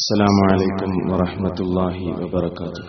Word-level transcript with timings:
السلام 0.00 0.36
عليكم 0.50 0.90
ورحمة 1.12 1.58
الله 1.60 1.96
وبركاته. 2.22 2.86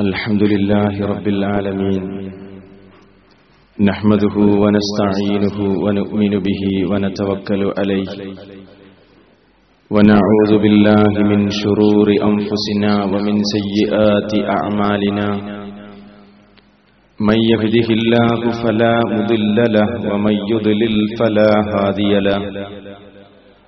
الحمد 0.00 0.42
لله 0.52 1.06
رب 1.12 1.26
العالمين. 1.28 2.02
نحمده 3.90 4.36
ونستعينه 4.62 5.58
ونؤمن 5.84 6.32
به 6.46 6.62
ونتوكل 6.90 7.62
عليه. 7.78 8.10
ونعوذ 9.94 10.52
بالله 10.62 11.12
من 11.30 11.40
شرور 11.62 12.08
أنفسنا 12.30 12.92
ومن 13.12 13.34
سيئات 13.54 14.32
أعمالنا. 14.58 15.28
من 17.28 17.38
يهده 17.52 17.88
الله 17.98 18.40
فلا 18.62 18.94
مضل 19.14 19.56
له 19.76 19.88
ومن 20.12 20.36
يضلل 20.52 20.96
فلا 21.18 21.50
هادي 21.74 22.12
له. 22.28 22.42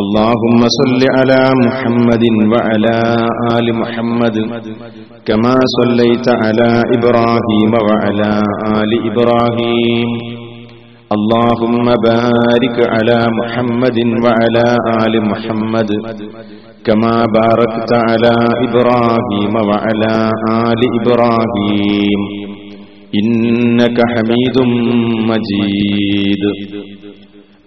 اللهم 0.00 0.60
صل 0.80 1.00
على 1.16 1.42
محمد 1.64 2.24
وعلى 2.52 2.98
آل 3.56 3.66
محمد 3.80 4.36
كما 5.28 5.54
صليت 5.78 6.26
على 6.28 6.70
إبراهيم 6.96 7.72
وعلى 7.88 8.32
آل 8.80 8.90
إبراهيم. 9.10 10.08
اللهم 11.16 11.86
بارك 12.08 12.76
على 12.94 13.18
محمد 13.40 13.98
وعلى 14.24 14.66
آل 15.04 15.14
محمد 15.30 15.90
كما 16.84 17.14
باركت 17.38 17.92
على 17.92 18.34
إبراهيم 18.66 19.54
وعلى 19.68 20.14
آل 20.68 20.80
إبراهيم. 21.00 22.20
إنك 23.20 23.98
حميد 24.12 24.56
مجيد. 25.30 26.42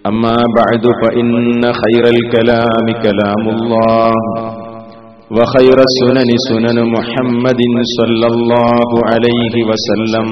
أما 0.08 0.36
بعد 0.58 0.84
فإن 1.02 1.62
خير 1.82 2.04
الكلام 2.16 2.86
كلام 3.06 3.44
الله 3.56 4.12
وخير 5.36 5.78
السنن 5.88 6.28
سنن 6.48 6.78
محمد 6.96 7.60
صلى 7.98 8.26
الله 8.34 8.88
عليه 9.10 9.54
وسلم 9.70 10.26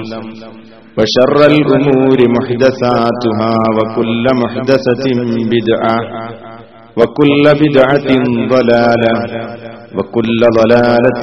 وشر 0.98 1.36
الأمور 1.52 2.18
محدثاتها 2.36 3.52
وكل 3.76 4.24
محدثة 4.42 5.04
بدعة 5.54 5.98
وكل 6.98 7.44
بدعة 7.62 8.08
ضلالة 8.54 9.14
وكل 9.96 10.40
ضلالة 10.60 11.22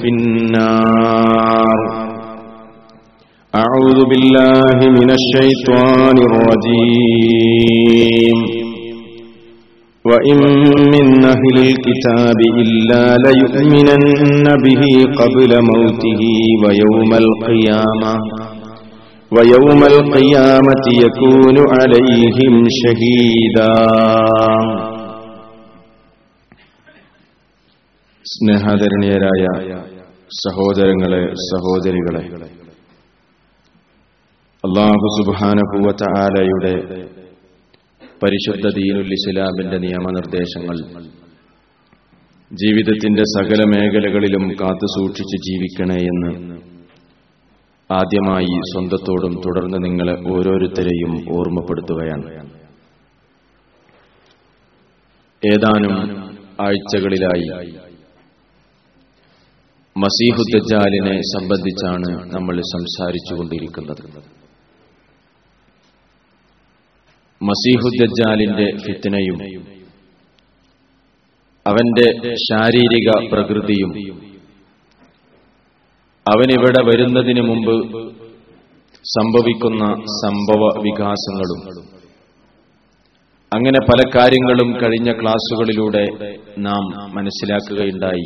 في 0.00 0.08
النار 0.14 1.78
أعوذ 3.53 3.99
بالله 4.11 4.77
من 4.99 5.09
الشيطان 5.19 6.17
الرجيم 6.29 7.57
وإن 10.05 10.39
من 10.95 11.07
أهل 11.25 11.55
الكتاب 11.67 12.39
إلا 12.63 13.03
ليؤمنن 13.25 14.45
به 14.65 14.83
قبل 15.21 15.51
موته 15.71 16.21
ويوم 16.63 17.11
القيامة 17.23 18.13
ويوم 19.31 19.81
القيامة 19.93 20.85
يكون 21.05 21.57
عليهم 21.75 22.53
شهيدا 22.81 23.73
സ്നേഹാദരണീയരായ 28.25 29.43
സഹോദരങ്ങളെ 30.43 31.19
സഹോദരികളെ 31.49 32.23
അള്ളാഹു 34.64 35.06
സുബാനഭൂവത്ത 35.16 36.02
ആലയുടെ 36.22 36.72
പരിശുദ്ധ 38.22 38.66
ദീനുൽ 38.68 39.12
ഇസ്ലാമിന്റെ 39.12 39.78
നിയമനിർദ്ദേശങ്ങൾ 39.78 40.76
ജീവിതത്തിന്റെ 42.52 43.22
സകല 43.22 43.60
മേഖലകളിലും 43.64 44.44
കാത്തു 44.60 44.86
സൂക്ഷിച്ച് 44.86 45.38
ജീവിക്കണേ 45.48 45.98
എന്ന് 46.12 46.32
ആദ്യമായി 47.90 48.56
സ്വന്തത്തോടും 48.72 49.34
തുടർന്ന് 49.36 49.78
നിങ്ങളെ 49.84 50.14
ഓരോരുത്തരെയും 50.32 51.14
ഓർമ്മപ്പെടുത്തുകയാണ്. 51.38 52.28
ഏതാനും 55.42 55.94
ആഴ്ചകളിലായി 56.60 57.48
മസീഹുദ്ദാലിനെ 59.96 61.16
സംബന്ധിച്ചാണ് 61.34 62.10
നമ്മൾ 62.34 62.60
സംസാരിച്ചുകൊണ്ടിരിക്കുന്നത്. 62.74 64.39
മസീഹുദ്ദാലിന്റെ 67.42 68.76
ഫിത്തനയും 68.76 69.38
അവന്റെ 71.66 72.34
ശാരീരിക 72.36 73.30
പ്രകൃതിയും 73.30 73.90
അവനിവിടെ 76.26 76.82
വരുന്നതിന് 76.82 77.40
മുമ്പ് 77.40 77.76
സംഭവിക്കുന്ന 79.18 79.84
സംഭവ 80.06 80.80
വികാസങ്ങളും 80.80 81.60
അങ്ങനെ 83.52 83.78
പല 83.80 84.18
കാര്യങ്ങളും 84.18 84.82
കഴിഞ്ഞ 84.82 85.12
ക്ലാസുകളിലൂടെ 85.12 86.04
നാം 86.58 87.14
മനസ്സിലാക്കുകയുണ്ടായി. 87.14 88.24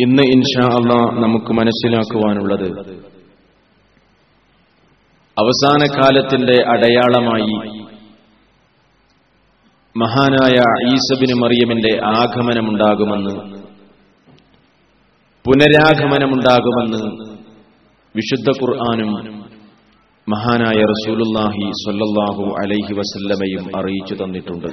ഇന്ന് 0.00 0.22
ഇൻഷാ 0.22 0.66
അള്ള 0.76 0.92
നമുക്ക് 1.20 1.52
മനസ്സിലാക്കുവാനുള്ളത് 1.52 2.68
അവസാന 5.36 5.82
കാലത്തിന്റെ 5.96 6.56
അടയാളമായി 6.68 7.56
മഹാനായ 9.96 10.56
ഈസബിന് 10.86 11.34
മറിയമിന്റെ 11.42 11.92
ആഗമനമുണ്ടാകുമെന്ന് 12.12 13.34
പുനരാഗമനമുണ്ടാകുമെന്ന് 15.44 17.02
വിശുദ്ധ 18.14 18.50
ഖുർആാനും 18.60 19.10
മഹാനായ 20.26 20.80
റസൂലുല്ലാഹി 20.84 21.64
സൊല്ലാഹു 21.84 22.44
അലൈഹി 22.62 22.92
വസല്ലമയും 22.92 23.64
അറിയിച്ചു 23.78 24.14
തന്നിട്ടുണ്ട്. 24.14 24.68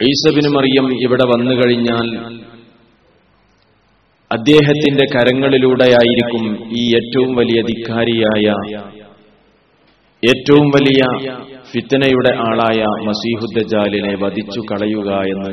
ഈസബിന് 0.00 0.48
മറിയം 0.48 0.86
ഇവിടെ 1.02 1.24
വന്നു 1.24 1.52
കഴിഞ്ഞാൽ 1.52 2.08
അദ്ദേഹത്തിന്റെ 4.30 5.04
കരങ്ങളിലൂടെയായിരിക്കും 5.14 6.44
ഈ 6.78 6.82
ഏറ്റവും 6.96 7.30
വലിയ 7.36 7.58
ധിക്കാരിയായ 7.62 8.46
ഏറ്റവും 10.22 10.66
വലിയ 10.68 11.00
ഫിത്തനയുടെ 11.70 12.32
ആളായ 12.48 12.80
മസീഹുദ്ദജാലിനെ 13.08 14.14
വധിച്ചു 14.24 14.60
കളയുക 14.60 15.10
എന്ന് 15.32 15.52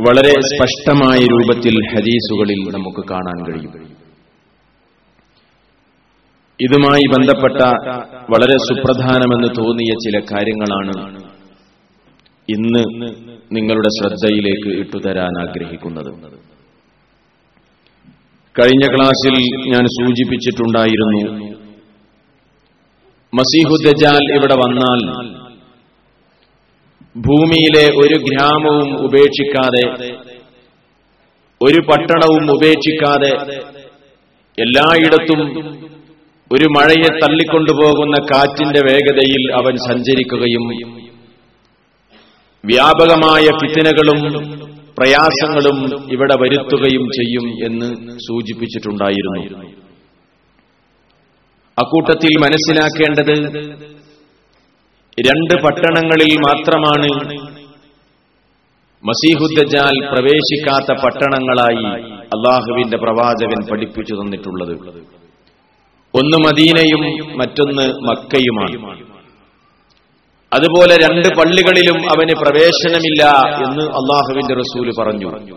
വളരെ 0.00 0.32
സ്പഷ്ടമായ 0.50 1.18
രൂപത്തിൽ 1.34 1.74
ഹദീസുകളിൽ 1.92 2.60
നമുക്ക് 2.76 3.02
കാണാൻ 3.10 3.38
കഴിയും. 3.46 3.74
ഇതുമായി 6.60 7.06
ബന്ധപ്പെട്ട 7.14 7.60
വളരെ 8.32 8.56
സുപ്രധാനമെന്ന് 8.68 9.50
തോന്നിയ 9.58 9.92
ചില 10.04 10.16
കാര്യങ്ങളാണ് 10.32 10.96
ഇന്ന് 12.48 12.84
നിങ്ങളുടെ 13.56 13.90
ശ്രദ്ധയിലേക്ക് 13.98 14.70
ഇട്ടുതരാൻ 14.82 15.34
ആഗ്രഹിക്കുന്നത്. 15.44 16.12
കഴിഞ്ഞ 18.56 18.84
ക്ലാസ്സിൽ 18.86 19.34
ഞാൻ 19.68 19.84
സൂചിപ്പിച്ചിട്ടുണ്ടായിരുന്നു 19.96 21.22
മസീഹുദ്ദജാൽ 23.32 24.24
ഇവിടെ 24.36 24.56
വന്നാൽ 24.56 25.00
ഭൂമിയിലെ 27.16 27.84
ഒരു 27.96 28.16
ഗ്രാമവും 28.24 28.88
ഉപേക്ഷിക്കാതെ 29.04 29.84
ഒരു 31.60 31.80
പട്ടണവും 31.80 32.44
ഉപേക്ഷിക്കാതെ 32.52 33.32
എല്ലായിടത്തും 34.58 35.40
ഒരു 36.50 36.66
മഴയെ 36.76 37.10
തള്ളിക്കൊണ്ടുപോകുന്ന 37.20 38.16
കാറ്റിന്റെ 38.32 38.80
വേഗതയിൽ 38.80 39.42
അവൻ 39.56 39.74
സഞ്ചരിക്കുകയും 39.88 40.64
വ്യാപകമായ 42.64 43.46
ഫിത്തിനകളും 43.56 44.20
പ്രയാസങ്ങളും 44.98 46.12
ഇവിടെ 46.12 46.34
വരുത്തുകയും 46.40 47.08
ചെയ്യും 47.08 47.66
എന്ന് 47.66 48.18
സൂചിപ്പിച്ചിട്ടുണ്ടായിരുന്നു. 48.18 49.70
അക്കൂട്ടത്തിൽ 51.78 52.38
മനസ്സിലാക്കേണ്ടത് 52.38 53.56
രണ്ട് 55.20 55.62
പട്ടണങ്ങളിൽ 55.62 56.36
മാത്രമാണ് 56.38 57.10
മസീഹുദ്ദജാൽ 59.04 60.00
പ്രവേശിക്കാത്ത 60.12 60.98
പട്ടണങ്ങളായി 61.04 62.02
അള്ളാഹുവിന്റെ 62.18 62.96
പ്രവാചകൻ 62.96 63.66
പഠിപ്പിച്ചു 63.72 64.14
തന്നിട്ടുള്ളത്. 64.14 64.72
ഒന്ന് 66.14 66.36
മദീനയും 66.38 67.02
മറ്റൊന്ന് 67.38 67.82
മക്കയുമാണ്. 67.82 69.15
അതുപോലെ 70.52 70.96
രണ്ട് 70.96 71.28
പള്ളികളിലും 71.28 72.10
അവന് 72.10 72.28
പ്രവേശനമില്ല 72.28 73.24
എന്ന് 73.64 73.84
അള്ളാഹുവിന്റെ 73.84 74.54
റസൂൽ 74.54 74.90
പറഞ്ഞു. 74.98 75.56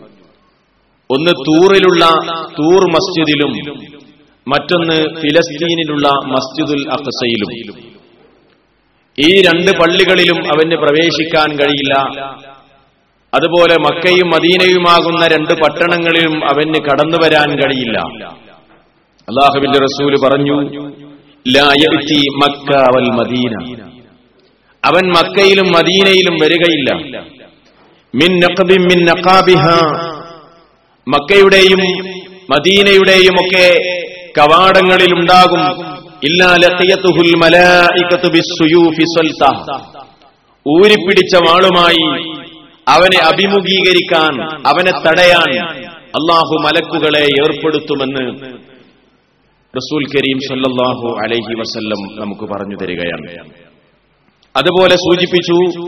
ഒന്ന് 1.12 1.31
തൂറിലുള്ള 1.31 2.06
തൂർ 2.44 2.81
മസ്ജിദിലും 2.89 3.51
മറ്റൊന്ന് 4.47 5.21
ഫിലസ്തീനിലുള്ള 5.21 6.07
മസ്ജിദുൽ 6.07 6.89
അഖസയിലും. 6.89 7.80
ഈ 9.19 9.41
രണ്ട് 9.41 9.71
പള്ളികളിലും 9.71 10.38
അവന് 10.45 10.75
പ്രവേശിക്കാൻ 10.75 11.57
കഴിയില്ല. 11.57 12.24
അതുപോലെ 13.33 13.75
മക്കയും 13.80 14.27
മദീനയുമാകുന്ന 14.27 15.27
രണ്ട് 15.27 15.53
പട്ടണങ്ങളിലും 15.53 16.45
അവന് 16.45 16.74
കടന്നു 16.74 17.18
വരാൻ 17.18 17.50
കഴിയില്ല. 17.50 18.00
അള്ളാഹുവിന്റെ 19.30 19.80
റസൂൽ 19.80 20.15
പറഞ്ഞു 20.25 20.57
മക്ക 22.44 22.71
വൽ 22.95 23.12
മദീന. 23.12 23.88
അവൻ 24.86 25.10
മക്കയിലും 25.10 25.68
മദീനയിലും 25.68 26.36
വരികയില്ല. 26.44 26.90
മിൻ 28.16 28.31
മിൻ 28.72 29.00
മക്കയുടെയും 31.08 31.81
മദീനയുടെയും 32.52 33.36
ഒക്കെ 33.44 33.68
കവാടങ്ങളിൽ 34.38 35.14
ഉണ്ടാകും. 35.14 35.64
ഊരിപ്പിടിച്ച 40.68 41.36
വാളുമായി 41.36 42.04
അവനെ 42.88 43.20
അഭിമുഖീകരിക്കാൻ 43.26 44.34
അവനെ 44.68 44.92
തടയാൻ 44.92 45.52
അള്ളാഹു 46.18 46.56
മലക്കുകളെ 46.64 47.24
ഏർപ്പെടുത്തുമെന്ന് 47.24 48.26
റസൂൽ 49.78 50.04
കരീം 50.16 50.40
സല്ലാഹു 50.48 51.08
അലൈഹി 51.24 51.54
വസല്ലം 51.62 52.02
നമുക്ക് 52.22 52.46
പറഞ്ഞു 52.54 52.78
തരികയാണ്. 52.81 53.69
അതുപോലെ 54.59 54.95
സൂചിപ്പിച്ചു 54.95 55.79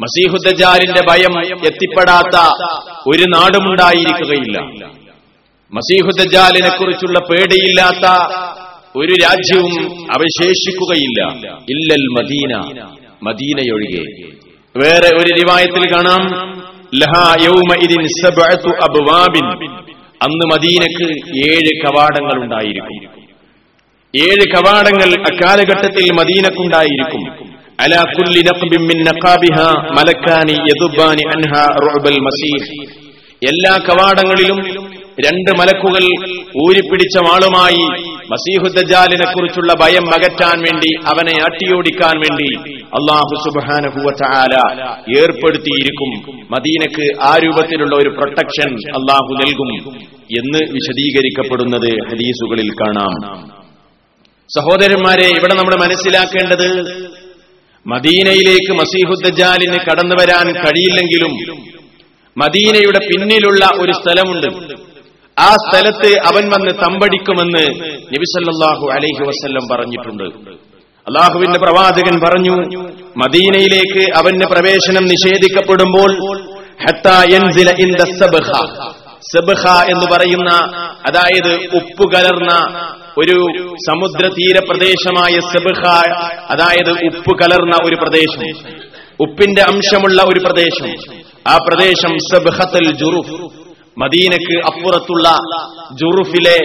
മസീഹുദ്ജാലിന്റെ 0.00 1.00
ഭയം 1.08 1.46
എത്തിപ്പെടാത്ത 1.48 2.40
ഒരു 3.06 3.22
നാടുമുണ്ടായിരിക്കുകയില്ല. 3.22 4.60
മസീഹുദ്ജാലിനെ 5.72 6.68
കുറിച്ചുള്ള 6.68 7.18
പേടിയില്ലാത്ത 7.18 8.10
ഒരു 8.96 9.12
രാജ്യവും 9.22 10.00
അവശേഷിക്കുകയില്ല. 10.12 11.26
ഇല്ലൽ 11.70 12.06
മദീന 12.06 12.56
മദീനയൊഴികെ. 13.22 14.28
വേറെ 14.78 15.08
ഒരു 15.16 15.34
രിവായത്തിൽ 15.34 15.94
കാണാം 15.94 16.48
ലഹാ 16.94 17.34
യൗമ 17.44 17.82
ഇതിൻ 17.82 18.02
അബ്വാബിൻ. 18.82 19.78
അന്ന് 20.22 20.46
മദീനക്ക് 20.46 21.36
ഏഴ് 21.36 21.82
കവാടങ്ങൾ 21.82 22.44
ഉണ്ടായിരിക്കും. 22.44 23.10
ഏഴ് 24.16 24.50
കവാടങ്ങൾ 24.50 25.20
അക്കാലഘട്ടത്തിൽ 25.20 26.12
മദീനക്കുണ്ടായിരിക്കും. 26.12 27.48
അലാ 27.80 28.02
കുല്ലി 28.02 28.40
റുബൽ 31.62 32.18
മസീഹ്. 32.20 32.90
എല്ലാ 33.48 33.76
കവാടങ്ങളിലും 33.76 34.74
രണ്ട് 35.26 35.58
മലക്കുകൾ 35.58 36.04
ഊരിപ്പിടിച്ച 36.66 37.18
വാളുമായി 37.18 38.07
മസീഹുദ്ദജാലിനെ 38.30 39.32
കുറിച്ചുള്ള 39.32 39.72
ഭയം 39.80 40.14
അകറ്റാൻ 40.14 40.58
വേണ്ടി 40.58 40.88
അവനെ 41.06 41.42
അട്ടിയോടിക്കാൻ 41.42 42.20
വേണ്ടി 42.20 42.78
അള്ളാഹു 42.80 43.42
സുബാന 43.44 43.86
ഏർപ്പെടുത്തിയിരിക്കും. 45.18 46.36
മദീനക്ക് 46.50 47.20
ആ 47.22 47.38
രൂപത്തിലുള്ള 47.44 47.96
ഒരു 47.96 48.08
പ്രൊട്ടക്ഷൻ 48.08 48.72
അള്ളാഹു 48.72 49.34
നൽകും 49.34 49.98
എന്ന് 50.38 50.58
വിശദീകരിക്കപ്പെടുന്നത് 50.58 52.10
ഹദീസുകളിൽ 52.10 52.70
കാണാം. 52.70 53.48
സഹോദരന്മാരെ 54.56 55.26
ഇവിടെ 55.26 55.54
നമ്മൾ 55.54 55.74
മനസ്സിലാക്കേണ്ടത് 55.86 57.08
മദീനയിലേക്ക് 57.86 58.72
മസീഹുദ്ദാലിന് 58.72 59.76
കടന്നു 59.90 60.14
വരാൻ 60.14 60.52
കഴിയില്ലെങ്കിലും 60.52 61.32
മദീനയുടെ 62.38 62.98
പിന്നിലുള്ള 62.98 63.68
ഒരു 63.80 63.92
സ്ഥലമുണ്ട്. 63.92 64.67
ആ 65.38 65.46
സ്ഥലത്ത് 65.46 66.18
അവൻ 66.18 66.48
വന്ന് 66.48 66.70
തമ്പടിക്കുമെന്ന് 66.70 67.84
നബിസല്ലാഹു 67.86 68.88
അലൈഹി 68.90 69.28
വസ്ല്ലം 69.28 69.68
പറഞ്ഞിട്ടുണ്ട്. 69.68 70.24
അള്ളാഹുവിന്റെ 71.08 71.58
പ്രവാചകൻ 71.58 72.20
പറഞ്ഞു 72.20 72.78
മദീനയിലേക്ക് 73.16 74.16
അവന്റെ 74.16 74.46
പ്രവേശനം 74.46 75.04
നിഷേധിക്കപ്പെടുമ്പോൾ 75.04 76.44
സബഹ. 79.36 79.82
എന്ന് 79.90 80.06
പറയുന്ന 80.12 80.50
അതായത് 81.06 81.76
ഉപ്പ് 81.76 82.14
കലർന്ന 82.14 82.68
ഒരു 83.18 83.46
സമുദ്ര 83.88 84.28
തീരപ്രദേശമായ 84.28 85.40
സബ്ഹ 85.40 85.88
അതായത് 86.50 86.90
ഉപ്പ് 86.90 87.38
കലർന്ന 87.38 87.88
ഒരു 87.88 87.94
പ്രദേശം. 87.94 88.70
ഉപ്പിന്റെ 89.20 89.62
അംശമുള്ള 89.62 90.22
ഒരു 90.22 90.40
പ്രദേശം. 90.40 91.14
ആ 91.48 91.56
പ്രദേശം 91.56 92.18
സബ്ഹത്തുൽ 92.18 92.92
ജുറുഫ്. 92.92 93.57
മദീനക്ക് 93.98 94.58
അപ്പുറത്തുള്ള 94.66 95.28
ജുറുഫിലെ 95.94 96.58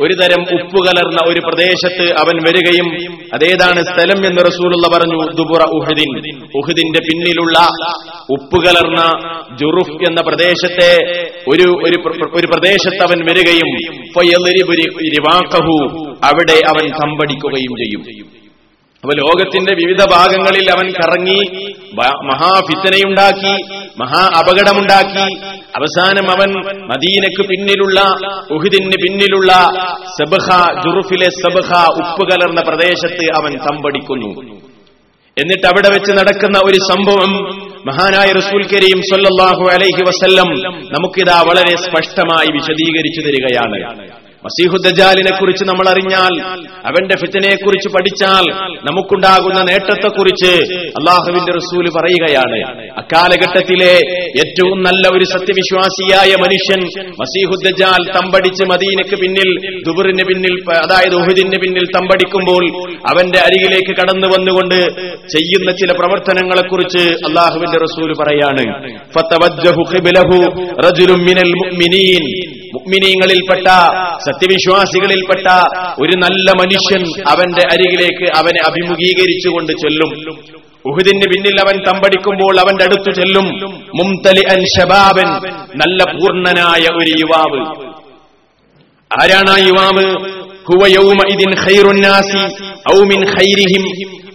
ഒരു 0.00 0.14
തരം 0.14 0.40
ഉപ്പ് 0.40 0.86
കലർന്ന 0.86 1.18
ഒരു 1.26 1.40
പ്രദേശത്ത് 1.40 2.12
അവൻ 2.12 2.36
വരികയും 2.48 2.88
അതേതാണ് 3.34 3.82
സ്ഥലം 3.82 4.26
എന്ന് 4.26 4.38
റസൂലുള്ള 4.46 4.98
പറഞ്ഞു 4.98 5.32
ദുബുറ 5.32 5.62
ഉഹദിൻ. 5.70 6.34
ഉഹദിന്റെ 6.56 7.00
പിന്നിലുള്ള 7.00 7.58
ഉപ്പ് 8.30 8.66
കലർന്ന 8.66 9.02
ജുറുഫ് 9.56 9.90
എന്ന 9.90 10.20
പ്രദേശത്തെ 10.20 10.90
ഒരു 11.48 11.62
ഒരു 11.62 11.96
പ്ര- 12.06 12.50
പ്രദേശത്ത് 12.50 13.02
അവൻ 13.02 13.26
വരികയും 13.30 13.68
അവിടെ 16.24 16.60
അവൻ 16.68 16.90
തമ്പടിക്കുകയും 16.90 17.76
ചെയ്യും. 17.76 18.26
അപ്പൊ 19.04 19.14
ലോകത്തിന്റെ 19.14 19.74
വിവിധ 19.74 20.04
ഭാഗങ്ങളിൽ 20.10 20.70
അവൻ 20.70 20.90
കറങ്ങി 20.90 21.68
മഹാഭിത്തനയുണ്ടാക്കി 22.24 23.62
മഹാ 23.98 24.30
അപകടമുണ്ടാക്കി 24.38 25.57
അവസാനം 25.78 26.26
അവൻ 26.34 26.50
മദീനക്ക് 26.92 27.42
പിന്നിലുള്ള 27.50 27.98
ഉഹുദിന് 28.56 28.98
പിന്നിലുള്ള 29.04 29.52
സബഹ 30.18 30.46
ജുറുഫിലെ 30.84 31.28
സബഹ 31.42 31.70
ഉപ്പ് 32.02 32.24
കലർന്ന 32.30 32.60
പ്രദേശത്ത് 32.60 33.26
അവൻ 33.40 33.52
തമ്പടിക്കുന്നു. 33.66 34.30
എന്നിട്ട് 35.36 35.66
അവിടെ 35.66 35.88
വെച്ച് 35.94 36.12
നടക്കുന്ന 36.18 36.58
ഒരു 36.68 36.78
സംഭവം 36.90 37.32
മഹാനായ 37.88 38.28
റസൂൽ 38.38 38.62
കരീം 38.70 38.98
സൊല്ലാഹു 39.10 39.64
അലൈഹി 39.74 40.02
വസല്ലം 40.08 40.48
നമുക്കിതാ 40.94 41.36
വളരെ 41.48 41.74
സ്പഷ്ടമായി 41.84 42.48
വിശദീകരിച്ചു 42.56 43.20
തരികയാണ്. 43.26 43.78
മസീഹുദ്ദജാലിനെ 44.44 45.30
കുറിച്ച് 45.40 45.64
നമ്മൾ 45.64 45.88
അറിഞ്ഞാൽ 45.88 46.40
അവന്റെ 46.86 47.16
ഫിത്തനെ 47.16 47.54
കുറിച്ച് 47.54 47.88
പഠിച്ചാൽ 47.88 48.44
നമുക്കുണ്ടാകുന്ന 48.90 49.62
നേട്ടത്തെക്കുറിച്ച് 49.62 50.52
അള്ളാഹുവിന്റെ 50.86 51.52
റസൂൽ 51.52 51.84
പറയുകയാണ്. 51.96 52.58
അക്കാലഘട്ടത്തിലെ 52.98 53.94
ഏറ്റവും 54.38 54.82
നല്ല 54.82 55.08
ഒരു 55.08 55.24
സത്യവിശ്വാസിയായ 55.24 56.30
മനുഷ്യൻ 56.34 56.80
മസീഹുദ്ദജാൽ 57.20 58.18
തമ്പടിച്ച് 58.18 58.64
മദീനക്ക് 58.64 59.16
പിന്നിൽ 59.16 59.50
ദുബറിന് 59.86 60.24
പിന്നിൽ 60.24 60.54
അതായത് 60.70 61.14
ഉഹുദിന് 61.14 61.58
പിന്നിൽ 61.58 61.84
തമ്പടിക്കുമ്പോൾ 61.96 62.64
അവന്റെ 63.10 63.38
അരികിലേക്ക് 63.38 63.96
കടന്നു 63.96 64.26
വന്നുകൊണ്ട് 64.26 64.78
ചെയ്യുന്ന 65.34 65.70
ചില 65.70 65.92
പ്രവർത്തനങ്ങളെ 65.92 66.68
കുറിച്ച് 66.68 67.04
അള്ളാഹുവിന്റെ 67.28 67.78
റസൂൽ 67.78 68.12
പറയാണ്. 68.22 68.64
മുഅ്മിനീങ്ങളിൽപ്പെട്ട 72.74 73.66
സത്യവിശ്വാസികളിൽപ്പെട്ട 74.26 75.46
ഒരു 76.02 76.16
നല്ല 76.16 76.50
മനുഷ്യൻ 76.60 77.28
അവന്റെ 77.28 77.62
അരികിലേക്ക് 77.72 78.26
അവനെ 78.36 78.60
അഭിമുഖീകരിച്ചുകൊണ്ട് 78.66 79.72
ചെല്ലും. 79.72 80.10
ഉഹുദിന് 80.86 81.22
പിന്നിൽ 81.22 81.60
അവൻ 81.60 81.76
തമ്പടിക്കുമ്പോൾ 81.86 82.60
അവന്റെ 82.60 82.84
അടുത്തു 82.84 83.10
ചെല്ലും. 83.10 83.46
മുംതലി 83.94 84.44
അൻ 84.54 84.64
ഷബാബൻ 84.76 85.28
നല്ല 85.76 86.04
പൂർണനായ 86.04 86.84
ഒരു 86.98 87.10
യുവാവ്. 87.20 87.60
ആരാണ് 89.20 89.50
ആ 89.50 89.56
യുവാവ്? 89.66 90.37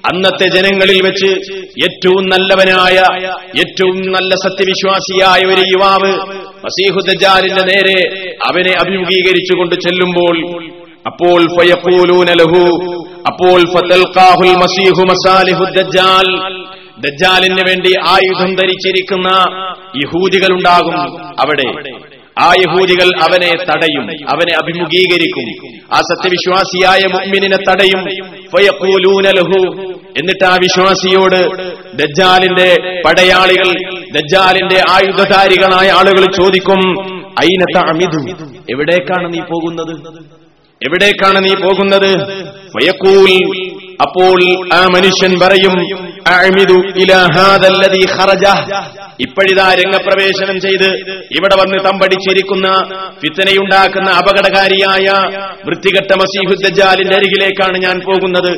അന്നത്തെ 0.09 0.47
ജനങ്ങളിൽ 0.47 1.01
വെച്ച് 1.01 1.29
ഏറ്റവും 1.83 2.25
നല്ലവനായ 2.25 2.97
ഏറ്റവും 3.59 4.01
നല്ല 4.11 4.35
സത്യവിശ്വാസിയായ 4.35 5.41
ഒരു 5.45 5.63
യുവാവ് 5.73 6.11
മസീഹുദ്ജാലിന്റെ 6.65 7.61
നേരെ 7.61 7.99
അവനെ 8.49 8.73
അഭിമുഖീകരിച്ചു 8.73 9.53
കൊണ്ട് 9.53 9.75
ചെല്ലുമ്പോൾ 9.75 10.37
അപ്പോൾ 11.05 11.41
അപ്പോൾ 13.25 13.55
മസീഹു 14.55 15.03
ദജ്ജാലിന് 16.99 17.63
വേണ്ടി 17.69 17.91
ആയുധം 18.05 18.55
ധരിച്ചിരിക്കുന്ന 18.55 19.29
യഹൂദികളുണ്ടാകും 20.03 20.95
അവിടെ. 21.39 21.69
ആ 22.39 22.53
യഹൂദികൾ 22.59 23.19
അവനെ 23.23 23.49
തടയും 23.49 24.29
അവനെ 24.29 24.53
അഭിമുഖീകരിക്കും. 24.63 25.69
ആ 25.93 25.97
സത്യവിശ്വാസിയായ 25.97 27.01
മുഅ്മിനിനെ 27.11 27.57
തടയും. 27.57 28.05
ലഹു. 29.29 29.93
എന്നിട്ട് 30.17 30.45
ആ 30.45 30.55
വിശ്വാസിയോട് 30.55 31.73
ദജ്ജാലിന്റെ 31.95 33.01
പടയാളികൾ 33.05 33.73
ദജ്ജാലിന്റെ 34.11 34.81
ആയുധധാരികളായ 34.89 35.89
ആളുകൾ 35.89 36.31
ചോദിക്കും 36.31 37.01
അയിനത്ത 37.39 37.77
അമിതു 37.77 38.45
എവിടേക്കാണ് 38.69 39.33
നീ 39.33 39.39
പോകുന്നത്? 39.39 39.91
എവിടേക്കാണ് 40.85 41.43
നീ 41.43 41.53
പോകുന്നത്? 41.53 42.11
അപ്പോൾ 44.01 44.69
ആ 44.73 44.87
മനുഷ്യൻ 44.87 45.39
പറയും 45.41 45.73
ഇപ്പോഴിതാ 49.19 49.73
രംഗപ്രവേശനം 49.73 50.59
ചെയ്ത് 50.59 50.93
ഇവിടെ 51.31 51.55
വന്ന് 51.55 51.89
തമ്പടിച്ചിരിക്കുന്ന 51.89 52.67
ഫിത്തനയുണ്ടാക്കുന്ന 53.23 54.09
അപകടകാരിയായ 54.09 55.07
വൃത്തികെട്ട 55.65 56.11
മസീഹുദ്ജാലിന്റെ 56.11 57.15
അരികിലേക്കാണ് 57.15 57.77
ഞാൻ 57.77 57.99
പോകുന്നത്. 57.99 58.51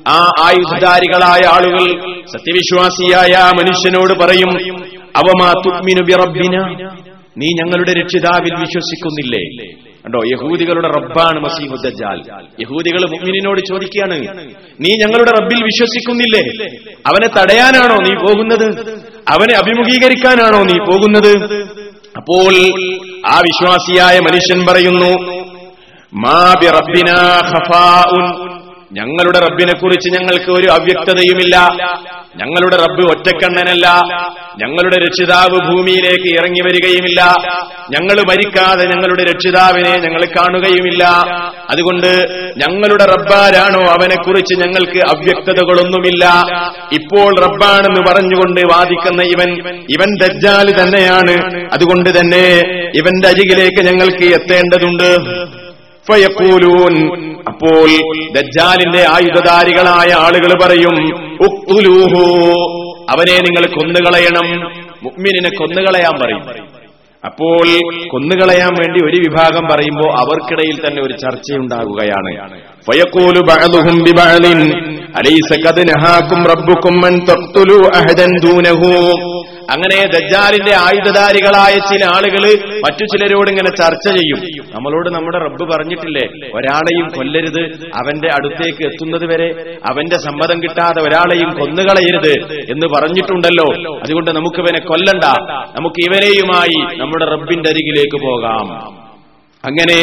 ആ 0.08 0.30
ആയുധധാരികളായ 0.44 1.40
ആളുകൾ 1.46 1.84
സത്യവിശ്വാസിയായ 2.32 3.34
ആ 3.34 3.50
മനുഷ്യനോട് 3.50 4.12
പറയും 4.22 4.50
അവമാ 5.16 5.52
തുക്മിനു 5.66 6.00
ബിറബ്ബിന? 6.00 6.56
നീ 7.36 7.48
ഞങ്ങളുടെ 7.60 7.92
രക്ഷിതാവിൽ 8.00 8.54
വിശ്വസിക്കുന്നില്ലേ? 8.64 9.42
കണ്ടോ 10.04 10.20
യഹൂദികളുടെ 10.32 10.88
റബ്ബാണ് 10.96 11.38
മസീഹുദ്ദാൽ 11.44 12.18
യഹൂദികൾ 12.62 13.02
മുഗ്മിനോട് 13.12 13.60
ചോദിക്കുകയാണ് 13.70 14.16
നീ 14.84 14.90
ഞങ്ങളുടെ 15.02 15.32
റബ്ബിൽ 15.38 15.60
വിശ്വസിക്കുന്നില്ലേ? 15.70 16.42
അവനെ 17.10 17.28
തടയാനാണോ 17.38 17.96
നീ 18.06 18.12
പോകുന്നത്? 18.26 18.68
അവനെ 19.28 19.54
അഭിമുഖീകരിക്കാനാണോ 19.62 20.60
നീ 20.70 20.76
പോകുന്നത്? 20.90 21.32
അപ്പോൾ 22.20 22.52
ആ 23.26 23.36
വിശ്വാസിയായ 23.48 24.18
മനുഷ്യൻ 24.28 24.60
പറയുന്നു 24.66 25.12
ഞങ്ങളുടെ 28.98 29.38
റബ്ബിനെ 29.46 29.74
കുറിച്ച് 29.78 30.08
ഞങ്ങൾക്ക് 30.16 30.50
ഒരു 30.50 30.68
അവ്യക്തതയുമില്ല. 30.72 31.56
ഞങ്ങളുടെ 32.36 32.76
റബ്ബ് 32.76 33.10
ഒറ്റക്കണ്ണനല്ല. 33.10 33.86
ഞങ്ങളുടെ 34.58 34.96
രക്ഷിതാവ് 34.96 35.70
ഭൂമിയിലേക്ക് 35.70 36.40
ഇറങ്ങി 36.40 36.60
വരികയുമില്ല. 36.64 37.34
ഞങ്ങൾ 37.90 38.20
മരിക്കാതെ 38.28 38.84
ഞങ്ങളുടെ 38.88 39.24
രക്ഷിതാവിനെ 39.24 40.00
ഞങ്ങൾ 40.00 40.24
കാണുകയുമില്ല. 40.24 41.04
അതുകൊണ്ട് 41.70 42.24
ഞങ്ങളുടെ 42.56 43.04
റബ്ബാരാണോ 43.04 43.80
അവനെക്കുറിച്ച് 43.80 44.54
ഞങ്ങൾക്ക് 44.54 44.98
അവ്യക്തതകളൊന്നുമില്ല. 44.98 46.24
ഇപ്പോൾ 46.92 47.40
റബ്ബാണെന്ന് 47.40 48.00
പറഞ്ഞുകൊണ്ട് 48.10 48.60
വാദിക്കുന്ന 48.60 49.22
ഇവൻ 49.22 49.50
ഇവൻ 49.90 50.16
ദജ്ജാൽ 50.22 50.82
തന്നെയാണ്. 50.82 51.66
അതുകൊണ്ട് 51.72 52.10
തന്നെ 52.20 52.46
ഇവന്റെ 52.94 53.28
അരികിലേക്ക് 53.28 53.86
ഞങ്ങൾക്ക് 53.86 54.34
എത്തേണ്ടതുണ്ട്. 54.34 55.10
അപ്പോൾ 57.48 57.86
ദജ്ജാലിന്റെ 58.34 59.04
ആയുധധാരികളായ 59.08 60.14
ആളുകൾ 60.18 60.64
പറയും 60.64 60.96
അവനെ 63.10 63.38
നിങ്ങൾ 63.38 63.74
കൊന്നുകളയണം. 63.74 64.70
മുഗ്മിനെ 65.02 65.50
കൊന്നുകളയാൻ 65.50 66.20
പറയും. 66.20 66.74
അപ്പോൾ 67.24 67.66
കൊന്നുകളയാൻ 68.08 68.68
വേണ്ടി 68.68 69.06
ഒരു 69.06 69.16
വിഭാഗം 69.16 69.68
പറയുമ്പോൾ 69.72 70.10
അവർക്കിടയിൽ 70.18 70.88
തന്നെ 70.88 71.02
ഒരു 71.02 71.12
ചർച്ചയുണ്ടാകുകയാണ്. 71.12 72.60
ഫയക്കൂലു 72.60 73.40
ബഅദുഹും 73.40 74.04
അലൈസ 75.16 75.66
ഖദ് 75.66 75.88
നഹാകും 75.88 76.44
അൻ 77.06 77.14
അഹദൻ 77.96 78.36
ദൂനഹു. 78.46 79.14
അങ്ങനെ 79.70 80.06
ദജ്ജാലിന്റെ 80.06 80.74
ആയുധധാരികളായ 80.74 81.72
ചില 81.72 82.04
ആളുകൾ 82.04 82.44
മറ്റു 82.80 83.04
ചിലരോട് 83.04 83.50
ഇങ്ങനെ 83.50 83.70
ചർച്ച 83.76 84.08
ചെയ്യും. 84.08 84.66
നമ്മളോട് 84.74 85.10
നമ്മുടെ 85.10 85.38
റബ്ബ് 85.38 85.64
പറഞ്ഞിട്ടില്ലേ 85.72 86.26
ഒരാളെയും 86.54 87.08
കൊല്ലരുത് 87.08 87.60
അവന്റെ 87.84 88.28
അടുത്തേക്ക് 88.28 88.86
എത്തുന്നത് 88.86 89.26
വരെ 89.32 89.76
അവന്റെ 89.90 90.16
സമ്മതം 90.16 90.62
കിട്ടാതെ 90.62 91.02
ഒരാളെയും 91.02 91.50
കൊന്നുകളയരുത് 91.60 92.34
എന്ന് 92.70 92.86
പറഞ്ഞിട്ടുണ്ടല്ലോ. 92.96 93.98
അതുകൊണ്ട് 94.02 94.30
നമുക്ക് 94.30 94.56
ഇവനെ 94.56 94.80
കൊല്ലണ്ട. 94.80 95.24
നമുക്ക് 95.76 96.00
ഇവനെയുമായി 96.08 96.98
നമ്മുടെ 96.98 97.24
റബ്ബിന്റെ 97.24 97.68
അരികിലേക്ക് 97.68 98.24
പോകാം. 98.26 99.04
അങ്ങനെ 99.64 100.00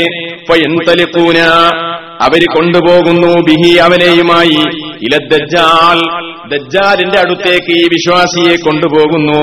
അവർ 2.21 2.41
കൊണ്ടുപോകുന്നു 2.55 3.27
ബിഹി 3.27 3.77
അവനെയുമായി 3.77 4.90
ഇല 5.01 5.17
ദജ്ജാൽ 5.31 5.99
ദജ്ജാലിന്റെ 6.47 7.19
അടുത്തേക്ക് 7.19 7.71
ഈ 7.71 7.83
വിശ്വാസിയെ 7.87 8.55
കൊണ്ടുപോകുന്നു. 8.63 9.41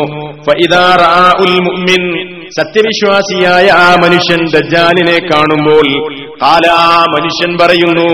സത്യവിശ്വാസിയായ 2.58 3.66
ആ 3.70 3.94
മനുഷ്യൻ 4.04 4.40
ദജ്ജാലിനെ 4.54 5.18
കാണുമ്പോൾ 5.28 5.86
കാല 6.42 6.64
മനുഷ്യൻ 7.14 7.58
പറയുന്നു 7.58 8.10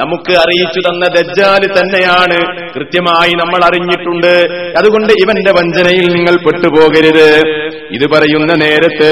നമുക്ക് 0.00 0.32
അറിയിച്ചു 0.32 0.80
തന്ന 0.80 1.06
ദജ്ജാൽ 1.06 1.66
തന്നെയാണ് 1.66 2.68
കൃത്യമായി 2.74 3.32
നമ്മൾ 3.32 3.64
അറിഞ്ഞിട്ടുണ്ട്. 3.64 4.44
അതുകൊണ്ട് 4.78 5.12
ഇവന്റെ 5.24 5.50
വഞ്ചനയിൽ 5.50 6.06
നിങ്ങൾ 6.12 6.34
പെട്ടുപോകരുത്. 6.44 7.28
ഇത് 7.90 8.06
പറയുന്ന 8.12 8.52
നേരത്ത് 8.64 9.10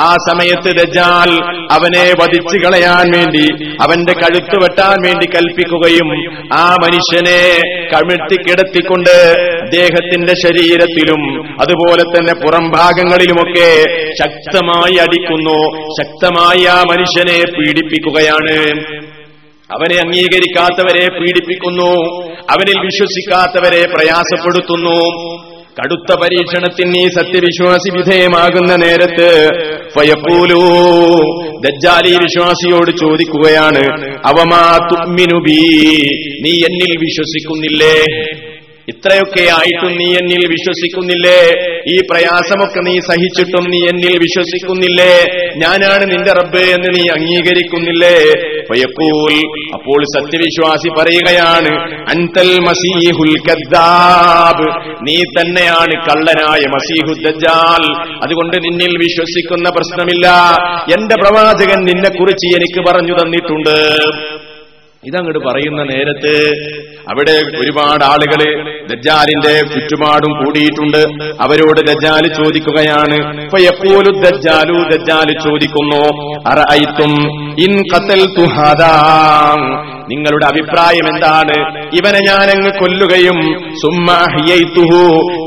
ആ 0.00 0.14
സമയത്ത് 0.30 0.78
ദജ്ജാൽ 0.78 1.30
അവനെ 1.72 2.12
വധിച്ചു 2.22 2.58
കളയാൻ 2.58 3.12
വേണ്ടി 3.16 3.74
അവന്റെ 3.82 4.12
കഴുത്ത് 4.12 4.56
വെട്ടാൻ 4.56 5.06
വേണ്ടി 5.06 5.26
കൽപ്പിക്കുകയും 5.26 6.34
ആ 6.54 6.74
മനുഷ്യനെ 6.84 7.60
കമിഴ്ത്തി 7.94 8.42
കിടത്തിക്കൊണ്ട് 8.42 9.40
അദ്ദേഹത്തിന്റെ 9.62 10.32
ശരീരത്തിലും 10.32 11.52
അതുപോലെ 11.60 12.02
തന്നെ 12.02 12.34
പുറം 12.34 12.70
ഭാഗങ്ങളിലുമൊക്കെ 12.70 13.84
ശക്തമായി 14.24 14.96
അടിക്കുന്നു. 14.96 15.86
ശക്തമായി 16.02 16.66
ആ 16.66 16.82
മനുഷ്യനെ 16.82 17.52
പീഡിപ്പിക്കുകയാണ്. 17.58 18.84
അവനെ 19.74 19.96
അംഗീകരിക്കാത്തവരെ 19.96 21.18
പീഡിപ്പിക്കുന്നു. 21.18 22.22
അവനിൽ 22.50 22.80
വിശ്വസിക്കാത്തവരെ 22.80 23.86
പ്രയാസപ്പെടുത്തുന്നു. 23.86 25.00
കടുത്ത 25.80 26.14
പരീക്ഷണത്തിന് 26.20 26.98
ഈ 26.98 27.08
സത്യവിശ്വാസി 27.08 27.90
വിധേയമാകുന്ന 27.96 28.72
നേരത്ത് 28.76 29.28
ദജ്ജാലി 31.64 32.12
വിശ്വാസിയോട് 32.16 32.90
ചോദിക്കുകയാണ് 32.90 33.82
അവമാ 34.24 34.78
തുമ്മിനുബീ 34.90 35.60
നീ 36.44 36.52
എന്നിൽ 36.68 36.92
വിശ്വസിക്കുന്നില്ലേ? 36.98 37.96
ഇത്രയൊക്കെ 38.88 39.42
ആയിട്ടും 39.58 39.92
നീ 39.98 40.06
എന്നിൽ 40.20 40.46
വിശ്വസിക്കുന്നില്ലേ? 40.46 41.40
ഈ 41.86 41.96
പ്രയാസമൊക്കെ 42.10 42.80
നീ 42.80 43.00
സഹിച്ചിട്ടും 43.00 43.64
നീ 43.70 43.80
എന്നിൽ 43.88 44.18
വിശ്വസിക്കുന്നില്ലേ? 44.18 45.12
ഞാനാണ് 45.56 46.12
നിന്റെ 46.12 46.32
റബ്ബ് 46.32 46.58
എന്ന് 46.58 46.88
നീ 46.96 47.04
അംഗീകരിക്കുന്നില്ലേ? 47.16 48.16
പയ്യപ്പൂൽ 48.70 49.34
അപ്പോൾ 49.72 50.00
സത്യവിശ്വാസി 50.16 50.88
പറയുകയാണ് 50.98 51.72
അൻതൽ 52.14 52.60
മസീഹുൽ 52.68 53.34
നീ 55.08 55.22
തന്നെയാണ് 55.38 55.94
കള്ളനായ 56.08 56.62
മസീഹു 56.76 57.12
ദജാൽ 57.26 57.84
അതുകൊണ്ട് 58.22 58.56
നിന്നിൽ 58.66 58.98
വിശ്വസിക്കുന്ന 58.98 59.68
പ്രശ്നമില്ല. 59.68 60.26
എന്റെ 60.98 61.14
പ്രവാചകൻ 61.14 61.84
നിന്നെക്കുറിച്ച് 61.84 62.46
എനിക്ക് 62.56 62.80
പറഞ്ഞു 62.90 63.14
തന്നിട്ടുണ്ട്. 63.22 63.76
ഇതങ്ങോട്ട് 65.04 65.38
പറയുന്ന 65.38 65.82
നേരത്ത് 65.82 66.32
അവിടെ 67.10 67.32
ഒരുപാട് 67.32 68.04
ആളുകൾ 68.04 68.40
ദജ്ജാലിന്റെ 68.90 69.60
ചുറ്റുപാടും 69.74 70.44
കൂടിയിട്ടുണ്ട്. 70.44 71.02
അവരോട് 71.42 71.80
ദജ്ജാൽ 71.80 72.34
ചോദിക്കുകയാണ്. 72.34 73.18
എപ്പോലും 73.60 74.20
ദജ്ജാലു 74.20 74.76
ദജ്ജാൽ 74.90 75.32
ചോദിക്കുന്നു 75.44 76.02
അറഅയ്തും 76.46 77.12
ഇൻ 77.64 77.82
ഖതൽതു 77.92 78.44
ഹാദാ. 78.44 78.94
നിങ്ങളുടെ 80.08 80.46
അഭിപ്രായം 80.46 81.06
എന്താണ്? 81.14 81.56
ഇവനെ 81.98 82.18
ഞാനങ്ങ് 82.18 82.70
കൊല്ലുകയും 82.78 83.38
സുമ്മ 83.74 84.12
അഹ്യയ്തുഹു 84.12 85.02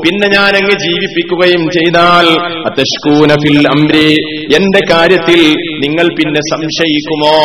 പിന്നെ 0.06 0.28
ഞാനങ്ങ് 0.28 0.76
ജീവിപ്പിക്കുകയും 0.78 1.70
ചെയ്താൽ 1.70 2.28
അതഷ്കൂന 2.70 3.32
ഫിൽ 3.32 3.68
അംരി 3.68 4.10
എന്റെ 4.56 4.80
കാര്യത്തിൽ 4.94 5.40
നിങ്ങൾ 5.78 6.08
പിന്നെ 6.14 6.40
സംശയിക്കുമോ? 6.40 7.36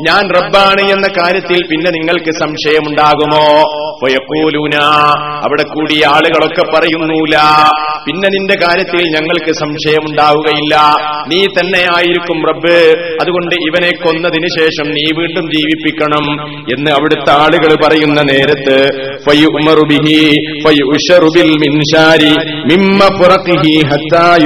ഞാൻ 0.00 0.30
റബ്ബാണ് 0.34 0.80
എന്ന 0.80 1.08
കാര്യത്തിൽ 1.22 1.66
പിന്നെ 1.70 1.90
നിങ്ങൾക്ക് 1.90 2.30
സംശയമുണ്ടാകുമോ? 2.40 3.44
പോയപ്പോലൂന 4.02 4.74
അവിടെ 5.44 5.62
കൂടിയ 5.62 6.06
ആളുകളൊക്കെ 6.06 6.62
പറയുന്നൂല. 6.74 7.36
പിന്നെ 8.06 8.28
നിന്റെ 8.28 8.54
കാര്യത്തിൽ 8.62 9.10
ഞങ്ങൾക്ക് 9.10 9.52
സംശയമുണ്ടാവുകയില്ല. 9.52 10.74
നീ 11.28 11.46
തന്നെ 11.46 11.86
ആയിരിക്കും 11.96 12.46
റബ്ബ്. 12.46 12.94
അതുകൊണ്ട് 13.20 13.54
ഇവനെ 13.54 13.90
കൊന്നതിന് 14.04 14.46
ശേഷം 14.58 14.90
നീ 14.90 15.04
വീണ്ടും 15.16 15.50
ജീവിപ്പിക്കണം 15.50 16.42
എന്ന് 16.72 16.90
അവിടുത്തെ 16.90 17.30
ആളുകൾ 17.30 17.86
പറയുന്ന 17.86 18.22
നേരത്ത് 18.22 18.78
ഫുറഖിഹി 23.18 23.82
ഹത്താ 23.86 24.36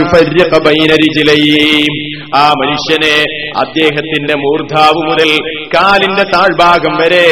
ആ 2.34 2.52
മനുഷ്യനെ 2.52 3.16
അദ്ദേഹത്തിന്റെ 3.56 4.34
മൂർധാവ് 4.34 5.00
മുതൽ 5.08 5.30
കാലിന്റെ 5.74 6.22
താഴ്ഭാഗം 6.22 6.96
വരെ 6.96 7.26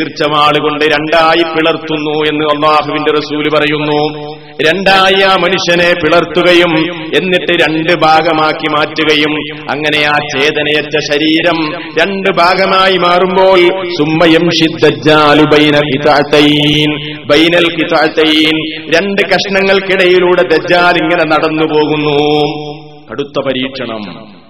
ഈർച്ചമാളുകൊണ്ട് 0.00 0.84
രണ്ടായി 0.84 1.42
പിളർത്തുന്നു 1.54 2.28
എന്ന് 2.28 2.44
അള്ളാഹുവിന്റെ 2.44 3.12
റസൂൽ 3.12 3.44
പറയുന്നു. 3.54 4.00
രണ്ടായി 4.66 5.20
ആ 5.22 5.36
മനുഷ്യനെ 5.36 5.94
പിളർത്തുകയും 5.94 6.72
എന്നിട്ട് 7.14 7.52
രണ്ട് 7.54 7.92
ഭാഗമാക്കി 7.96 8.68
മാറ്റുകയും 8.68 9.32
അങ്ങനെ 9.70 10.00
ആ 10.04 10.16
ചേതനയറ്റ 10.32 10.98
ശരീരം 11.00 11.58
രണ്ട് 11.98 12.30
ഭാഗമായി 12.32 12.96
മാറുമ്പോൾ 12.96 13.60
സുമ്മയം 13.98 14.44
ബൈനൽ 17.26 17.66
രണ്ട് 18.94 19.22
കഷ്ണങ്ങൾക്കിടയിലൂടെ 19.22 20.42
ദജ്ജാൽ 20.42 20.96
ഇങ്ങനെ 21.02 21.24
നടന്നു 21.24 21.66
പോകുന്നു 21.66 22.18
കടുത്ത 23.14 23.46
പരീക്ഷണം. 23.46 24.44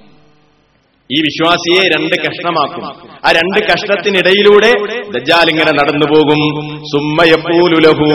ഈ 1.11 1.21
വിശ്വാസിയെ 1.21 1.88
രണ്ട് 1.88 2.14
കഷ്ണമാക്കും. 2.21 2.85
ആ 3.26 3.33
രണ്ട് 3.33 3.59
കഷ്ണത്തിനിടയിലൂടെ 3.64 4.71
ദജ്ജാൽ 5.11 5.50
ഇങ്ങനെ 5.50 5.73
നടന്നു 5.73 6.06
പോകും. 6.14 6.40
സുമ്മയപ്പൂലുലഹു 6.80 8.09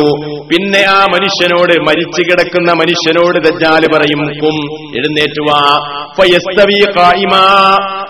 പിന്നെ 0.52 0.86
ആ 0.90 1.06
മനുഷ്യനോട് 1.06 1.74
മരിച്ചു 1.80 2.22
കിടക്കുന്ന 2.22 2.72
മനുഷ്യനോട് 2.72 3.40
ദജ്ജാൽ 3.48 3.86
പറയും 3.96 4.22
കും 4.42 4.58
എഴുന്നേറ്റുവാ 4.98 5.60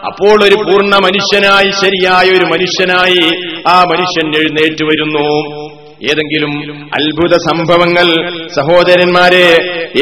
അപ്പോൾ 0.05 0.43
ഒരു 0.43 0.55
പൂർണ 0.55 0.95
മനുഷ്യനായി 0.95 1.71
ശരിയായ 1.71 2.37
ഒരു 2.37 2.45
മനുഷ്യനായി 2.45 3.29
ആ 3.67 3.83
മനുഷ്യൻ 3.83 4.27
എഴുന്നേറ്റ് 4.35 4.83
വരുന്നു. 4.83 5.68
ഏതെങ്കിലും 6.03 6.51
അത്ഭുത 6.87 7.35
സംഭവങ്ങൾ 7.37 8.07
സഹോദരന്മാരെ 8.47 9.47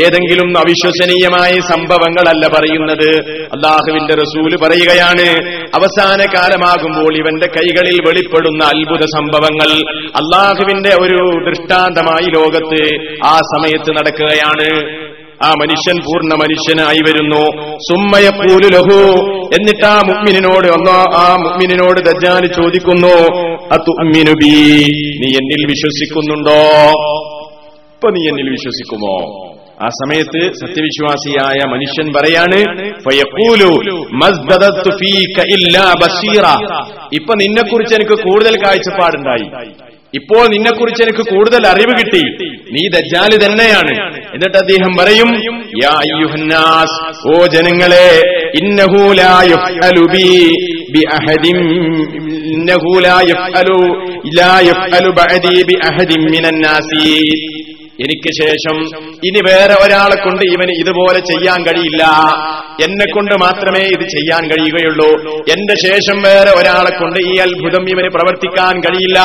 ഏതെങ്കിലും 0.06 0.58
അവിശ്വസനീയമായ 0.58 1.52
സംഭവങ്ങളല്ല 1.60 2.48
പറയുന്നത്. 2.48 3.10
അള്ളാഹുവിന്റെ 3.30 4.14
റസൂൽ 4.14 4.56
പറയുകയാണ് 4.64 5.28
അവസാന 5.76 6.20
കാലമാകുമ്പോൾ 6.36 7.18
ഇവന്റെ 7.18 7.48
കൈകളിൽ 7.48 7.98
വെളിപ്പെടുന്ന 8.08 8.64
അത്ഭുത 8.64 9.06
സംഭവങ്ങൾ 9.06 9.72
അള്ളാഹുവിന്റെ 10.22 10.90
ഒരു 10.90 11.50
ദൃഷ്ടാന്തമായി 11.50 12.28
ലോകത്ത് 12.38 12.82
ആ 13.26 13.36
സമയത്ത് 13.38 13.92
നടക്കുകയാണ്. 13.92 14.70
ആ 15.44 15.50
മനുഷ്യൻ 15.50 15.98
പൂർണ 16.00 16.34
മനുഷ്യനായി 16.34 16.98
വരുന്നു. 16.98 17.42
സുമ്മയ 17.78 18.30
ലഹു. 18.74 19.00
എന്നിട്ട് 19.58 19.86
ആ 19.86 20.02
മുഗ്മിനോട് 20.08 20.68
ഒന്നോ 20.68 20.92
ആ 20.92 21.36
മുഗ്മിനോട് 21.36 22.00
ദജ്ജാൽ 22.00 22.48
ചോദിക്കുന്നു 22.48 23.16
അത്തുഅ്മിനു 23.72 24.32
ബി? 24.32 24.54
നീ 25.22 25.28
എന്നിൽ 25.28 25.66
വിശ്വസിക്കുന്നുണ്ടോ? 25.68 26.60
ഇപ്പൊ 27.96 28.10
നീ 28.10 28.30
എന്നിൽ 28.30 28.50
വിശ്വസിക്കുമോ? 28.50 29.48
ആ 29.86 29.88
സമയത്ത് 29.90 30.54
സത്യവിശ്വാസിയായ 30.54 31.60
മനുഷ്യൻ 31.68 32.14
പറയാണ് 32.18 32.60
ഇപ്പൊ 37.14 37.34
നിന്നെക്കുറിച്ച് 37.36 37.96
എനിക്ക് 37.96 38.12
കൂടുതൽ 38.12 38.64
കാഴ്ചപ്പാടുണ്ടായി. 38.66 39.68
ഇപ്പോൾ 40.14 40.48
നിന്നെക്കുറിച്ച് 40.48 41.04
എനിക്ക് 41.04 41.36
കൂടുതൽ 41.36 41.68
അറിവ് 41.68 41.98
കിട്ടി. 42.00 42.22
നീ 42.72 42.88
ദജ്ജാൽ 42.88 43.46
തന്നെയാണ്. 43.46 44.16
എന്നിട്ട് 44.34 44.58
അദ്ദേഹം 44.58 44.96
പറയും 45.00 45.30
ഓ 47.28 47.46
ജനങ്ങളെ 47.46 48.22
ഇന്നഹു 48.56 49.14
എനിക്ക് 58.00 58.44
ശേഷം 58.44 58.78
ഇനി 59.26 59.42
വേറെ 59.50 59.74
ഒരാളെ 59.74 60.24
കൊണ്ട് 60.24 60.46
ഇവന് 60.46 60.72
ഇതുപോലെ 60.72 61.20
ചെയ്യാൻ 61.20 61.64
കഴിയില്ല. 61.64 62.04
എന്നെ 62.84 63.06
കൊണ്ട് 63.14 63.36
മാത്രമേ 63.36 63.80
ഇത് 63.80 64.08
ചെയ്യാൻ 64.08 64.48
കഴിയുകയുള്ളൂ. 64.48 65.36
എന്റെ 65.36 65.76
ശേഷം 65.76 66.22
വേറെ 66.22 66.50
ഒരാളെ 66.50 67.00
കൊണ്ട് 67.00 67.20
ഈ 67.20 67.36
അത്ഭുതം 67.36 67.90
ഇവന് 67.90 68.10
പ്രവർത്തിക്കാൻ 68.10 68.80
കഴിയില്ല. 68.80 69.20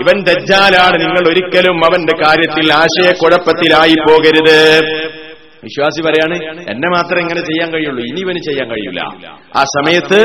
ഇവൻ 0.00 0.22
ദജ്ജാലാണ്. 0.22 1.00
നിങ്ങൾ 1.00 1.28
ഒരിക്കലും 1.28 1.84
അവന്റെ 1.84 2.24
കാര്യത്തിൽ 2.24 2.72
ആശയക്കുഴപ്പത്തിലായി 2.72 3.96
പോകരുത്. 4.08 4.80
വിശ്വാസി 5.64 6.02
പറയാണ് 6.02 6.36
എന്നെ 6.70 6.88
മാത്രമേ 6.88 7.20
ഇങ്ങനെ 7.20 7.40
ചെയ്യാൻ 7.40 7.72
കഴിയുള്ളൂ 7.72 8.04
ഇനി 8.04 8.20
ഇവന് 8.20 8.38
ചെയ്യാൻ 8.38 8.70
കഴിയില്ല. 8.70 9.00
ആ 9.56 9.62
സമയത്ത്. 9.76 10.18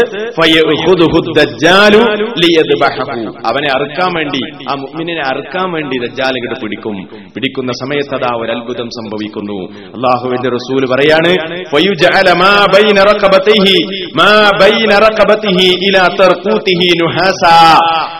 അവനെ 3.45 3.69
അറുക്കാൻ 3.75 4.13
വേണ്ടി 4.13 4.41
ആ 4.69 4.75
മുഗ്മിനെ 4.75 5.21
അറുക്കാൻ 5.27 5.71
വേണ്ടി 5.71 5.97
ദജ്ജാൽ 5.99 6.33
ഇങ്ങോട്ട് 6.37 6.61
പിടിക്കും. 6.63 6.97
പിടിക്കുന്ന 7.35 7.71
സമയത്ത് 7.71 8.15
അതാ 8.15 8.31
ഒരു 8.37 8.51
അത്ഭുതം 8.51 8.89
സംഭവിക്കുന്നു. 8.89 9.59
അള്ളാഹുവിന്റെ 9.95 10.49
റസൂൽ 10.49 10.85
പറയാണ് 10.93 11.31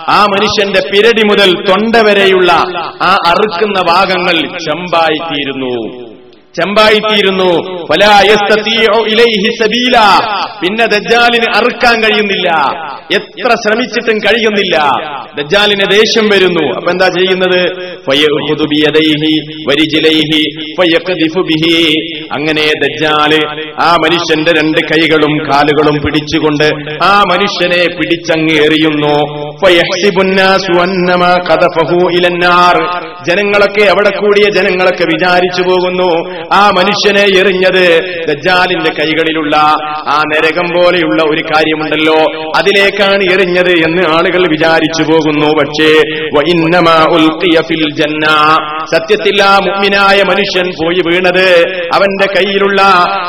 ആ 0.10 0.26
മനുഷ്യന്റെ 0.26 0.82
പിരടി 0.92 1.24
മുതൽ 1.28 1.50
തൊണ്ട 1.70 1.96
വരെയുള്ള 2.08 2.52
ആ 3.02 3.12
അറുക്കുന്ന 3.28 3.82
ഭാഗങ്ങൾ 3.82 4.58
ചെമ്പായി 4.66 5.20
തീരുന്നു 5.30 6.09
ചെമ്പായിത്തീരുന്നു 6.56 7.52
പിന്നെ 10.62 10.86
ദജ്ജാലിന് 10.86 11.46
അറുക്കാൻ 11.56 12.04
കഴിയുന്നില്ല. 12.04 12.50
എത്ര 13.14 13.50
ശ്രമിച്ചിട്ടും 13.50 14.18
കഴിയുന്നില്ല. 14.18 14.90
ദജ്ജാലിന് 15.38 15.92
ദേഷ്യം 15.92 16.30
വരുന്നു. 16.30 16.76
അപ്പൊ 16.76 16.92
എന്താ 16.92 17.08
ചെയ്യുന്നത്? 17.08 17.62
അങ്ങനെ 22.32 22.66
ദജ്ജാൽ 22.84 23.32
ആ 23.82 23.96
മനുഷ്യന്റെ 23.96 24.52
രണ്ട് 24.52 24.78
കൈകളും 24.78 25.52
കാലുകളും 25.52 26.02
പിടിച്ചുകൊണ്ട് 26.06 26.98
ആ 27.04 27.24
മനുഷ്യനെ 27.32 27.98
പിടിച്ചങ്ങ് 27.98 28.54
എറിയുന്നു. 28.54 29.16
ജനങ്ങളൊക്കെ 33.30 33.86
അവിടെ 33.90 34.10
കൂടിയ 34.10 34.50
ജനങ്ങളൊക്കെ 34.50 35.04
വിചാരിച്ചു 35.04 35.62
പോകുന്നു. 35.62 36.10
ആ 36.54 36.70
മനുഷ്യനെ 36.78 37.40
എറിഞ്ഞത് 37.40 37.79
ദജ്ജാലിന്റെ 38.28 38.92
കൈകളിലുള്ള 39.00 39.56
ആ 40.12 40.24
നരകം 40.28 40.68
പോലെയുള്ള 40.74 41.24
ഒരു 41.24 41.42
കാര്യമുണ്ടല്ലോ. 41.42 42.18
അതിലേക്കാണ് 42.58 43.24
എറിഞ്ഞത് 43.34 43.72
എന്ന് 43.72 44.04
ആളുകൾ 44.10 44.42
വിചാരിച്ചു 44.52 45.04
പോകുന്നു. 45.04 45.48
പക്ഷേ 45.48 45.92
ജന്ന. 47.98 48.26
സത്യത്തിൽ 48.94 49.44
ആ 49.44 49.60
മുഅ്മിനായ 49.60 50.24
മനുഷ്യൻ 50.24 50.68
പോയി 50.84 51.02
വീണത് 51.08 51.48
അവന്റെ 51.94 52.28
കയ്യിലുള്ള 52.34 52.82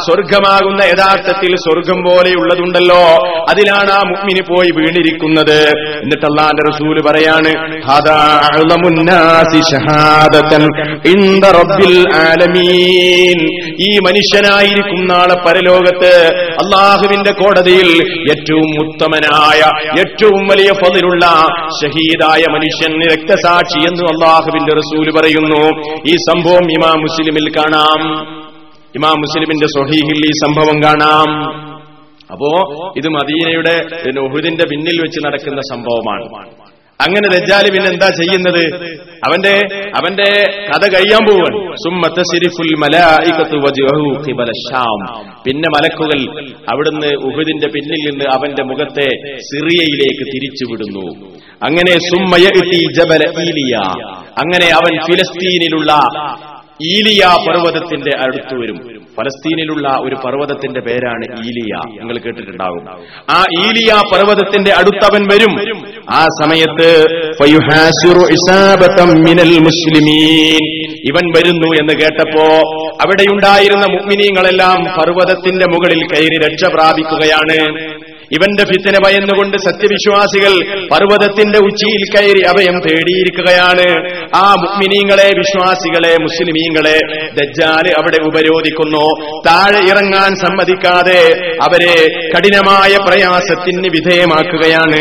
സ്വർഗമാകുന്ന 0.07 0.83
യഥാർത്ഥത്തിൽ 0.83 1.57
സ്വർഗം 1.57 2.03
പോലെയുള്ളതുണ്ടല്ലോ. 2.03 3.05
അതിലാണ് 3.51 3.91
ആ 3.91 4.03
മുഗ്മിന് 4.09 4.43
പോയി 4.49 4.71
വീണിരിക്കുന്നത്. 4.77 5.61
എന്നിട്ട് 6.03 6.27
അള്ളാന്റെ 6.27 6.63
റസൂൽ 6.71 7.11
പറയാണ് 7.11 7.51
ഈ 13.81 13.91
അഅ്ലമുന്നാസി 13.91 14.40
മനുഷ്യനായിരിക്കും 14.41 15.09
നാളെ 15.09 15.35
പരലോകത്ത്. 15.35 16.35
അള്ളാഹുവിന്റെ 16.53 17.33
കോടതിയിൽ 17.33 17.91
ഏറ്റവും 18.31 18.87
ഉത്തമനായ 18.87 19.61
ഏറ്റവും 20.01 20.47
വലിയ 20.47 20.71
പതിലുള്ള 20.71 21.27
ഷഹീദായ 21.83 22.45
മനുഷ്യൻ 22.51 23.03
രക്തസാക്ഷി 23.03 23.89
എന്ന് 23.89 24.03
അള്ളാഹുവിന്റെ 24.03 24.75
റസൂൽ 24.75 25.21
പറയുന്നു. 25.21 25.93
ഈ 26.09 26.17
സംഭവം 26.17 26.73
ഇമാം 26.73 27.01
മുസ്ലിമിൽ 27.01 27.51
കാണാം. 27.57 28.23
ഇമാം 28.97 29.21
മുസ്ലിമിന്റെ 29.21 29.67
സ്വഹീഹിൽ 29.67 30.27
ഈ 30.27 30.33
സംഭവം 30.47 30.83
കാണാം. 30.83 31.31
അപ്പോ 32.31 32.51
ഇത് 32.97 33.09
മദീനയുടെ 33.09 33.85
ഉഹുദിന്റെ 34.21 34.65
പിന്നിൽ 34.65 35.03
വെച്ച് 35.03 35.21
നടക്കുന്ന 35.27 35.61
സംഭവമാണ്. 35.71 36.70
അങ്ങനെ 37.01 37.39
ദജ്ജാൽ 37.39 37.71
പിന്നെ 37.73 37.91
എന്താ 37.91 38.09
ചെയ്യുന്നത്? 38.09 38.65
അവന്റെ 39.27 39.55
അവന്റെ 39.97 40.29
കഥ 40.69 40.89
കഴിയാൻ 40.89 41.21
ശാം 44.71 45.01
പിന്നെ 45.47 45.69
മലക്കുകൾ 45.69 46.21
അവിടുന്ന് 46.73 47.07
ഉഹുദിന്റെ 47.07 47.69
പിന്നിൽ 47.69 48.11
നിന്ന് 48.11 48.25
അവന്റെ 48.25 48.63
മുഖത്തെ 48.63 49.09
സിറിയയിലേക്ക് 49.39 50.25
തിരിച്ചുവിടുന്നു. 50.33 51.07
അങ്ങനെ 51.63 51.93
സുമ്മയ 51.99 52.47
ജബല 52.99 53.23
ഈലിയ. 53.41 53.77
അങ്ങനെ 54.39 54.69
അവൻ 54.75 54.93
ഫിലസ്തീനിലുള്ള 55.07 55.93
ഈലിയ 56.83 57.23
പർവതത്തിന്റെ 57.49 58.11
അടുത്ത് 58.19 58.55
വരും. 58.61 58.77
ഫലസ്തീനിലുള്ള 59.17 59.89
ഒരു 60.01 60.15
പർവതത്തിന്റെ 60.15 60.81
പേരാണ് 60.81 61.25
ഈലിയ. 61.47 61.99
നിങ്ങൾ 61.99 62.19
കേട്ടിട്ടുണ്ടാവും 62.19 62.85
ആ 63.31 63.45
ഈലിയ 63.65 63.93
പർവതത്തിന്റെ 64.13 64.73
അടുത്തവൻ 64.73 65.23
വരും. 65.33 65.55
ആ 66.13 66.27
സമയത്ത് 66.43 67.07
മുസ്ലിമീൻ. 69.59 70.65
ഇവൻ 70.91 71.33
വരുന്നു 71.37 71.67
എന്ന് 71.67 71.93
കേട്ടപ്പോ 71.93 72.47
അവിടെയുണ്ടായിരുന്ന 73.01 73.87
മുഗ്മിനീങ്ങളെല്ലാം 73.91 74.85
പർവതത്തിന്റെ 74.85 75.67
മുകളിൽ 75.67 76.07
കയറി 76.13 76.39
രക്ഷ 76.39 76.65
പ്രാപിക്കുകയാണ്. 76.65 77.81
ഇവന്റെ 78.33 78.65
ഫിത്തിന 78.65 78.97
ഭയന്നുകൊണ്ട് 79.07 79.57
സത്യവിശ്വാസികൾ 79.57 80.53
പർവതത്തിന്റെ 80.89 81.59
ഉച്ചിയിൽ 81.59 82.03
കയറി 82.15 82.43
അഭയം 82.49 82.81
തേടിയിരിക്കുകയാണ്. 82.81 83.89
ആ 84.37 84.55
മുഗ്മിനീങ്ങളെ 84.55 85.31
വിശ്വാസികളെ 85.39 86.13
മുസ്ലിമീങ്ങളെ 86.21 86.99
ദജ്ജാൽ 87.41 87.87
അവിടെ 87.99 88.23
ഉപരോധിക്കുന്നു. 88.23 89.07
താഴെ 89.47 89.81
ഇറങ്ങാൻ 89.91 90.37
സമ്മതിക്കാതെ 90.37 91.23
അവരെ 91.63 91.97
കഠിനമായ 92.31 92.97
പ്രയാസത്തിന് 93.09 93.89
വിധേയമാക്കുകയാണ്. 93.89 95.01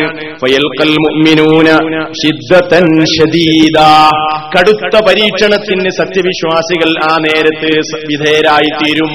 കടുത്ത 4.58 4.96
പരീക്ഷണത്തിന് 5.08 5.90
സത്യവിശ്വാസികൾ 5.90 6.90
ആ 7.12 7.18
നേരത്ത് 7.18 7.72
വിധേയരായിത്തീരും. 8.10 9.12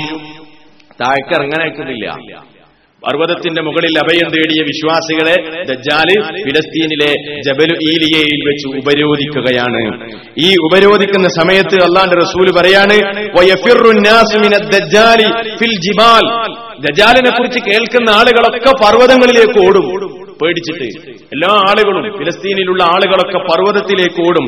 താഴ്ക്കിറങ്ങാനായിട്ടില്ല 1.01 2.54
പർവതത്തിന്റെ 3.05 3.63
മുകളിൽ 3.63 3.99
അഭയം 3.99 4.31
തേടിയ 4.31 4.63
വിശ്വാസികളെ 4.63 5.65
ദജ്ജാൽ 5.65 6.09
ഫിലസ്തീനിലെ 6.23 7.41
ജബലു 7.41 7.75
ഈലിയയിൽ 7.75 8.49
വെച്ച് 8.49 8.67
ഉപരോധിക്കുകയാണ്. 8.69 10.11
ഈ 10.39 10.55
ഉപരോധിക്കുന്ന 10.55 11.29
സമയത്ത് 11.29 11.75
അള്ളാന്റെ 11.75 12.17
റസൂൽ 12.17 12.47
പറയാണ് 12.59 12.97
ദജാലിനെ 16.81 17.31
കുറിച്ച് 17.31 17.59
കേൾക്കുന്ന 17.59 18.11
ആളുകളൊക്കെ 18.11 18.71
പർവതങ്ങളിലേക്ക് 18.71 19.67
ഓടും 19.67 20.15
പേടിച്ചിട്ട്. 20.43 20.85
എല്ലാ 21.33 21.55
ആളുകളും 21.55 22.19
ഫിലസ്തീനിലുള്ള 22.19 22.83
ആളുകളൊക്കെ 22.83 23.39
പർവതത്തിലേക്ക് 23.39 24.21
ഓടും. 24.29 24.47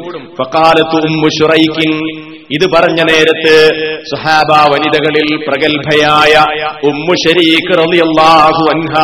ഇത് 2.51 2.67
പറഞ്ഞ 2.75 3.01
നേരത്ത് 3.03 3.55
സുഹാബ 4.11 4.73
വനിതകളിൽ 4.73 5.37
പ്രഗത്ഭയായ 5.49 6.35
ഉമ്മു 6.91 7.15
ഷരീഖ് 7.15 7.79
റളിയല്ലാഹു 7.83 8.63
അൻഹ 8.75 8.95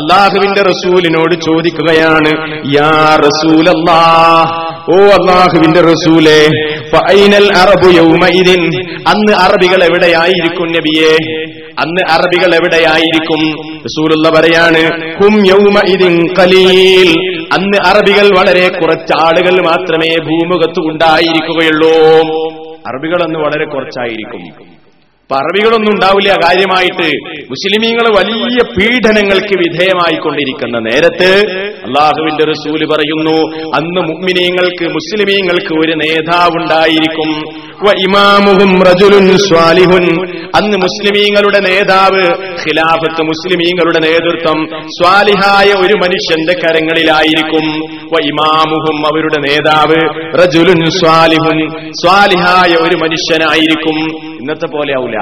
അള്ളാഹുവിന്റെ 0.00 0.62
റസൂലിനോട് 0.62 1.34
ചോദിക്കുകയാണ് 1.34 2.32
യാ 2.74 3.18
റസൂലല്ലാഹ് 3.26 4.72
ഓ 4.88 4.98
അള്ളാഹുവിന്റെ 5.18 5.80
റസൂലെ 5.80 6.40
അറബു 7.62 7.88
യൗമഇദിൻ 7.88 8.62
അന്ന് 9.06 9.32
അറബികൾ 9.32 9.84
എവിടെയായിരിക്കും 9.84 10.72
നബിയെ? 10.72 11.14
അന്ന് 11.78 12.02
അറബികൾ 12.10 12.54
എവിടെയായിരിക്കും? 12.54 13.42
റസൂലുള്ള 13.86 14.28
പറയാണ് 14.28 14.82
ഹും 15.20 15.46
യൗമഇദിൻ 15.46 16.34
ഖലീൽ. 16.38 17.10
അന്ന് 17.52 17.78
അറബികൾ 17.84 18.38
വളരെ 18.38 18.68
കുറച്ച് 18.68 19.14
ആളുകൾ 19.20 19.62
മാത്രമേ 19.62 20.16
ഭൂമുഖത്ത് 20.28 20.80
ഉണ്ടായിരിക്കുകയുള്ളൂ. 20.80 21.96
അറബികൾ 22.86 23.22
അന്ന് 23.22 23.38
വളരെ 23.38 23.64
കുറച്ചായിരിക്കും. 23.64 24.72
അപ്പൊ 25.22 25.36
അറബികളൊന്നും 25.36 25.92
ഉണ്ടാവില്ല 25.92 26.32
കാര്യമായിട്ട്. 26.32 27.08
മുസ്ലിമീങ്ങൾ 27.50 28.06
വലിയ 28.18 28.58
പീഡനങ്ങൾക്ക് 28.78 29.54
വിധേയമായിക്കൊണ്ടിരിക്കുന്ന 29.58 30.78
നേരത്ത് 30.78 31.50
അള്ളാഹുവിന്റെ 31.84 32.44
റസൂൽ 32.44 32.84
പറയുന്നു 32.84 33.36
അന്ന് 33.76 34.00
മുഗ്മിനീങ്ങൾക്ക് 34.00 34.92
മുസ്ലിമീങ്ങൾക്ക് 34.92 35.74
ഒരു 35.80 35.92
നേതാവുണ്ടായിരിക്കും. 35.92 37.30
ഇമാമുഹും 37.90 38.82
റജുലുൻ 38.82 39.36
സ്വാലിഹുൻ. 39.36 40.26
അന്ന് 40.56 40.76
മുസ്ലിമീങ്ങളുടെ 40.76 41.58
നേതാവ് 41.58 42.22
ഖിലാഫത്ത് 42.44 43.22
മുസ്ലിമീങ്ങളുടെ 43.22 43.98
നേതൃത്വം 43.98 44.66
സ്വാലിഹായ 44.88 45.66
ഒരു 45.66 45.94
മനുഷ്യന്റെ 45.94 46.52
കരങ്ങളിലായിരിക്കും. 46.52 47.84
ഇമാമുഹും 48.22 49.06
അവരുടെ 49.06 49.40
നേതാവ് 49.48 50.24
റജുലുൻ 50.42 50.90
സ്വാലിഹുൻ. 50.90 51.90
സ്വാലിഹായ 51.90 52.74
ഒരു 52.74 52.96
മനുഷ്യനായിരിക്കും. 52.96 54.26
ഇന്നത്തെ 54.40 54.66
പോലെ 54.66 54.98
ആവില്ല 54.98 55.18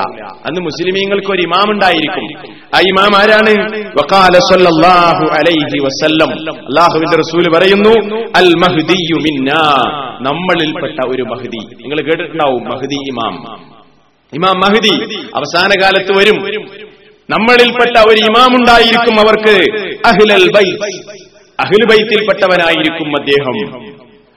അന്ന് 0.47 0.61
മുസ്ലിമീങ്ങൾക്ക് 0.61 1.33
ഒരു 1.33 1.43
ഇമാം 1.43 1.71
ഉണ്ടായിരിക്കും. 1.71 2.49
ആ 2.75 2.79
ഇമാം 2.79 3.17
ആരാണ്? 3.17 3.79
വഖാല 3.79 4.33
സല്ലല്ലാഹു 4.33 5.25
അലൈഹി 5.25 5.81
വസല്ലം. 5.81 6.31
അള്ളാഹുവിന്റെ 6.51 7.17
റസൂൽ 7.17 7.59
പറയുന്നു 7.59 8.17
അൽ 8.37 8.55
മഹ്ദിയു 8.55 9.15
മിന്നാ. 9.15 9.85
നമ്മളിൽപ്പെട്ട 10.21 11.15
ഒരു 11.15 11.23
മഹ്ദി. 11.23 11.59
നിങ്ങൾ 11.59 11.97
കേട്ടിട്ടുണ്ടാവും. 11.97 12.50
മഹ്ദി 12.59 12.95
ഇമാം. 12.95 13.61
ഇമാം 14.33 14.59
മഹദി 14.59 15.17
അവസാന 15.35 15.83
കാലത്ത് 15.83 16.19
വരും. 16.19 16.37
നമ്മളിൽപ്പെട്ട 17.31 17.97
ഒരു 17.99 18.19
ഇമാം 18.19 18.57
ഉണ്ടായിരിക്കും 18.57 19.21
അവർക്ക് 19.21 19.51
അഹ്ലൽ 20.07 20.51
അഹ്ലു 21.61 21.87
ബൈത്തിൽപ്പെട്ടവനായിരിക്കും 21.87 23.21
അദ്ദേഹം. 23.21 23.81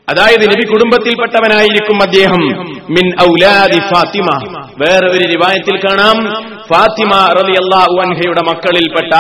അതായത് 0.10 0.52
നബി 0.52 0.66
കുടുംബത്തിൽപ്പെട്ടവനായിരിക്കും 0.66 2.02
അദ്ദേഹം. 2.02 2.48
മിൻ 2.90 3.08
ഔലാദി 3.22 3.80
ഫാത്തിമ. 3.80 4.30
വേറെ 4.78 5.08
ഒരു 5.12 5.28
റിവായത്തിൽ 5.28 5.78
കാണാം. 5.78 6.44
ഫാത്തിമ 6.74 7.10
റളിയല്ലാഹു 7.42 8.02
അൻഹയുടെ 8.02 8.42
മക്കളിൽപ്പെട്ട 8.42 9.14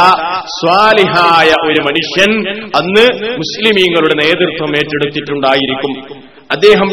സ്വാലിഹായ 0.45 1.47
ഒരു 1.47 1.81
മനുഷ്യൻ 1.81 2.31
അന്ന് 2.63 3.33
മുസ്ലിമീങ്ങളുടെ 3.37 4.25
നേതൃത്വം 4.25 4.75
ഏറ്റെടുത്തിട്ടുണ്ടായിരിക്കും. 4.75 6.23
അദ്ദേഹം 6.53 6.87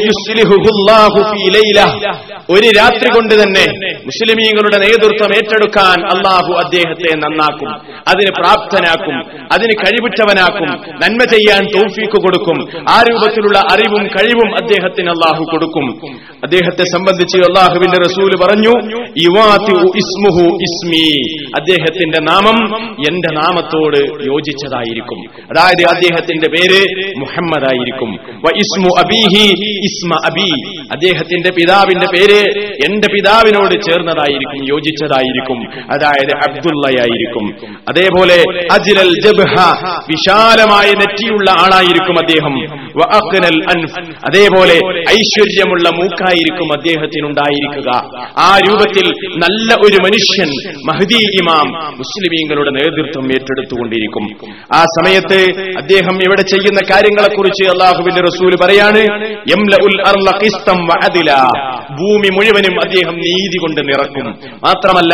ഒരു 2.49 2.67
രാത്രി 2.77 3.13
കൊണ്ട് 3.15 3.43
തന്നെ 3.43 3.65
മുസ്ലിമീങ്ങളുടെ 4.05 4.77
നേതൃത്വം 4.77 5.35
ഏറ്റെടുക്കാൻ 5.35 6.05
അള്ളാഹു 6.05 6.53
അദ്ദേഹത്തെ 6.53 7.17
നന്നാക്കും. 7.17 7.71
അതിന് 8.07 8.29
പ്രാപ്തനാക്കും. 8.39 9.47
അതിന് 9.53 9.73
കഴിവുറ്റവനാക്കും. 9.73 10.95
നന്മ 11.03 11.23
ചെയ്യാൻ 11.23 11.65
തോഫീക്ക് 11.75 12.21
കൊടുക്കും. 12.21 12.67
ആ 12.89 13.03
രൂപത്തിലുള്ള 13.11 13.57
അറിവും 13.71 14.07
കഴിവും 14.07 14.55
അദ്ദേഹത്തിന് 14.61 15.09
അള്ളാഹു 15.09 15.43
കൊടുക്കും. 15.43 15.85
അദ്ദേഹത്തെ 16.43 16.83
സംബന്ധിച്ച് 16.83 17.37
അള്ളാഹുവിന്റെ 17.37 17.97
റസൂൽ 17.97 18.31
പറഞ്ഞു 18.43 18.95
ഇസ്മുഹു 19.97 20.47
ഇസ്മി. 20.47 21.37
അദ്ദേഹത്തിന്റെ 21.55 22.19
നാമം 22.19 22.89
എന്റെ 22.91 23.33
നാമത്തോട് 23.33 23.97
യോജിച്ചതായിരിക്കും. 24.27 25.19
അതായത് 25.43 25.95
അദ്ദേഹത്തിന്റെ 25.95 26.49
പേര് 26.49 27.11
മുഹമ്മദ് 27.17 27.65
ആയിരിക്കും 27.65 28.11
ഇസ്മു 28.57 28.89
അബീഹി 28.99 29.50
ഇസ്മ 29.59 30.15
അബി. 30.25 30.77
അദ്ദേഹത്തിന്റെ 30.91 31.49
പിതാവിന്റെ 31.51 32.07
പേര് 32.07 32.65
എന്റെ 32.85 33.07
പിതാവിനോട് 33.13 33.81
ചേർന്നതായിരിക്കും 33.81 34.65
യോജിച്ചതായിരിക്കും. 34.69 35.83
അതായത് 35.93 36.31
അബ്ദുള്ളയായിരിക്കും. 36.49 37.75
അതേപോലെ 37.89 38.43
അജിലൽ 38.71 39.21
ജബ്ഹ 39.21 39.53
വിശാലമായ 40.09 40.87
നെറ്റിയുള്ള 40.87 41.51
ആളായിരിക്കും 41.51 42.19
അദ്ദേഹം. 42.19 42.61
അൻഫ് 43.69 43.99
അതേപോലെ 43.99 44.73
ഐശ്വര്യമുള്ള 44.99 45.89
മൂക്കായിരിക്കും 45.89 46.73
അദ്ദേഹത്തിനുണ്ടായിരിക്കുക. 46.73 47.91
ആ 48.37 48.59
രൂപത്തിൽ 48.67 49.20
നല്ല 49.43 49.69
ഒരു 49.85 49.97
മനുഷ്യൻ 50.05 50.49
മഹദി 50.89 51.19
ഇമാം 51.39 51.67
മുസ്ലിമീങ്ങളുടെ 52.01 52.71
നേതൃത്വം 52.77 53.25
ഏറ്റെടുത്തുകൊണ്ടിരിക്കും. 53.35 54.25
ആ 54.79 54.81
സമയത്ത് 54.95 55.39
അദ്ദേഹം 55.81 56.15
ഇവിടെ 56.25 56.43
ചെയ്യുന്ന 56.51 56.81
കാര്യങ്ങളെക്കുറിച്ച് 56.91 57.63
അള്ളാഹുവിന്റെ 57.73 58.21
റസൂൽ 58.29 58.53
പറയാണ് 58.63 59.01
ഭൂമി 61.99 62.29
മുഴുവനും 62.37 62.75
അദ്ദേഹം 62.85 63.15
നീതി 63.25 63.57
കൊണ്ട് 63.63 63.81
നിറക്കും. 63.89 64.27
മാത്രമല്ല 64.65 65.13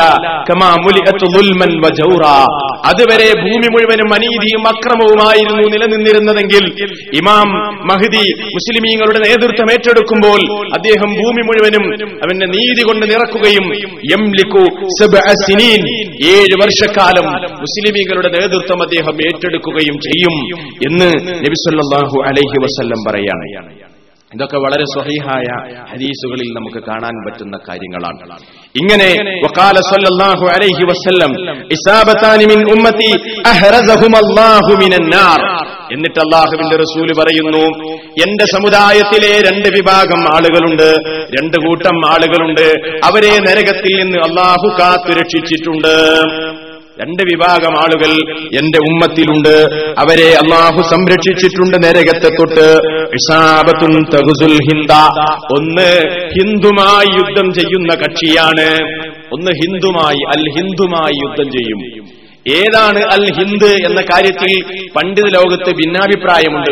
അതുവരെ 2.90 3.30
ഭൂമി 3.44 3.68
മുഴുവനും 3.74 4.10
അനീതിയും 4.18 4.64
അക്രമവുമായിരുന്നു 4.74 5.66
നിലനിന്നിരുന്നതെങ്കിൽ 5.74 6.66
ഇമാം 7.20 7.50
മഹദി 7.92 8.26
മുസ്ലിമീങ്ങളുടെ 8.56 9.20
നേതൃത്വം 9.28 9.70
ഏറ്റെടുക്കുമ്പോൾ 9.76 10.40
അദ്ദേഹം 10.78 11.10
ഭൂമി 11.22 11.42
മുഴുവനും 11.50 11.86
അവന്റെ 12.26 12.48
നീതി 12.56 12.84
കൊണ്ട് 12.90 13.06
നിറക്കുകയും 13.12 13.66
ഏഴ് 16.34 16.56
വർഷക്കാലം 16.62 17.28
മുസ്ലിമീങ്ങളുടെ 17.64 18.30
നേതൃത്വം 18.38 18.80
അദ്ദേഹം 18.82 19.16
ഏറ്റെടുക്കുകയും 19.28 19.98
ചെയ്യും 20.08 20.36
എന്ന് 20.90 21.10
നബി 21.46 21.58
സല്ലല്ലാഹു 21.66 22.18
അലൈഹി 22.30 22.58
വസല്ലം 22.66 23.00
പറയാണ്. 23.10 23.48
ഇതൊക്കെ 24.34 24.58
വളരെ 24.58 24.86
സ്വഹീഹായ 24.94 25.50
ഹദീസുകളിൽ 25.92 26.48
നമുക്ക് 26.54 26.80
കാണാൻ 26.88 27.16
പറ്റുന്ന 27.26 27.60
കാര്യങ്ങളാണ്. 27.70 28.20
ഇങ്ങനെ 28.82 29.10
വഖാല 29.46 29.78
സല്ലല്ലാഹു 29.82 30.46
അലൈഹി 30.56 30.84
വസല്ലം 30.90 31.32
ഇസാബതാനി 31.72 32.46
മിൻ 32.46 32.60
എന്നിട്ട് 35.94 36.20
അള്ളാഹുവിന്റെ 36.20 36.76
റസൂൽ 36.76 37.10
പറയുന്നു 37.20 37.64
എന്റെ 38.26 38.46
സമുദായത്തിലെ 38.46 39.32
രണ്ട് 39.50 39.70
വിഭാഗം 39.70 40.22
ആളുകളുണ്ട് 40.36 40.90
രണ്ട് 41.40 41.58
കൂട്ടം 41.66 41.98
ആളുകളുണ്ട്. 42.06 42.68
അവരെ 43.06 43.34
നരകത്തിൽ 43.40 43.94
നിന്ന് 44.02 44.18
അള്ളാഹു 44.18 44.68
കാത്തു 44.80 45.12
രക്ഷിച്ചിട്ടുണ്ട് 45.20 45.94
രണ്ട് 47.02 47.24
വിഭാഗം 47.24 47.78
ആളുകൾ 47.78 48.40
എന്റെ 48.60 48.78
ഉമ്മത്തിലുണ്ട്. 48.78 49.66
അവരെ 50.00 50.30
അള്ളാഹു 50.30 50.82
സംരക്ഷിച്ചിട്ടുണ്ട് 50.82 51.78
നരകത്തെ 51.84 52.30
തൊട്ട്. 52.30 52.78
ഹിന്ദ. 54.52 54.92
ഒന്ന് 55.52 56.02
ഹിന്ദുമായി 56.30 57.08
യുദ്ധം 57.14 57.54
ചെയ്യുന്ന 57.54 57.96
കക്ഷിയാണ്. 57.96 58.78
ഒന്ന് 59.34 59.52
ഹിന്ദുമായി 59.52 60.38
അൽ 60.38 60.50
ഹിന്ദുമായി 60.50 61.28
യുദ്ധം 61.28 61.52
ചെയ്യും. 61.52 62.08
ഏതാണ് 62.48 63.00
അൽ 63.00 63.34
ഹിന്ദ് 63.34 63.86
എന്ന 63.86 64.02
കാര്യത്തിൽ 64.02 64.62
പണ്ഡിത 64.96 65.26
ലോകത്ത് 65.26 65.72
ഭിന്നാഭിപ്രായമുണ്ട്. 65.72 66.72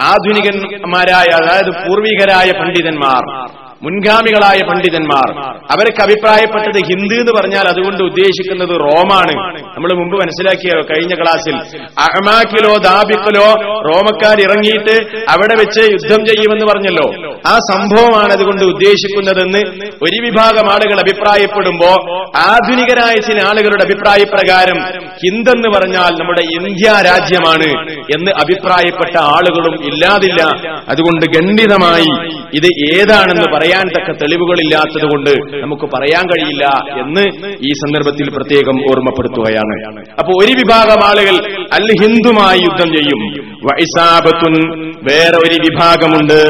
ആധുനികന്മാരായ 0.00 1.34
അതായത് 1.34 1.88
പൂർവികരായ 1.88 2.52
പണ്ഡിതന്മാർ. 2.58 3.48
മുൻഗാമികളായ 3.82 4.58
പണ്ഡിതന്മാർ. 4.68 5.28
അവർക്ക് 5.56 6.02
അഭിപ്രായപ്പെട്ടത് 6.02 6.78
ഹിന്ദു 6.84 7.14
എന്ന് 7.14 7.32
പറഞ്ഞാൽ 7.32 7.64
അതുകൊണ്ട് 7.68 8.02
ഉദ്ദേശിക്കുന്നത് 8.02 8.80
റോമാണ്. 8.80 9.34
നമ്മൾ 9.76 9.92
മുമ്പ് 9.94 10.16
മനസ്സിലാക്കിയ 10.16 10.70
കഴിഞ്ഞ 10.90 11.14
ക്ലാസ്സിൽ 11.14 11.56
അഹമാക്കിലോ 11.98 12.76
ദാബിക്കലോ 12.76 13.48
റോമക്കാർ 13.88 14.40
ഇറങ്ങിയിട്ട് 14.40 14.96
അവിടെ 15.30 15.54
വെച്ച് 15.54 15.92
യുദ്ധം 15.92 16.26
ചെയ്യുമെന്ന് 16.26 16.66
പറഞ്ഞല്ലോ. 16.66 17.35
ആ 17.46 17.58
സംഭവമാണ് 17.72 18.32
അതുകൊണ്ട് 18.32 18.64
ഉദ്ദേശിക്കുന്നതെന്ന് 18.64 19.58
ഒരു 20.02 20.20
വിഭാഗം 20.20 20.70
ആളുകൾ 20.70 21.00
അഭിപ്രായപ്പെടുമ്പോ 21.00 21.90
ആധുനികരായ 22.36 23.14
ചില 23.14 23.38
ആളുകളുടെ 23.48 23.84
അഭിപ്രായ 23.84 24.24
പ്രകാരം 24.24 25.06
ഹിന്ദെന്ന് 25.24 25.78
പറഞ്ഞാൽ 25.78 26.10
നമ്മുടെ 26.20 26.40
ഇന്ത്യ 26.40 26.90
രാജ്യമാണ് 26.90 27.90
എന്ന് 28.14 28.30
അഭിപ്രായപ്പെട്ട 28.30 29.16
ആളുകളും 29.18 29.92
ഇല്ലാതില്ല. 29.92 30.42
അതുകൊണ്ട് 30.88 31.38
ഖണ്ഡിതമായി 31.38 32.36
ഇത് 32.54 32.94
ഏതാണെന്ന് 32.94 33.56
പറയാൻ 33.56 33.88
തക്ക 33.88 34.18
തെളിവുകളില്ലാത്തത് 34.18 35.10
കൊണ്ട് 35.10 35.62
നമുക്ക് 35.62 35.82
പറയാൻ 35.82 36.26
കഴിയില്ല 36.26 36.64
എന്ന് 37.00 37.24
ഈ 37.64 37.68
സന്ദർഭത്തിൽ 37.68 38.28
പ്രത്യേകം 38.36 38.76
ഓർമ്മപ്പെടുത്തുകയാണ്. 38.90 39.94
അപ്പൊ 40.18 40.32
ഒരു 40.44 40.52
വിഭാഗം 40.52 41.04
ആളുകൾ 41.04 41.66
അൽ 41.72 41.88
ഹിന്ദുമായി 42.02 42.58
യുദ്ധം 42.58 42.96
ചെയ്യും. 42.96 43.20
വൈസാബത്തുൻ 43.64 44.54
വേറെ 45.02 45.36
ഒരു 45.36 45.54
വിഭാഗമുണ്ട്. 45.54 46.40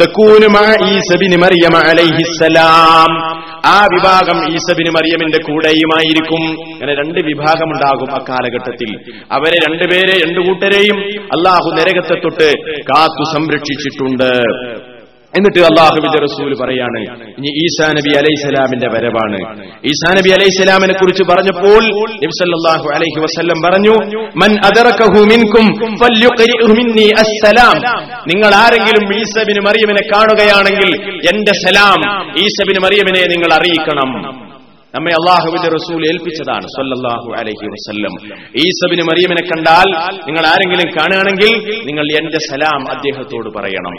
അലൈഹിസ്സലാം 0.00 0.33
ആ 3.66 3.84
വിഭാഗം 3.84 4.54
ഈസബിന് 4.54 4.90
മറിയമിന്റെ 4.90 5.38
കൂടെയുമായിരിക്കും. 5.42 6.62
അങ്ങനെ 6.72 6.94
രണ്ട് 6.94 7.20
വിഭാഗമുണ്ടാകും 7.26 8.08
കാലഘട്ടത്തിൽ. 8.28 9.12
അവരെ 9.32 9.70
രണ്ടുപേരെ 9.70 10.18
രണ്ടു 10.26 10.40
കൂട്ടരെയും 10.40 10.96
അള്ളാഹു 11.22 11.70
നരകത്തെ 11.70 12.14
തൊട്ട് 12.14 12.52
കാത്തു 12.82 13.24
സംരക്ഷിച്ചിട്ടുണ്ട്. 13.34 14.93
എന്നിട്ട് 15.38 15.60
അള്ളാഹുബിന്റെ 15.68 16.18
റസൂൽ 16.24 16.50
പറയാണ് 16.62 17.00
ഇനി 17.38 17.50
ഈസാ 17.62 17.86
നബി 17.98 18.12
അലൈഹിസ്സലാമിന്റെ 18.20 18.88
വരവാണ്. 18.94 19.38
ഈസാ 19.90 20.10
നബി 20.18 20.30
അലൈഹിസ്സലാമിനെ 20.36 20.94
കുറിച്ച് 21.00 21.24
പറഞ്ഞപ്പോൾ 21.30 21.82
അലൈഹി 22.98 23.18
വസല്ലം 23.24 23.58
പറഞ്ഞു 23.66 23.94
മൻ 24.42 24.52
മിൻകും 25.32 25.66
മിന്നി 26.78 27.06
അസ്സലാം. 27.22 27.76
നിങ്ങൾ 28.30 28.50
ആരെങ്കിലും 28.62 29.04
ഈസബിന് 29.20 29.62
മറിയമിനെ 29.66 30.02
കാണുകയാണെങ്കിൽ 30.12 30.90
എന്റെ 31.32 31.54
സലാം 31.64 32.00
ഈസബിന് 32.44 32.80
മറിയമിനെ 32.86 33.22
നിങ്ങൾ 33.34 33.50
അറിയിക്കണം. 33.58 34.10
നമ്മെ 34.94 35.12
അള്ളാഹുവിന്റെ 35.18 35.68
റസൂൽ 35.76 36.00
ഏൽപ്പിച്ചതാണ് 36.10 36.66
സല്ലല്ലാഹു 36.74 37.28
അലൈഹി 37.40 37.66
വസല്ലം. 37.74 38.12
ഈസബിന് 38.64 39.04
മറിയമിനെ 39.10 39.42
കണ്ടാൽ 39.50 39.88
നിങ്ങൾ 40.28 40.44
ആരെങ്കിലും 40.52 40.88
കാണുകയാണെങ്കിൽ 40.98 41.52
നിങ്ങൾ 41.88 42.06
എന്റെ 42.20 42.40
സലാം 42.50 42.80
അദ്ദേഹത്തോട് 42.94 43.50
പറയണം. 43.58 43.96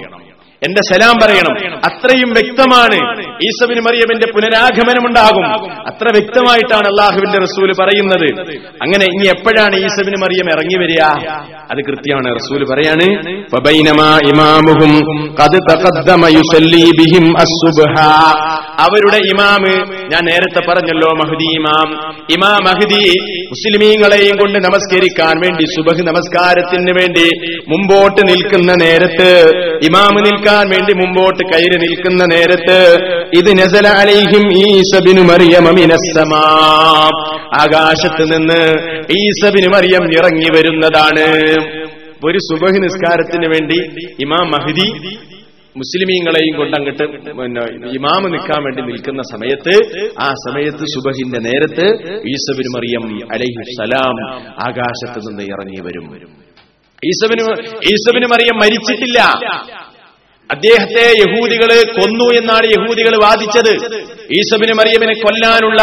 എന്റെ 0.63 0.81
സലാം 0.93 1.19
പറയണം. 1.23 1.77
അത്രയും 1.85 2.29
വ്യക്തമാണ്. 2.29 2.99
ഈസബിന് 3.43 3.81
മറിയമിന്റെ 3.81 4.27
പുനരാഗമനമുണ്ടാകും. 4.35 5.45
അത്ര 5.71 6.07
വ്യക്തമായിട്ടാണ് 6.11 6.87
അള്ളാഹുവിന്റെ 6.87 7.39
റസൂൽ 7.39 7.71
പറയുന്നത്. 7.81 8.27
അങ്ങനെ 8.81 9.05
ഇനി 9.05 9.27
എപ്പോഴാണ് 9.27 9.75
ഈസബിന് 9.75 10.21
മറിയം 10.23 10.47
ഇറങ്ങി 10.53 10.77
വരിക? 10.83 11.01
അത് 11.71 11.77
കൃത്യമാണ്. 11.77 12.35
റസൂൽ 12.35 12.63
പറയാണ് 12.73 13.05
ഇമാമുഹും 14.31 14.93
അവരുടെ 18.79 19.17
ഇമാമ് 19.17 19.73
ഞാൻ 20.11 20.25
നേരത്തെ 20.25 20.59
പറഞ്ഞല്ലോ 20.69 21.09
മഹദി 21.17 21.55
ഇമാം. 21.55 21.87
ഇമാം 22.33 22.63
മഹദി 22.63 23.05
മുസ്ലിമീങ്ങളെയും 23.45 24.35
കൊണ്ട് 24.37 24.59
നമസ്കരിക്കാൻ 24.59 25.35
വേണ്ടി 25.45 25.63
സുബഹ് 25.63 26.07
നമസ്കാരത്തിന് 26.07 26.91
വേണ്ടി 26.99 27.27
മുമ്പോട്ട് 27.69 28.21
നിൽക്കുന്ന 28.27 28.73
നേരത്ത് 28.73 29.29
ഇമാമ് 29.85 30.25
നിൽക്കാൻ 30.25 30.69
വേണ്ടി 30.69 30.93
മുമ്പോട്ട് 30.93 31.43
കയ്യിൽ 31.53 31.77
നിൽക്കുന്ന 31.77 32.23
നേരത്ത് 32.35 32.95
ഇത് 33.33 33.57
നസല 33.59 33.87
അലൈഹിം 33.87 34.43
ഈസബിനു 34.57 35.21
മറിയം 35.21 35.63
മിനസ്സമാ. 35.63 36.43
ആകാശത്ത് 37.61 38.23
നിന്ന് 38.33 38.61
ഈസബിന് 39.19 39.67
മറിയം 39.67 40.05
ഇറങ്ങി 40.17 40.49
വരുന്നതാണ്. 40.57 41.27
ഒരു 42.25 42.37
സുബഹ് 42.37 42.83
നിസ്കാരത്തിന് 42.83 43.47
വേണ്ടി 43.47 43.77
ഇമാം 44.19 44.51
മഹദി 44.51 44.87
മുസ്ലിമീങ്ങളെയും 45.75 46.57
കൊണ്ട് 46.57 46.77
അങ്ങോട്ട് 46.77 47.03
പിന്നെ 47.37 47.91
ഇമാമ് 47.97 48.33
നിൽക്കാൻ 48.33 48.63
വേണ്ടി 48.63 48.81
നിൽക്കുന്ന 48.81 49.21
സമയത്ത് 49.31 49.73
ആ 50.19 50.29
സമയത്ത് 50.45 50.83
സുബഹിന്റെ 50.95 51.39
നേരത്ത് 51.39 51.85
ഈസബിന് 52.33 52.69
മറിയം 52.75 53.05
അലൈഹി 53.31 53.75
സലാം 53.79 54.17
ആകാശത്ത് 54.67 55.19
നിന്ന് 55.27 55.43
ഇറങ്ങി 55.43 55.81
വരും. 55.81 56.07
ഈസബിന് 57.03 57.43
ഈസബിന് 57.93 58.25
മറിയം 58.25 58.57
മരിച്ചിട്ടില്ല. 58.57 59.19
അദ്ദേഹത്തെ 60.51 61.11
യഹൂദികൾ 61.19 61.83
കൊന്നു 61.99 62.25
എന്നാണ് 62.37 62.65
യഹൂദികൾ 62.65 63.15
വാദിച്ചത്. 63.23 63.71
ഈസബിന് 64.37 64.73
മറിയമിനെ 64.73 65.13
കൊല്ലാനുള്ള 65.13 65.81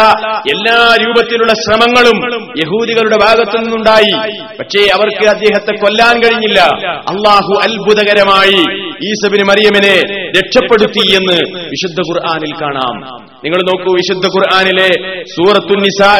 എല്ലാ 0.51 0.97
രൂപത്തിലുള്ള 1.01 1.53
ശ്രമങ്ങളും 1.53 2.43
യഹൂദികളുടെ 2.57 3.17
ഭാഗത്തു 3.17 3.57
നിന്നുണ്ടായി. 3.57 4.41
പക്ഷേ 4.59 4.87
അവർക്ക് 4.93 5.29
അദ്ദേഹത്തെ 5.29 5.71
കൊല്ലാൻ 5.71 6.23
കഴിഞ്ഞില്ല. 6.23 6.59
അള്ളാഹു 6.85 7.59
അത്ഭുതകരമായി 7.63 8.87
ഈസബിന് 9.09 9.43
മറിയമിനെ 9.43 10.01
രക്ഷപ്പെടുത്തി 10.39 11.15
എന്ന് 11.15 11.37
വിശുദ്ധ 11.53 11.99
ഖുർആാനിൽ 11.99 12.53
കാണാം. 12.61 13.22
നിങ്ങൾ 13.45 13.59
നോക്കൂ 13.69 13.93
വിശുദ്ധ 13.93 14.25
ഖുർആാനിലെ 14.25 14.89
സൂറത്തു 15.35 15.73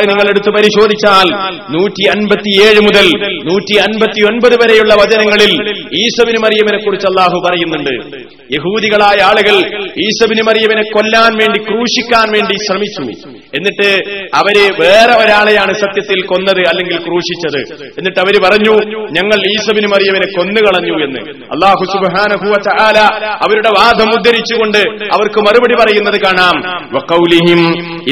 നിങ്ങൾ 0.10 0.28
എടുത്തു 0.30 0.52
പരിശോധിച്ചാൽ 0.52 1.28
നൂറ്റി 1.76 2.04
അൻപത്തിയേഴ് 2.16 2.80
മുതൽ 2.88 3.08
നൂറ്റി 3.50 3.76
അൻപത്തി 3.80 4.22
ഒൻപത് 4.32 4.56
വരെയുള്ള 4.64 4.94
വചനങ്ങളിൽ 4.94 5.52
ഈസബിന് 6.02 6.40
മറിയമിനെ 6.46 6.80
കുറിച്ച് 6.86 7.08
അള്ളാഹു 7.08 7.38
പറയുന്നുണ്ട്. 7.46 7.94
യഹൂദികളായ 8.56 9.18
ആളുകൾ 9.24 9.56
ഈസബിന് 10.06 10.42
മറിയമിനെ 10.48 10.84
കൊല്ലാൻ 10.84 11.32
വേണ്ടി 11.38 11.60
ക്രൂശിക്കാൻ 11.60 12.28
വേണ്ടി 12.34 12.56
ശ്രമിച്ചു. 12.66 13.30
എന്നിട്ട് 13.58 13.90
അവർ 14.34 14.56
വേറെ 14.80 15.14
ഒരാളെയാണ് 15.24 15.74
സത്യത്തിൽ 15.74 16.22
കൊന്നത് 16.22 16.62
അല്ലെങ്കിൽ 16.70 16.98
ക്രൂശിച്ചത്. 16.98 17.62
എന്നിട്ട് 17.98 18.20
അവർ 18.20 18.36
പറഞ്ഞു 18.46 18.74
ഞങ്ങൾ 19.18 19.40
ഈസബിന് 19.54 19.88
മറിയമിനെ 19.88 20.28
കൊന്നുകളഞ്ഞു 20.38 20.96
എന്ന്. 21.06 21.22
അള്ളാഹു 21.54 21.84
സുബാന 21.94 22.32
അവരുടെ 23.46 23.70
വാദം 23.80 24.10
ഉദ്ധരിച്ചുകൊണ്ട് 24.18 24.82
അവർക്ക് 25.14 25.40
മറുപടി 25.40 25.76
പറയുന്നത് 25.82 26.20
കാണാം. 26.22 26.58
വഖൗലിഹിം 27.13 27.61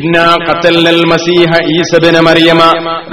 ഇന്നാ 0.01 0.25
ഖതൽനൽ 0.47 1.01
മസീഹ 1.13 1.61
ഈസ 1.77 1.93
ഇബ്ന 2.01 2.17
മറിയമ 2.27 2.63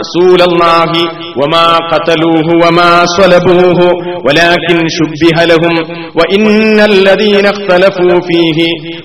റസൂലല്ലാഹി 0.02 1.04
വമാ 1.42 1.66
ഖതലൂഹു 1.92 2.56
വമാ 2.64 2.90
സ്വലബൂഹു 3.14 3.88
വലാകിൻ 4.26 4.80
ശുബ്ബിഹ 4.98 5.38
ലഹും 5.52 5.76
വഇന്നൽ 6.20 6.96
ലദീന 7.08 7.46
اختلفوا 7.56 8.16
فيه 8.30 8.60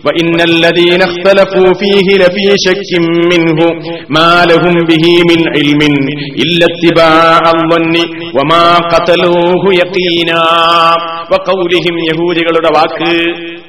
وإن 0.06 0.38
الذين 0.50 1.00
اختلفوا 1.02 1.70
فيه 1.80 2.06
لفي 2.22 2.46
شك 2.66 2.90
منه 3.32 3.58
ما 4.16 4.32
لهم 4.50 4.74
به 4.90 5.04
من 5.30 5.40
علم 5.54 5.80
إلا 6.42 6.64
اتباع 6.70 7.42
الظن 7.56 7.94
وما 8.36 8.64
قتلوه 8.92 9.62
يقينا 9.74 10.42
وقولهم 11.32 11.94
യഹൂദികളുടെ 12.08 12.70
വാക്ക് 12.76 13.12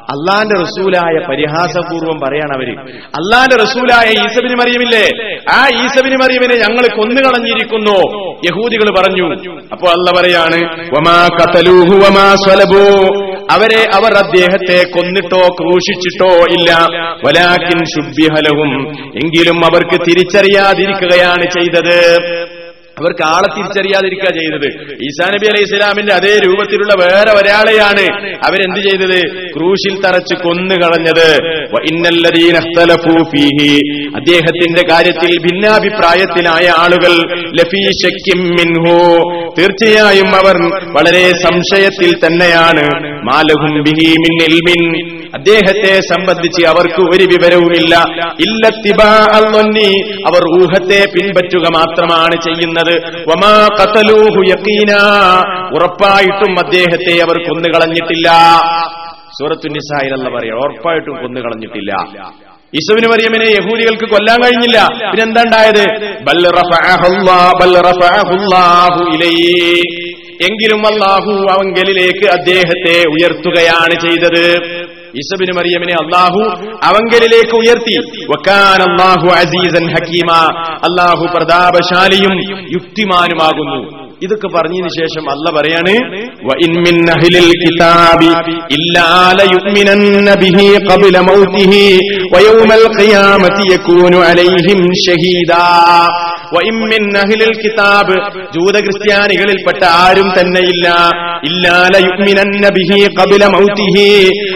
അള്ളാന്റെ 0.04 0.56
റസൂലായ 0.62 1.28
പരിഹാസപൂർവം 1.28 2.20
പറയാണ് 2.20 2.54
അവർ. 2.56 2.90
അള്ളാന്റെ 3.06 3.56
റസൂലായ 3.56 4.12
ഈസബിന് 4.12 4.56
മറിയമില്ലേ? 4.56 5.06
ആ 5.52 5.68
ഈസബിന് 5.84 6.16
മറിയമിനെ 6.16 6.56
ഞങ്ങൾ 6.56 6.96
കൊന്നുകളഞ്ഞിരിക്കുന്നു. 6.98 7.98
യഹൂദികൾ 8.46 9.00
പറഞ്ഞു. 9.00 9.36
അപ്പോ 9.72 9.88
അല്ല 9.88 10.22
പറയാണ് 10.22 10.80
വമാ 10.98 11.30
വമാ 11.96 12.36
അവരെ 13.52 13.90
അവർ 13.94 14.14
അദ്ദേഹത്തെ 14.14 14.90
കൊന്നിട്ടോ 14.90 15.48
ക്രൂശിച്ചിട്ടോ 15.60 16.32
ഇല്ല. 16.36 16.72
വലാക്കിൻ 17.26 17.86
ശുദ്ധിഹലവും 17.86 18.90
എങ്കിലും 19.24 19.66
അവർക്ക് 19.66 20.06
തിരിച്ചറിയാതിരിക്കുകയാണ് 20.06 21.44
ചെയ്തത്. 21.44 22.26
അവർക്ക് 23.00 23.24
ആളെ 23.26 23.56
തിരിച്ചറിയാതിരിക്കുക 23.58 24.30
ചെയ്തത്. 24.30 24.94
ഈസാ 24.94 25.30
നബി 25.30 25.46
അലൈഹി 25.46 25.64
ഇസ്ലാമിന്റെ 25.64 26.14
അതേ 26.14 26.40
രൂപത്തിലുള്ള 26.46 26.94
വേറെ 27.02 27.32
ഒരാളെയാണ് 27.32 28.26
അവരെന്ത് 28.48 28.80
ചെയ്തത്? 28.80 29.50
ക്രൂശിൽ 29.54 30.02
തറച്ച് 30.02 30.36
ഇഖ്തലഫൂ 32.58 33.24
ഫീഹി. 33.24 34.08
അദ്ദേഹത്തിന്റെ 34.16 34.82
കാര്യത്തിൽ 34.92 35.40
ഭിന്നാഭിപ്രായത്തിലായ 35.40 36.74
ആളുകൾ 36.78 37.44
മിൻഹു. 38.40 39.20
തീർച്ചയായും 39.60 40.36
അവർ 40.36 40.56
വളരെ 40.98 41.32
സംശയത്തിൽ 41.32 42.28
തന്നെയാണ്. 42.28 43.15
മാലഹും 43.28 43.74
ഇൽമിൻ. 43.78 44.82
അദ്ദേഹത്തെ 45.38 45.94
സംബന്ധിച്ച് 46.12 46.62
അവർക്ക് 46.72 47.02
ഒരു 47.14 47.26
വിവരവുമില്ല. 47.34 47.94
ഇല്ലത്തിബാ 48.46 49.12
അന്നൊന്നി 49.38 49.92
അവർ 50.30 50.44
ഊഹത്തെ 50.60 51.02
പിൻപറ്റുക 51.16 51.66
മാത്രമാണ് 51.78 52.36
ചെയ്യുന്നത്. 52.46 52.96
വമാ 53.30 53.54
ഖതലൂഹു 53.80 54.42
യഖീനാ. 54.54 55.02
ഉറപ്പായിട്ടും 55.78 56.54
അദ്ദേഹത്തെ 56.66 57.16
അവർ 57.26 57.38
കൊന്നുകളഞ്ഞിട്ടില്ല. 57.48 58.30
സൂറത്തു 59.40 59.68
നിസായിലല്ല 59.68 60.28
പറയാം 60.36 60.58
ഉറപ്പായിട്ടും 60.66 61.16
കൊന്നുകളഞ്ഞിട്ടില്ല. 61.22 61.92
ഈസുവിന് 62.74 63.08
മറിയമ്മനെ 63.08 63.46
യഹൂദികൾക്ക് 63.46 64.08
കൊല്ലാൻ 64.14 64.38
കഴിഞ്ഞില്ല. 64.44 64.78
പിന്നെന്താ 65.12 65.42
ഉണ്ടായത്? 65.48 65.84
ബൽ 66.28 66.42
റഫഅഹുല്ലാ 66.60 67.38
ബൽ 67.62 67.74
റഫഅഹുല്ലാഹു 67.90 69.02
ഇലൈഹി 69.16 70.05
എങ്കിലും 70.42 70.88
അള്ളാഹു 70.88 71.48
അവങ്കലിലേക്ക് 71.52 72.32
അദ്ദേഹത്തെ 72.32 73.10
ഉയർത്തുകയാണ് 73.10 74.02
ചെയ്തത്. 74.02 74.52
ഈസബിന് 75.16 75.58
മറിയമിനെ 75.58 75.94
അള്ളാഹു 75.94 76.40
അവങ്കലിലേക്ക് 76.84 77.56
ഉയർത്തി. 77.56 78.26
വക്കാൻ 78.26 78.82
അള്ളാഹു 78.82 79.28
അസീസൻ 79.28 79.88
ഹക്കീമ. 79.90 80.32
അള്ളാഹു 80.66 81.28
പ്രതാപശാലിയും 81.36 82.62
യുക്തിമാനുമാകുന്നു. 82.74 84.05
ഇതൊക്കെ 84.22 84.48
പറഞ്ഞതിന് 84.48 84.90
ശേഷം 84.98 85.30
അല്ല 85.30 85.50
പറയാണ് 85.52 85.94
"വഇൻ 86.50 86.74
മിൻ 86.86 87.12
അഹ്ലിൽ 87.12 87.50
കിതാബി 87.64 88.30
ഇല്ലാ 88.70 89.08
ലയുഅ്മിനന്ന 89.32 90.36
ബിഹി 90.36 90.68
ഖബ്ല 90.88 91.18
മൗതിഹി 91.22 91.84
വയൗമൽ 92.34 92.86
ഖിയാമത്തി 92.98 93.64
യകൂനു 93.72 94.18
അലൈഹിം 94.30 94.94
ഷഹീദാ. 95.06 95.64
വഇൻ 96.56 96.76
മിൻ 96.92 97.18
അഹ്ലിൽ 97.18 97.54
കിതാബ് 97.62 98.16
ജൂത 98.56 98.76
ക്രിസ്ത്യാനികളിൽപ്പെട്ട 98.80 99.84
ആരും 100.04 100.28
തന്നെയില്ല. 100.38 100.88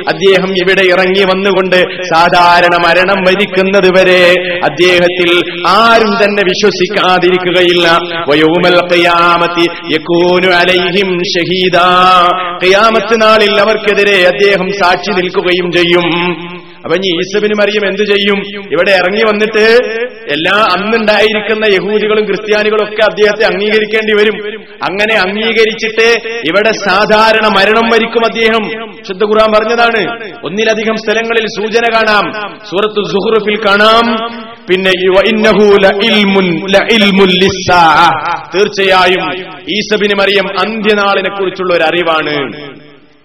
അദ്ദേഹം 0.08 0.52
ഇവിടെ 0.62 0.82
ഇറങ്ങി 0.94 1.24
വന്നുകൊണ്ട് 1.24 1.80
സാധാരണ 2.12 2.76
മരണം 2.86 3.20
വരിക്കുന്നത് 3.28 3.90
വരെ 3.98 4.22
അദ്ദേഹത്തിൽ 4.64 5.32
ആരും 5.76 6.24
തന്നെ 6.24 6.44
വിശ്വസിക്കാതിരിക്കുകയില്ല. 6.52 7.88
വയൗമൽ 8.30 8.76
ഖിയാമത്തി 9.58 9.94
യകൂനു 9.94 10.48
അലൈഹിം 10.48 11.18
നാളിൽ 13.20 13.62
അവർക്കെതിരെ 13.62 14.28
അദ്ദേഹം 14.28 14.70
സാക്ഷി 14.70 15.22
നിൽക്കുകയും 15.22 15.72
ചെയ്യും. 15.72 16.38
അപ്പൊ 16.78 16.96
ഇനി 16.96 17.18
ഈസബിന് 17.18 17.54
മറിയം 17.62 17.88
എന്ത് 17.88 18.02
ചെയ്യും? 18.02 18.40
ഇവിടെ 18.72 18.92
ഇറങ്ങി 18.92 19.22
വന്നിട്ട് 19.22 19.78
എല്ലാ 20.32 20.52
അന്നുണ്ടായിരിക്കുന്ന 20.52 21.66
യഹൂദികളും 21.66 22.26
ക്രിസ്ത്യാനികളും 22.26 22.84
ഒക്കെ 22.84 23.04
അദ്ദേഹത്തെ 23.12 23.54
അംഗീകരിക്കേണ്ടി 23.54 24.14
വരും. 24.14 24.64
അങ്ങനെ 24.90 25.16
അംഗീകരിച്ചിട്ട് 25.16 26.28
ഇവിടെ 26.46 26.72
സാധാരണ 26.72 27.48
മരണം 27.48 27.90
വരിക്കും 27.90 28.26
അദ്ദേഹം. 28.26 28.70
ശുദ്ധ 29.08 29.24
ഖുർആൻ 29.24 29.52
പറഞ്ഞതാണ്. 29.52 30.24
ഒന്നിലധികം 30.46 30.96
സ്ഥലങ്ങളിൽ 30.96 31.46
സൂചന 31.48 31.94
കാണാം. 31.94 32.32
സൂറത്ത് 32.70 33.10
സുഹൃഫിൽ 33.10 33.58
കാണാം. 33.68 34.30
പിന്നെ. 34.70 34.92
തീർച്ചയായും 38.56 39.34
ഈസബിന് 39.78 40.16
മറിയം 40.16 40.60
അന്ത്യനാളിനെ 40.60 41.30
കുറിച്ചുള്ള 41.30 41.74
ഒരു 41.74 41.84
അറിവാണ്. 41.84 42.56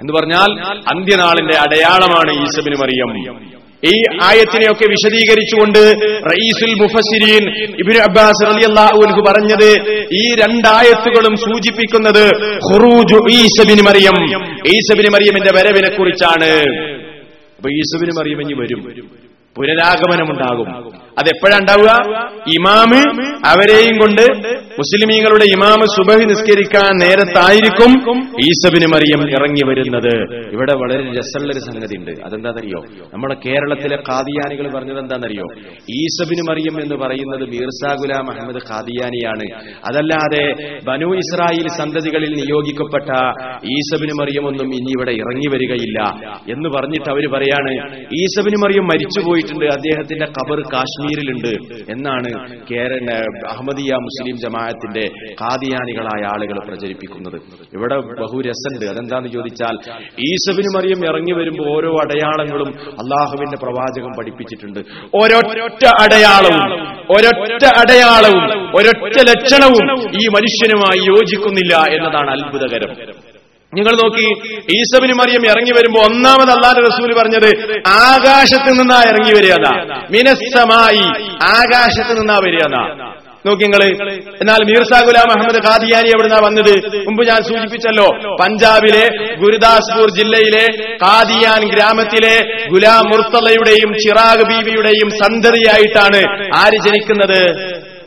എന്ന് 0.01 0.13
പറഞ്ഞാൽ 0.13 0.61
അന്ത്യനാളിന്റെ 0.95 1.57
അടയാളമാണ് 1.57 2.43
ഈസബിന് 2.43 2.77
മറിയം. 2.83 3.55
ഈ 3.85 4.03
ആയത്തിനെയൊക്കെ 4.23 4.85
വിശദീകരിച്ചുകൊണ്ട് 4.89 5.95
റയീസുൽ 6.31 6.75
മുഫസിരീൻ 6.75 7.55
ഇബിൻ 7.81 8.03
അബ്ബാസ് 8.03 8.47
റളിയല്ലാഹു 8.47 8.97
അൻഹു 8.97 9.21
പറഞ്ഞത് 9.29 9.71
ഈ 10.13 10.35
രണ്ടായത്തുകളും 10.35 11.37
സൂചിപ്പിക്കുന്നത് 11.37 12.55
ഖുറൂജു 12.55 13.31
ഈസബിന് 13.31 13.83
മറിയം 13.83 14.17
ഈസബിന് 14.67 15.11
മറിയമിന്റെ 15.13 15.51
വരവിനെ 15.57 15.91
കുറിച്ചാണ്. 15.91 16.51
അപ്പൊ 17.57 17.71
ഈസബിന് 17.71 18.11
മറിയം 18.19 18.41
ഇനി 18.43 18.55
വരും. 18.55 19.09
പുനരാഗമനമുണ്ടാകും. 19.57 20.93
അതെപ്പോഴാണ്ടാവുക? 21.21 21.91
ഇമാമ് 22.57 23.01
അവരെയും 23.51 23.97
കൊണ്ട് 24.03 24.25
മുസ്ലിമീങ്ങളുടെ 24.79 25.47
ഇമാമ് 25.55 25.85
സുബഹി 25.95 26.25
നിസ്കരിക്കാൻ 26.31 26.93
നേരത്തായിരിക്കും 27.03 27.93
ഈസബിന് 28.47 28.87
മറിയം 28.93 29.21
ഇറങ്ങി 29.37 29.65
വരുന്നത്. 29.69 30.15
ഇവിടെ 30.55 30.75
വളരെ 30.81 31.03
രസമുള്ള 31.19 31.51
ഒരു 31.55 31.63
സംഗതി 31.67 31.97
ഉണ്ട് 32.01 32.13
അതെന്താണെന്നറിയോ 32.27 32.81
നമ്മുടെ 33.13 33.37
കേരളത്തിലെ 33.45 33.99
ഖാദിയാനികൾ 34.09 34.69
പറഞ്ഞത് 34.77 35.01
എന്താണെന്നറിയോ 35.05 35.47
ഈസബിന് 35.99 36.45
മറിയം 36.51 36.77
എന്ന് 36.85 36.99
പറയുന്നത് 37.03 37.45
മീർസാ 37.53 37.93
ഗുലാം 38.03 38.27
അഹമ്മദ് 38.35 38.63
ഖാദിയാനിയാണ്. 38.71 39.47
അതല്ലാതെ 39.91 40.45
ബനു 40.89 41.11
ഇസ്രായേൽ 41.23 41.69
സന്തതികളിൽ 41.81 42.35
നിയോഗിക്കപ്പെട്ട 42.41 43.11
ഈസബിന് 43.77 44.17
മറിയം 44.23 44.47
ഒന്നും 44.53 44.69
ഇനി 44.81 44.93
ഇവിടെ 44.97 45.15
ഇറങ്ങി 45.23 45.51
വരികയില്ല 45.55 46.01
എന്ന് 46.57 46.69
പറഞ്ഞിട്ട് 46.77 47.09
അവർ 47.15 47.25
പറയാണ് 47.37 47.73
ഈസബിന് 48.23 48.61
മറിയം 48.65 48.87
മരിച്ചു 48.93 49.21
പോയിട്ടുണ്ട് 49.29 49.67
അദ്ദേഹത്തിന്റെ 49.79 50.29
കബർ 50.37 50.43
ഖബർ 50.45 50.61
കാശ്മീരിലുണ്ട് 51.05 51.53
എന്നാണ് 51.93 52.31
കേരള 52.71 53.11
അഹമ്മദിയ 53.53 53.93
മുസ്ലിം 54.07 54.37
ജമാഅത്തിന്റെ 54.45 55.05
ഖാദിയാനികളായ 55.43 56.23
ആളുകൾ 56.35 56.57
പ്രചരിപ്പിക്കുന്നത്. 56.69 57.37
ഇവിടെ 57.77 57.97
ബഹുരസുണ്ട്. 58.23 58.85
അതെന്താന്ന് 58.93 59.31
ചോദിച്ചാൽ 59.37 59.75
ഈസബിന് 60.29 60.71
മറിയം 60.77 61.01
ഇറങ്ങി 61.11 61.35
വരുമ്പോൾ 61.39 61.69
ഓരോ 61.77 61.93
അടയാളങ്ങളും 62.05 62.71
അള്ളാഹുവിന്റെ 63.03 63.59
പ്രവാചകം 63.65 64.13
പഠിപ്പിച്ചിട്ടുണ്ട്. 64.19 64.81
ഒരൊറ്റ 65.23 65.85
അടയാളവും 66.05 66.65
ഒരൊറ്റ 67.17 67.65
അടയാളവും 67.83 68.45
ഒരൊറ്റ 68.79 69.17
ലക്ഷണവും 69.31 69.87
ഈ 70.21 70.25
മനുഷ്യനുമായി 70.37 71.03
യോജിക്കുന്നില്ല 71.13 71.75
എന്നതാണ് 71.97 72.31
അത്ഭുതകരം. 72.37 72.93
നിങ്ങൾ 73.77 73.95
നോക്കി 74.01 74.27
ഈസബിന് 74.77 75.15
മറിയം 75.21 75.45
ഇറങ്ങി 75.51 75.73
വരുമ്പോ 75.77 76.01
ഒന്നാമത് 76.09 76.53
അള്ളാന്റെ 76.55 76.83
റസൂൽ 76.87 77.13
പറഞ്ഞത് 77.19 77.51
ആകാശത്ത് 78.05 78.73
നിന്നാ 78.79 79.01
ഇറങ്ങി 79.11 79.35
വരികതാ 79.39 79.73
മിനസ്സമായി 80.15 81.05
ആകാശത്ത് 81.55 82.15
നിന്നാ 82.21 82.39
വരികതാ 82.45 82.85
നോക്കി 83.45 83.65
നിങ്ങൾ 83.65 83.83
എന്നാൽ 84.43 84.61
മീർസാ 84.69 84.99
ഗുലാം 85.07 85.31
അഹമ്മദ് 85.33 85.61
ഖാദിയാനി 85.65 86.09
എവിടുന്നാ 86.09 86.39
വന്നത്? 86.45 86.71
മുമ്പ് 87.07 87.23
ഞാൻ 87.29 87.41
സൂചിപ്പിച്ചല്ലോ 87.49 88.07
പഞ്ചാബിലെ 88.41 89.03
ഗുരുദാസ്പൂർ 89.43 90.09
ജില്ലയിലെ 90.19 90.63
ഖാദിയാൻ 91.03 91.63
ഗ്രാമത്തിലെ 91.73 92.35
ഗുലാം 92.73 93.05
മുർത്തലയുടെയും 93.11 93.91
ചിറാഗ് 94.05 94.47
ബീവിയുടെയും 94.51 95.11
സന്തതിയായിട്ടാണ് 95.21 96.23
ആര് 96.63 96.79
ജനിക്കുന്നത്? 96.87 97.41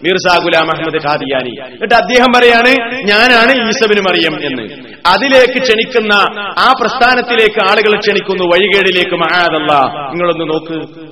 മീർസാ 0.04 0.38
ഗുലാം 0.44 0.72
അഹമ്മദ് 0.72 1.08
ഖാദിയാനി. 1.08 1.74
എന്നിട്ട് 1.74 1.96
അദ്ദേഹം 1.96 2.34
പറയാണ് 2.36 3.02
ഞാനാണ് 3.08 3.68
ഈസബിന് 3.68 4.02
മറിയം 4.02 4.46
എന്ന്. 4.46 4.62
അതിലേക്ക് 5.06 5.62
ക്ഷണിക്കുന്ന 5.62 6.14
ആ 6.60 6.74
പ്രസ്ഥാനത്തിലേക്ക് 6.82 7.72
ആളുകൾ 7.72 8.00
ക്ഷണിക്കുന്നു. 8.00 8.44
വഴികേടിലേക്ക് 8.44 9.16
മഹാദല്ല. 9.16 9.74
നിങ്ങളൊന്ന് 10.10 10.54
നോക്ക്. 10.54 11.08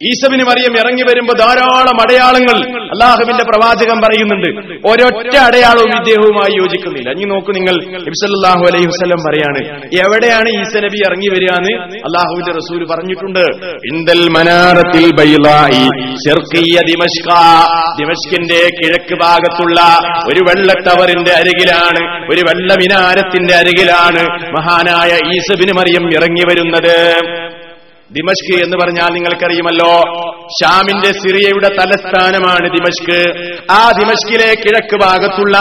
ഈസബിന് 0.00 0.44
മറിയം 0.44 0.74
ഇറങ്ങി 0.78 1.02
വരുമ്പോ 1.02 1.34
ധാരാളം 1.34 1.98
അടയാളങ്ങൾ 2.02 2.56
അള്ളാഹുവിന്റെ 2.94 3.44
പ്രവാചകം 3.44 3.98
പറയുന്നുണ്ട്. 4.04 4.48
ഒരൊറ്റ 4.90 5.36
അടയാളവും 5.36 5.92
ഇദ്ദേഹവുമായി 5.98 6.54
യോജിക്കുന്നില്ല. 6.58 7.10
ഇനി 7.10 7.24
നോക്കൂ 7.24 7.52
നിങ്ങൾ 7.52 7.76
ഇബ്സല്ലാഹു 8.10 8.62
അലൈഹി 8.70 8.86
വസ്ലം 8.86 9.20
പറയാണ് 9.26 9.60
എവിടെയാണ് 10.04 10.48
ഈസ 10.60 10.76
നബി 10.76 10.98
ഇറങ്ങി 11.06 11.28
വരിക 11.28 11.52
എന്ന് 11.60 11.74
അള്ളാഹുവിന്റെ 12.08 12.52
റസൂൽ 12.52 12.82
പറഞ്ഞിട്ടുണ്ട് 12.92 13.44
ഇന്ദൽ 13.92 14.22
മനാറത്തിൽ 14.36 15.06
ദിമഷ്കിന്റെ 18.00 18.60
കിഴക്ക് 18.78 19.14
ഭാഗത്തുള്ള 19.24 19.80
ഒരു 20.28 20.40
വെള്ള 20.40 20.72
ടവറിന്റെ 20.72 21.32
അരികിലാണ് 21.32 22.02
ഒരു 22.32 22.40
വെള്ള 22.40 22.74
മിനാരത്തിന്റെ 22.74 23.54
അരികിലാണ് 23.54 24.22
മഹാനായ 24.58 25.12
ഈസബിന് 25.36 25.72
മറിയം 25.72 26.04
ഇറങ്ങി 26.16 26.44
വരുന്നത്. 26.48 26.96
ദിമഷ്ക് 28.16 28.64
എന്ന് 28.64 28.76
പറഞ്ഞാൽ 28.76 29.14
നിങ്ങൾക്കറിയുമല്ലോ. 29.14 29.92
ഷാമിന്റെ 30.58 31.12
സിറിയയുടെ 31.20 31.68
തലസ്ഥാനമാണ് 31.68 32.66
ദിമഷ്ക്. 32.76 33.18
ആ 33.70 33.90
ദിമഷ്കിലെ 34.00 34.54
കിഴക്ക് 34.54 34.96
ഭാഗത്തുള്ള 35.04 35.58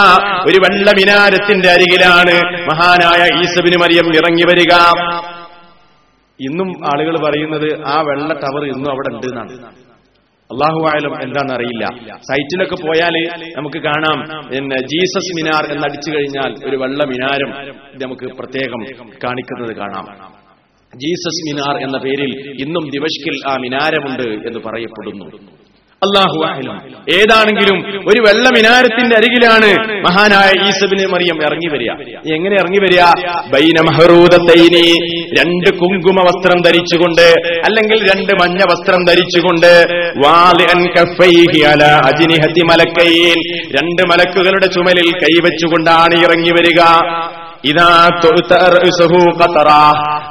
ഒരു 0.47 0.57
വെള്ള 0.57 0.91
മിനാരത്തിന്റെ 0.91 1.69
അരികിലാണ് 1.69 2.35
മഹാനായ 2.71 3.41
ഈസബിന് 3.41 3.77
മറിയം 3.83 4.07
ഇറങ്ങി 4.15 4.43
വരിക. 4.51 4.73
ഇന്നും 6.39 6.85
ആളുകൾ 6.85 7.19
പറയുന്നത് 7.25 7.85
ആ 7.85 8.01
വെള്ള 8.01 8.33
ടവർ 8.33 8.63
ഇന്നും 8.65 8.91
അവിടെ 8.91 9.15
ഉണ്ട് 9.15 9.27
എന്നാണ്. 9.27 9.75
അള്ളാഹു 10.53 10.79
ആയാലും 10.79 11.13
എന്താണെന്ന് 11.23 11.53
അറിയില്ല. 11.53 11.85
സൈറ്റിലൊക്കെ 12.15 12.75
പോയാൽ 12.75 13.15
നമുക്ക് 13.57 13.77
കാണാം. 13.77 14.47
പിന്നെ 14.49 14.77
ജീസസ് 14.81 15.35
മിനാർ 15.35 15.63
എന്നടിച്ചു 15.71 16.11
കഴിഞ്ഞാൽ 16.11 16.69
ഒരു 16.69 16.77
വെള്ള 16.77 17.03
മിനാരം 17.03 17.51
നമുക്ക് 18.03 18.25
പ്രത്യേകം 18.35 19.07
കാണിക്കുന്നത് 19.23 19.75
കാണാം. 19.75 20.34
ജീസസ് 20.97 21.53
മിനാർ 21.53 21.84
എന്ന 21.84 21.97
പേരിൽ 21.97 22.55
ഇന്നും 22.60 22.89
ദിവഷ്കിൽ 22.89 23.49
ആ 23.49 23.58
മിനാരമുണ്ട് 23.58 24.47
എന്ന് 24.47 24.60
പറയപ്പെടുന്നു. 24.60 25.25
അള്ളാഹു. 25.95 26.58
ഏതാണെങ്കിലും 27.13 27.77
ഒരു 28.10 28.19
വെള്ള 28.21 28.49
മിനാരത്തിന്റെ 28.49 29.15
അരികിലാണ് 29.15 30.01
മഹാനായ 30.01 30.67
ഈസബിന് 30.67 31.07
മറിയം 31.07 31.41
ഇറങ്ങി 31.41 31.69
വരിക. 31.74 31.91
എങ്ങനെ 32.34 32.55
ഇറങ്ങി 32.55 32.80
വരിക? 32.80 33.01
ബൈന 33.53 33.82
മഹറൂദത്തൈനി 33.89 34.86
രണ്ട് 35.39 35.78
കുങ്കുമ 35.78 36.22
വസ്ത്രം 36.22 36.61
ധരിച്ചുകൊണ്ട് 36.61 37.28
അല്ലെങ്കിൽ 37.65 37.99
രണ്ട് 37.99 38.34
മഞ്ഞ 38.34 38.57
വസ്ത്രം 38.57 39.05
ധരിച്ചുകൊണ്ട് 39.05 39.84
രണ്ട് 43.80 44.01
മലക്കുകളുടെ 44.01 44.65
ചുമലിൽ 44.65 45.11
കൈവച്ചുകൊണ്ടാണ് 45.11 46.15
ഇറങ്ങി 46.24 46.49
വരിക. 46.49 46.82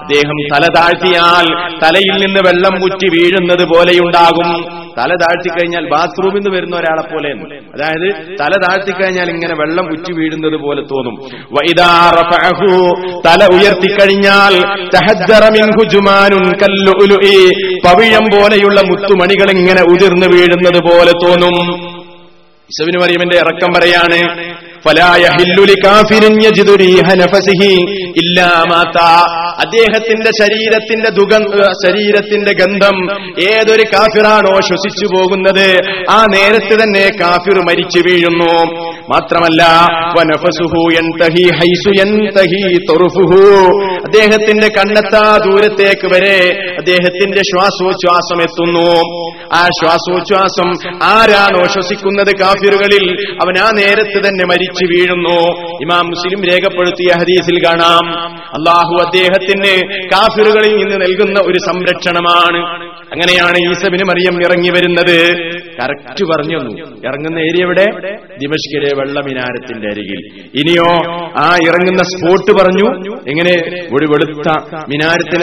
അദ്ദേഹം 0.01 0.37
തല 0.55 0.66
താഴ്ത്തിയാൽ 0.76 1.47
തലയിൽ 1.85 2.26
നിന്ന് 2.26 2.41
വെള്ളം 2.49 2.80
കുറ്റി 2.80 3.09
വീഴുന്നത് 3.18 3.64
പോലെയുണ്ടാകും. 3.64 4.64
തല 4.99 5.14
താഴ്ത്തിക്കഴിഞ്ഞാൽ 5.14 5.89
ബാത്റൂമിൽ 5.91 6.35
നിന്ന് 6.35 6.51
വരുന്ന 6.51 6.76
ഒരാളെ 6.76 7.03
പോലെ. 7.03 7.28
അതായത് 7.74 8.37
തല 8.41 8.53
താഴ്ത്തിക്കഴിഞ്ഞാൽ 8.66 9.30
ഇങ്ങനെ 9.30 9.55
വെള്ളം 9.55 9.85
കുറ്റി 9.87 10.12
വീഴുന്നത് 10.12 10.57
പോലെ 10.57 10.82
തോന്നും. 10.82 11.16
തല 13.26 13.47
ഉയർത്തിക്കഴിഞ്ഞാൽ 13.55 14.55
പവിഴം 17.87 18.41
പോലെയുള്ള 18.41 18.80
മുത്തുമണികൾ 18.80 19.51
ഇങ്ങനെ 19.51 19.82
ഉതിർന്നു 19.82 20.26
വീഴുന്നത് 20.37 20.82
പോലെ 20.91 21.12
തോന്നും. 21.12 21.74
ഇസവിന് 22.70 22.99
മറിയമിന്റെ 22.99 23.37
ഇറക്കം 23.37 23.72
പറയാണ് 23.76 24.55
അദ്ദേഹത്തിന്റെ 29.59 30.30
ശരീരത്തിന്റെ 30.43 31.11
ദുഗന്ധ 31.11 31.55
ശരീരത്തിന്റെ 31.87 32.53
ഗന്ധം 32.53 32.97
ഏതൊരു 33.41 33.82
കാഫിറാണോ 33.82 34.61
ശ്വസിച്ചു 34.61 35.07
പോകുന്നത് 35.16 35.80
ആ 36.11 36.24
നേരത്ത് 36.35 36.82
തന്നെ 36.82 37.11
കാഫിർ 37.20 37.61
മരിച്ചു 37.61 37.99
വീഴുന്നു. 37.99 38.55
മാത്രമല്ല 39.11 39.62
അദ്ദേഹത്തിന്റെ 44.05 44.68
കണ്ണെത്താ 44.68 45.39
ദൂരത്തേക്ക് 45.45 46.07
വരെ 46.14 46.37
അദ്ദേഹത്തിന്റെ 46.78 47.41
ശ്വാസോച്ഛ്വാസം 47.41 48.43
എത്തുന്നു. 48.43 48.89
ആ 49.55 49.64
ശ്വാസോച്ഛ്വാസം 49.64 50.68
ആരാണോ 51.03 51.64
ശ്വസിക്കുന്നത് 51.64 52.32
കാഫിറുകളിൽ 52.41 53.05
അവൻ 53.43 53.59
ആ 53.59 53.70
നേരത്ത് 53.70 54.28
തന്നെ 54.28 54.45
മരിച്ചു 54.45 54.74
വീഴുന്നു. 54.83 55.68
ഇമാം 55.83 56.07
മുസ്ലിം 56.07 56.45
രേഖപ്പെടുത്തിയ 56.45 57.12
ഹദീസിൽ 57.20 57.66
കാണാം. 57.66 58.29
അള്ളാഹു 58.31 59.03
അദ്ദേഹത്തിന് 59.07 60.05
കാഫിറുകളിൽ 60.09 60.77
നിന്ന് 60.77 60.97
നൽകുന്ന 60.97 61.41
ഒരു 61.47 61.59
സംരക്ഷണമാണ്. 61.59 62.93
അങ്ങനെയാണ് 63.14 63.70
ഈസബിന് 63.70 64.04
മറിയം 64.04 64.42
ഇറങ്ങി 64.42 64.68
വരുന്നത്. 64.68 65.34
കറക്റ്റ് 65.82 66.24
പറഞ്ഞു 66.24 66.58
ഇറങ്ങുന്ന 67.06 67.38
ഏരിയ 67.38 67.64
എവിടെ? 67.64 67.84
ദിമഷ്കിലെ 68.38 68.90
വെള്ളമിനാരത്തിന്റെ 68.96 69.88
അരികിൽ. 69.88 70.20
ഇനിയോ 70.54 70.90
ആ 71.38 71.56
ഇറങ്ങുന്ന 71.68 72.02
സ്പോട്ട് 72.02 72.64
പറഞ്ഞു. 72.64 73.16
എങ്ങനെ? 73.28 73.54
ഒരു 73.96 74.06
വെളുത്ത 74.06 74.48
മിനാരത്തിന് 74.88 75.42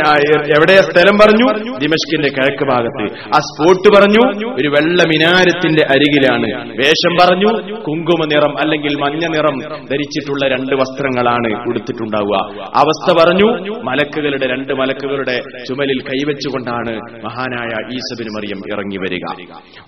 എവിടെ? 0.57 0.75
സ്ഥലം 0.81 1.17
പറഞ്ഞു. 1.17 1.77
ദിമഷ്കിന്റെ 1.79 2.29
കിഴക്ക് 2.29 2.63
ഭാഗത്ത്. 2.63 3.19
ആ 3.27 3.39
സ്പോട്ട് 3.39 3.97
പറഞ്ഞു. 3.97 4.53
ഒരു 4.61 4.67
വെള്ള 4.67 5.03
മിനാരത്തിന്റെ 5.03 5.83
അരികിലാണ്. 5.89 6.69
വേഷം 6.69 7.15
പറഞ്ഞു. 7.21 7.75
കുങ്കുമ 7.75 8.25
നിറം 8.25 8.57
അല്ലെങ്കിൽ 8.61 9.01
മഞ്ഞ 9.01 9.27
നിറം 9.27 9.59
ധരിച്ചിട്ടുള്ള 9.59 10.47
രണ്ട് 10.47 10.75
വസ്ത്രങ്ങളാണ് 10.75 11.69
ഉടുത്തിട്ടുണ്ടാവുക. 11.69 12.63
അവസ്ഥ 12.75 13.23
പറഞ്ഞു. 13.23 13.73
മലക്കുകളുടെ 13.81 14.47
രണ്ട് 14.47 14.73
മലക്കുകളുടെ 14.73 15.41
ചുമലിൽ 15.67 16.01
കൈവച്ചുകൊണ്ടാണ് 16.01 16.99
മഹാനായ 17.25 17.60
ഈസബിന് 17.69 18.29
മറിയം 18.29 18.59
ഇറങ്ങി 18.73 18.97
വരിക. 18.97 19.25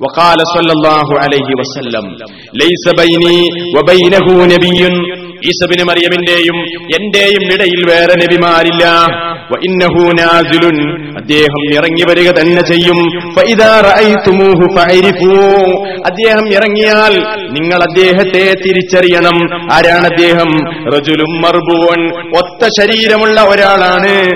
വഖാല 0.01 0.43
സല്ലല്ലാഹു 0.55 1.13
അലൈഹി 1.25 1.53
വസല്ലം 1.59 2.05
ലൈസ 2.61 2.95
ബൈനി 2.97 3.35
വബൈനഹു 3.77 4.33
നബിയുൻ. 4.53 4.95
ഈസബിന് 5.45 5.83
മറിയമിന്റെയും 5.83 6.57
എന്റെയും 6.95 7.43
ഇടയിൽ 7.53 7.81
വേറെ 7.89 8.15
നബിമാരില്ല. 8.25 8.83
അദ്ദേഹം 11.17 11.73
ഇറങ്ങി 11.75 12.03
വരിക 12.09 12.31
തന്നെ 12.31 12.61
ചെയ്യും. 12.61 13.23
അദ്ദേഹം 16.05 16.53
ഇറങ്ങിയാൽ 16.53 17.43
നിങ്ങൾ 17.51 17.75
അദ്ദേഹത്തെ 17.75 18.53
തിരിച്ചറിയണം. 18.65 19.55
ആരാണ് 19.73 20.05
അദ്ദേഹം? 20.05 20.65
റജുലും 20.91 21.41
മർബുവൻ. 21.41 22.29
ഒത്ത 22.37 22.67
ശരീരമുള്ള 22.81 23.41
ഒരാളാണ്. 23.41 24.31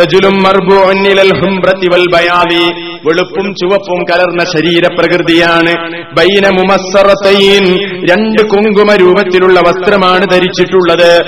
റജുലും 0.00 0.42
മർബൂൻ 0.42 1.04
വെളുപ്പും 3.06 3.54
ചുവപ്പും 3.54 4.04
കലർന്ന 4.04 4.44
ശരീരപ്രകൃതിയാണ്. 4.44 5.74
ബൈന 6.14 6.48
മുമസ്സറത്തൈൻ 6.48 7.64
രണ്ട് 8.10 8.42
കുങ്കുമ 8.42 8.94
രൂപത്തിലുള്ള 8.94 9.60
വസ്ത്രമാണ് 9.60 10.26
ധരിച്ചിട്ടുള്ളത്. 10.32 11.22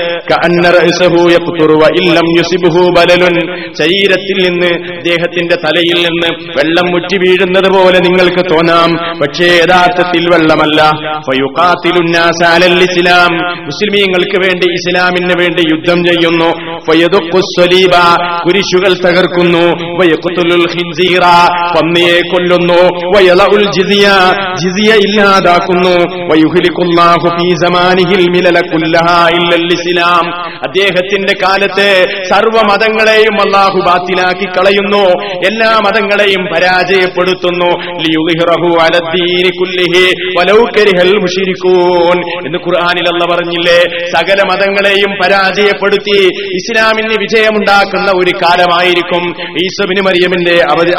ശരീരത്തിൽ 3.79 4.51
നിന്ന് 4.51 5.03
ദേഹത്തിന്റെ 5.05 5.55
തലയിൽ 5.55 5.97
നിന്ന് 5.97 6.45
വെള്ളം 6.59 6.93
മുറ്റി 6.93 7.19
വീഴുന്നത് 7.19 7.69
പോലെ 7.69 7.99
നിങ്ങൾക്ക് 7.99 8.51
തോന്നാം. 8.51 9.19
പക്ഷേ 9.19 9.45
യഥാർത്ഥത്തിൽ 9.45 10.25
വെള്ളമല്ല. 10.35 10.83
ഇസ്ലാം. 12.83 13.37
മുസ്ലിമീങ്ങൾക്ക് 13.65 14.47
വേണ്ടി 14.47 14.73
ഇസ്ലാമിന് 14.73 15.33
വേണ്ടി 15.41 15.63
യുദ്ധം 15.75 16.05
ചെയ്യുന്നു. 16.05 16.81
കുരിശുകൾ 18.47 19.11
തകർക്കുന്നു. 19.11 19.97
പന്നിയെ 21.75 22.21
കൊല്ലുന്നു. 22.21 22.83
വയലഉൽ 23.17 23.63
ജിസിയ 23.63 24.09
ജിസിയ 24.55 24.95
ഇല്ലാതാക്കുന്നു. 24.95 26.25
ഫീ 27.19 27.51
സമാനിഹിൽ 27.51 28.31
ഇസ്ലാം. 29.67 30.45
അദ്ദേഹത്തിന്റെ 30.45 31.33
കാലത്തെ 31.43 32.07
സർവ 32.25 32.63
മതങ്ങളെയും 32.63 33.41
അള്ളാഹു 33.41 33.79
ബാത്തിലാക്കി 33.79 34.45
കളയുന്നു. 34.45 35.23
എല്ലാ 35.29 35.79
മതങ്ങളെയും 35.79 36.45
പരാജയപ്പെടുത്തുന്നു. 36.55 37.93
എന്ന് 42.47 42.59
ഖുർആനിൽ 42.59 43.05
പറഞ്ഞില്ലേ? 43.33 43.83
സകല 44.17 44.37
മതങ്ങളെയും 44.53 45.11
പരാജയപ്പെടുത്തി 45.25 46.25
ഇസ്ലാമിന് 46.55 47.09
വിജയമുണ്ടാക്കുന്ന 47.09 48.11
ഒരു 48.11 48.31
കാലമായിരിക്കും. 48.43 49.29
ഈസബിന് 49.65 50.01
മറിയമിന്റെ 50.01 50.65
അവത- 50.71 50.97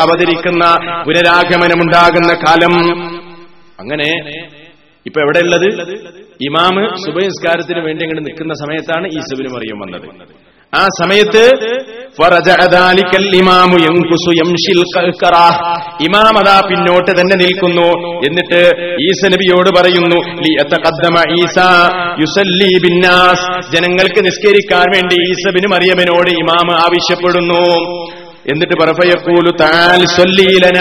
ഉണ്ടാകുന്ന 0.58 1.04
പുനരാഗമനമുണ്ടാകുന്ന 1.04 2.34
കാലം. 2.34 2.76
അങ്ങനെ 3.80 4.10
ഇപ്പൊ 5.06 5.22
എവിടെയുള്ളത് 5.22 5.68
ഇമാമ് 6.42 6.98
സുബഹിസ്കാരത്തിന് 6.98 7.80
വേണ്ടി 7.80 8.04
അങ്ങോട്ട് 8.04 8.30
നിൽക്കുന്ന 8.30 8.54
സമയത്താണ് 8.54 9.08
ഈസുബിന് 9.08 9.50
മറിയം 9.56 9.80
വന്നത്. 9.80 10.08
ആ 10.76 10.88
സമയത്ത് 11.02 11.44
ഇമാം 16.06 16.36
അതാ 16.40 16.62
പിന്നോട്ട് 16.70 17.12
തന്നെ 17.12 17.36
നിൽക്കുന്നു. 17.36 17.88
എന്നിട്ട് 18.28 18.62
ഈസ 19.02 19.26
നബിയോട് 19.26 19.70
പറയുന്നു 19.80 20.20
ജനങ്ങൾക്ക് 23.74 24.26
നിസ്കരിക്കാൻ 24.26 24.86
വേണ്ടി 24.96 25.16
ഈസബിനും 25.30 25.72
മറിയമ്മനോട് 25.76 26.30
ഇമാം 26.30 26.72
ആവശ്യപ്പെടുന്നു. 26.72 27.64
എന്നിട്ട് 28.52 28.74
പറഫയക്കൂലു 28.82 29.52
താൽ 29.62 30.06
സൊല്ലീലന 30.06 30.80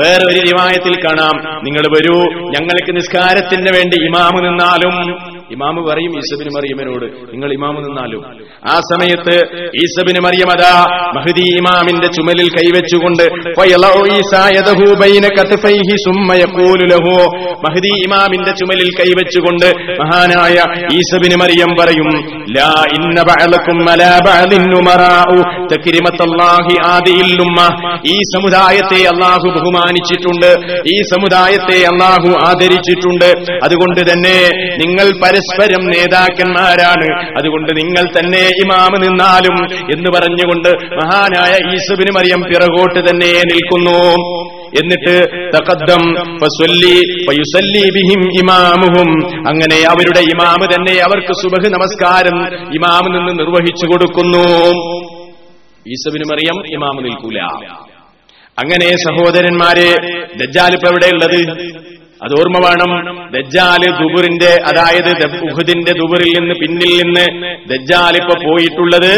വേറെ 0.00 0.24
ഒരു 0.24 0.40
റിവായത്തിൽ 0.48 0.94
കാണാം. 1.04 1.36
നിങ്ങൾ 1.64 1.82
വരൂ. 1.96 2.16
ഞങ്ങൾക്ക് 2.50 2.96
നിസ്കാരത്തിന് 2.96 3.76
വേണ്ടി 3.76 3.96
ഇമാമ് 4.06 4.44
നിന്നാലും 4.44 4.94
ഇമാമ് 5.54 5.80
പറയും 5.88 6.12
ഈസബിന് 6.18 6.50
മറിയമ്മനോട് 6.56 7.06
നിങ്ങൾ 7.32 7.52
ഇമാമ് 7.52 7.78
നിന്നാലും. 7.86 8.22
ആ 8.66 8.76
സമയത്ത് 8.90 9.34
ഈസബിന് 9.82 10.20
മറിയമത 10.26 10.64
മഹദി 11.16 11.46
ഇമാമിന്റെ 11.58 12.06
ചുമലിൽ 12.06 12.48
കൈവച്ചുകൊണ്ട് 12.56 13.24
മഹദി 17.66 17.92
ഇമാമിന്റെ 18.06 18.52
ചുമലിൽ 18.52 18.90
കൈവച്ചുകൊണ്ട് 19.00 19.68
മഹാനായ 20.02 20.56
ഈസബിന് 20.98 21.36
മറിയം 21.42 21.70
പറയും 21.80 22.10
ലാ 22.56 22.70
ഇന്ന 22.96 23.18
ഈ 28.14 28.16
സമുദായത്തെ 28.34 29.00
അള്ളാഹു 29.12 29.46
ബഹുമാനിച്ചിട്ടുണ്ട് 29.56 30.50
ഈ 30.94 30.96
സമുദായത്തെ 31.12 31.78
അള്ളാഹു 31.92 32.30
ആദരിച്ചിട്ടുണ്ട്. 32.48 33.28
അതുകൊണ്ട് 33.64 34.00
തന്നെ 34.10 34.36
നിങ്ങൾ 34.82 35.06
പരസ്പരം 35.36 35.86
നേതാക്കന്മാരാണ്. 35.86 37.36
അതുകൊണ്ട് 37.36 37.76
നിങ്ങൾ 37.76 38.20
തന്നെ 38.20 38.38
ഇമാമ് 38.38 39.02
നിന്നാലും 39.02 39.64
എന്ന് 39.92 40.10
പറഞ്ഞുകൊണ്ട് 40.10 40.68
മഹാനായ 40.94 41.74
ഈസുബിന് 41.74 42.10
മറിയം 42.16 42.40
പിറകോട്ട് 42.42 43.10
തന്നെ 43.10 43.26
നിൽക്കുന്നു. 43.26 44.00
എന്നിട്ട് 44.80 45.28
ഫയുസല്ലി 47.26 47.90
ബിഹിം 47.90 48.20
ഇമാമുഹും. 48.28 49.38
അങ്ങനെ 49.48 49.88
അവരുടെ 49.88 50.20
ഇമാമ് 50.20 50.74
തന്നെ 50.74 51.02
അവർക്ക് 51.02 51.32
സുബഹ് 51.32 51.72
നമസ്കാരം 51.72 52.46
ഇമാമ് 52.74 53.14
നിന്ന് 53.14 53.38
നിർവഹിച്ചു 53.38 53.86
കൊടുക്കുന്നു. 53.86 54.46
ഈസബിന് 55.88 56.24
മറിയം 56.32 56.74
ഇമാമ് 56.74 57.04
നിൽക്കൂല. 57.04 57.38
അങ്ങനെ 58.58 58.90
സഹോദരന്മാരെ 58.90 59.94
ദജ്ജാൽ 60.36 60.72
ഇപ്പൊ 60.72 60.88
എവിടെയുള്ളത്? 60.88 61.60
അത് 62.22 62.32
ഓർമ്മ 62.40 62.58
വേണം. 62.66 62.90
ദജ്ജാൽ 63.32 63.82
ദുബുറിന്റെ 64.00 64.52
അതായത് 64.64 65.10
ഉഹുദിന്റെ 65.50 65.92
ദുബുറിൽ 65.92 66.30
നിന്ന് 66.38 66.54
പിന്നിൽ 66.54 66.92
നിന്ന് 67.00 67.26
ദജ്ജാൽ 67.72 68.16
ഇപ്പൊ 68.16 68.34
പോയിട്ടുള്ളത് 68.44 69.12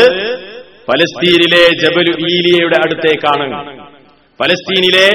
ഫലസ്തീനിലെ 0.89 1.63
ജബലു 1.83 2.13
ഈലിയയുടെ 2.33 2.77
അടുത്തേക്കാണ്. 2.85 3.47
ഫലസ്തീനിലെ 4.43 5.07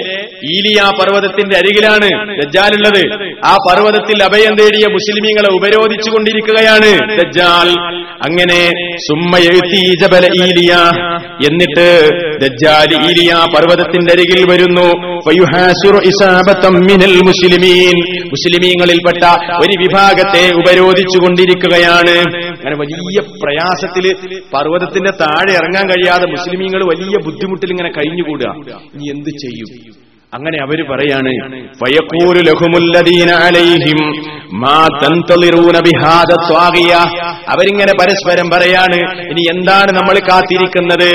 ഈലിയ 0.53 0.81
പർവതത്തിന്റെ 1.01 1.57
അരികിലാണ് 1.57 2.41
ദജ്ജാലുള്ളത്. 2.41 3.23
ആ 3.45 3.55
പർവതത്തിൽ 3.55 4.23
അഭയം 4.23 4.55
തേടിയ 4.55 4.87
മുസ്ലിമീങ്ങളെ 4.91 5.53
ഉപരോധിച്ചു 5.53 6.11
കൊണ്ടിരിക്കുകയാണ് 6.11 7.21
ദജ്ജാൽ. 7.21 7.93
അങ്ങനെ 8.25 8.69
സുമ്മയെഴുത്തി 8.97 9.95
ജബല 10.01 10.25
ഈലിയ. 10.43 10.73
എന്നിട്ട് 11.47 12.09
ദജ്ജാൽ 12.41 13.11
ഈലിയ 13.11 13.33
പർവതത്തിന്റെ 13.33 14.13
അരികിൽ 14.13 14.51
വരുന്നു. 14.51 15.13
മുസ്ലിമീൻ. 17.23 18.23
മുസ്ലിമീങ്ങളിൽപ്പെട്ട 18.25 19.23
ഒരു 19.61 19.73
വിഭാഗത്തെ 19.79 20.55
ഉപരോധിച്ചു 20.55 21.19
കൊണ്ടിരിക്കുകയാണ് 21.19 22.19
അങ്ങനെ 22.29 22.75
വലിയ 22.77 23.19
പ്രയാസത്തിൽ 23.43 24.15
പർവതത്തിന്റെ 24.53 25.11
താഴെ 25.11 25.53
ഇറങ്ങാൻ 25.53 25.89
കഴിയാതെ 25.89 26.25
മുസ്ലിമീങ്ങൾ 26.25 26.83
വലിയ 26.83 27.17
ബുദ്ധിമുട്ടിൽ 27.25 27.69
ഇങ്ങനെ 27.69 27.89
കഴിഞ്ഞുകൂടുക. 27.89 28.49
ഇനി 28.93 29.12
എന്ത് 29.13 29.31
ചെയ്യും? 29.43 30.02
അങ്ങനെ 30.33 30.57
അവർ 30.61 30.79
പറയാണ് 30.91 31.31
അവരിങ്ങനെ 37.47 37.93
പരസ്പരം 37.99 38.47
പറയാണ് 38.49 38.97
ഇനി 39.31 39.43
എന്താണ് 39.49 39.91
നമ്മൾ 39.91 40.15
കാത്തിരിക്കുന്നത്? 40.29 41.09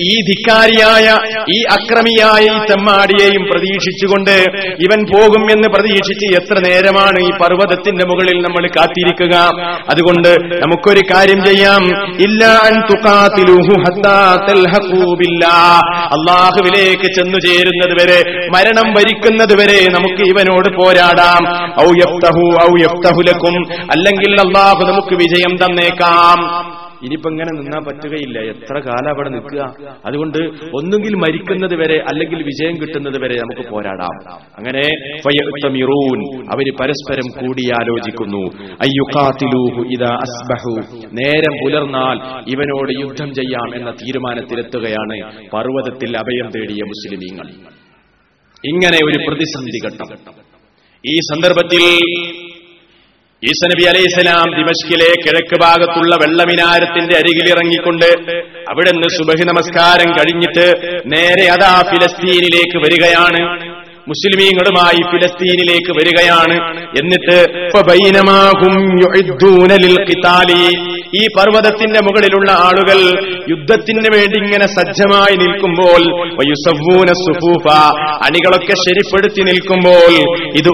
ഈ 0.00 0.12
ധിക്കാരിയായ 0.28 1.06
ഈ 1.48 1.58
അക്രമിയായ 1.76 2.44
ഈ 2.48 2.58
തെമ്മാടിയെയും 2.70 3.42
പ്രതീക്ഷിച്ചുകൊണ്ട് 3.42 4.34
ഇവൻ 4.78 5.00
പോകും 5.12 5.44
എന്ന് 5.50 5.68
പ്രതീക്ഷിച്ച് 5.68 6.26
എത്ര 6.36 6.56
നേരമാണ് 6.58 7.18
ഈ 7.20 7.30
പർവതത്തിന്റെ 7.42 8.04
മുകളിൽ 8.04 8.38
നമ്മൾ 8.42 8.66
കാത്തിരിക്കുക? 8.76 9.34
അതുകൊണ്ട് 9.92 10.30
നമുക്കൊരു 10.62 11.02
കാര്യം 11.12 11.40
ചെയ്യാം. 11.44 11.82
ഇല്ലാൻ 12.18 12.72
അള്ളാഹുവിലേക്ക് 16.16 17.08
ചെന്നു 17.16 17.38
ചേരുന്നത് 17.38 17.94
വരെ 18.00 18.18
മരണം 18.54 18.88
വരിക്കുന്നത് 18.92 19.54
വരെ 19.60 19.80
നമുക്ക് 19.92 20.22
ഇവനോട് 20.22 20.76
പോരാടാം. 20.76 21.42
ഔ 21.84 21.88
യഫ്തഹു 21.96 22.46
ഔ 22.68 22.72
യഫ്തഹുലക്കും 22.82 23.54
അല്ലെങ്കിൽ 23.90 24.32
അള്ളാഹു 24.40 24.92
നമുക്ക് 24.92 25.14
വിജയം 25.14 25.56
തന്നേക്കാം. 25.56 26.38
ഇനിയിപ്പോ 27.04 27.30
ഇങ്ങനെ 27.30 27.60
നിന്നാൻ 27.60 27.84
പറ്റുകയില്ല. 27.84 28.38
എത്ര 28.38 28.78
കാലം 28.78 29.10
അവിടെ 29.10 29.28
നിൽക്കുക? 29.28 29.74
അതുകൊണ്ട് 30.06 30.38
ഒന്നുകിൽ 30.78 31.14
മരിക്കുന്നത് 31.14 31.74
വരെ 31.74 31.96
അല്ലെങ്കിൽ 32.12 32.42
വിജയം 32.42 32.76
കിട്ടുന്നത് 32.76 33.18
വരെ 33.22 33.34
നമുക്ക് 33.40 33.68
പോരാടാം. 33.70 34.14
അങ്ങനെ 34.58 34.84
അവർ 36.54 36.72
പരസ്പരം 36.80 37.26
കൂടിയാലോചിക്കുന്നു. 37.40 38.42
നേരം 41.12 41.54
പുലർന്നാൽ 41.64 42.16
ഇവനോട് 42.54 42.92
യുദ്ധം 43.00 43.34
ചെയ്യാം 43.34 43.76
എന്ന 43.76 43.90
തീരുമാനത്തിലെത്തുകയാണ് 43.90 45.16
പർവതത്തിൽ 45.52 46.16
അഭയം 46.16 46.50
തേടിയ 46.56 46.82
മുസ്ലിമീങ്ങൾ. 46.84 47.48
ഇങ്ങനെ 48.70 48.98
ഒരു 49.06 49.18
പ്രതിസന്ധി 49.26 49.78
ഘട്ടം. 49.86 50.08
ഈ 51.04 51.14
സന്ദർഭത്തിൽ 51.30 51.82
ഈസനബി 53.42 53.72
നബി 53.72 53.84
അലൈഹിസ്സലാം 53.90 54.48
ദിമഷ്കിലെ 54.58 55.08
കിഴക്ക് 55.22 55.56
ഭാഗത്തുള്ള 55.62 56.12
വെള്ളമിനാരത്തിന്റെ 56.22 57.14
അരികിൽ 57.16 57.46
ഇറങ്ങിക്കൊണ്ട് 57.48 58.06
അവിടെ 58.70 58.90
നിന്ന് 58.90 59.08
സുബഹി 59.16 59.44
നമസ്കാരം 59.44 60.10
കഴിഞ്ഞിട്ട് 60.18 60.64
നേരെ 61.14 61.46
അതാ 61.54 61.72
ഫിലസ്തീനിലേക്ക് 61.90 62.78
വരികയാണ്. 62.84 63.42
മുസ്ലിമീങ്ങളുമായി 64.08 65.02
ഫിലസ്തീനിലേക്ക് 65.02 65.90
വരികയാണ്. 65.90 66.80
എന്നിട്ട്. 67.00 67.68
ഈ 71.14 71.26
പർവതത്തിന്റെ 71.26 72.00
മുകളിലുള്ള 72.00 72.52
ആളുകൾ 72.52 72.98
യുദ്ധത്തിന് 73.50 74.16
വേണ്ടി 74.16 74.38
ഇങ്ങനെ 74.38 74.66
സജ്ജമായി 74.66 75.36
നിൽക്കുമ്പോൾ 75.36 76.28
സുഫൂഫ 77.12 77.72
അണികളൊക്കെ 78.26 78.72
ശരിപ്പെടുത്തി 78.72 79.42
നിൽക്കുമ്പോൾ 79.42 80.36
ഇത് 80.56 80.68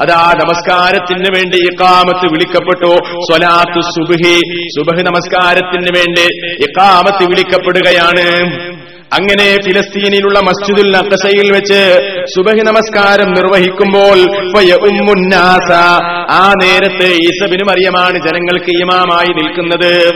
അതാ 0.00 0.32
നമസ്കാരത്തിന് 0.34 1.36
വേണ്ടി 1.36 1.56
ഇഖാമത്ത് 1.56 2.26
വിളിക്കപ്പെട്ടു. 2.32 2.96
സ്വലാത്തു 3.04 3.80
സുബ്ഹി. 3.80 4.40
സുബഹ് 4.68 5.06
നമസ്കാരത്തിന് 5.06 5.98
വേണ്ടി 5.98 6.46
ഇഖാമത്ത് 6.46 7.28
വിളിക്കപ്പെടുകയാണ്. 7.28 8.85
അങ്ങനെ 9.12 9.56
ഫിലസ്തീനിലുള്ള 9.64 10.40
മസ്ജിദുൽ 10.40 10.90
നഖസയിൽ 10.90 11.52
വെച്ച് 11.52 12.00
സുബഹി 12.36 12.60
നമസ്കാരം 12.60 13.28
നിർവഹിക്കുമ്പോൾ 13.32 14.18
ആ 16.30 16.52
നേരത്തെ 16.62 17.14
ഈസബിന് 17.14 17.64
മറിയമാണ് 17.68 18.18
ജനങ്ങൾക്ക് 18.18 18.70
ഇമാമായി 18.70 19.32
നിൽക്കുന്നത്. 19.32 20.14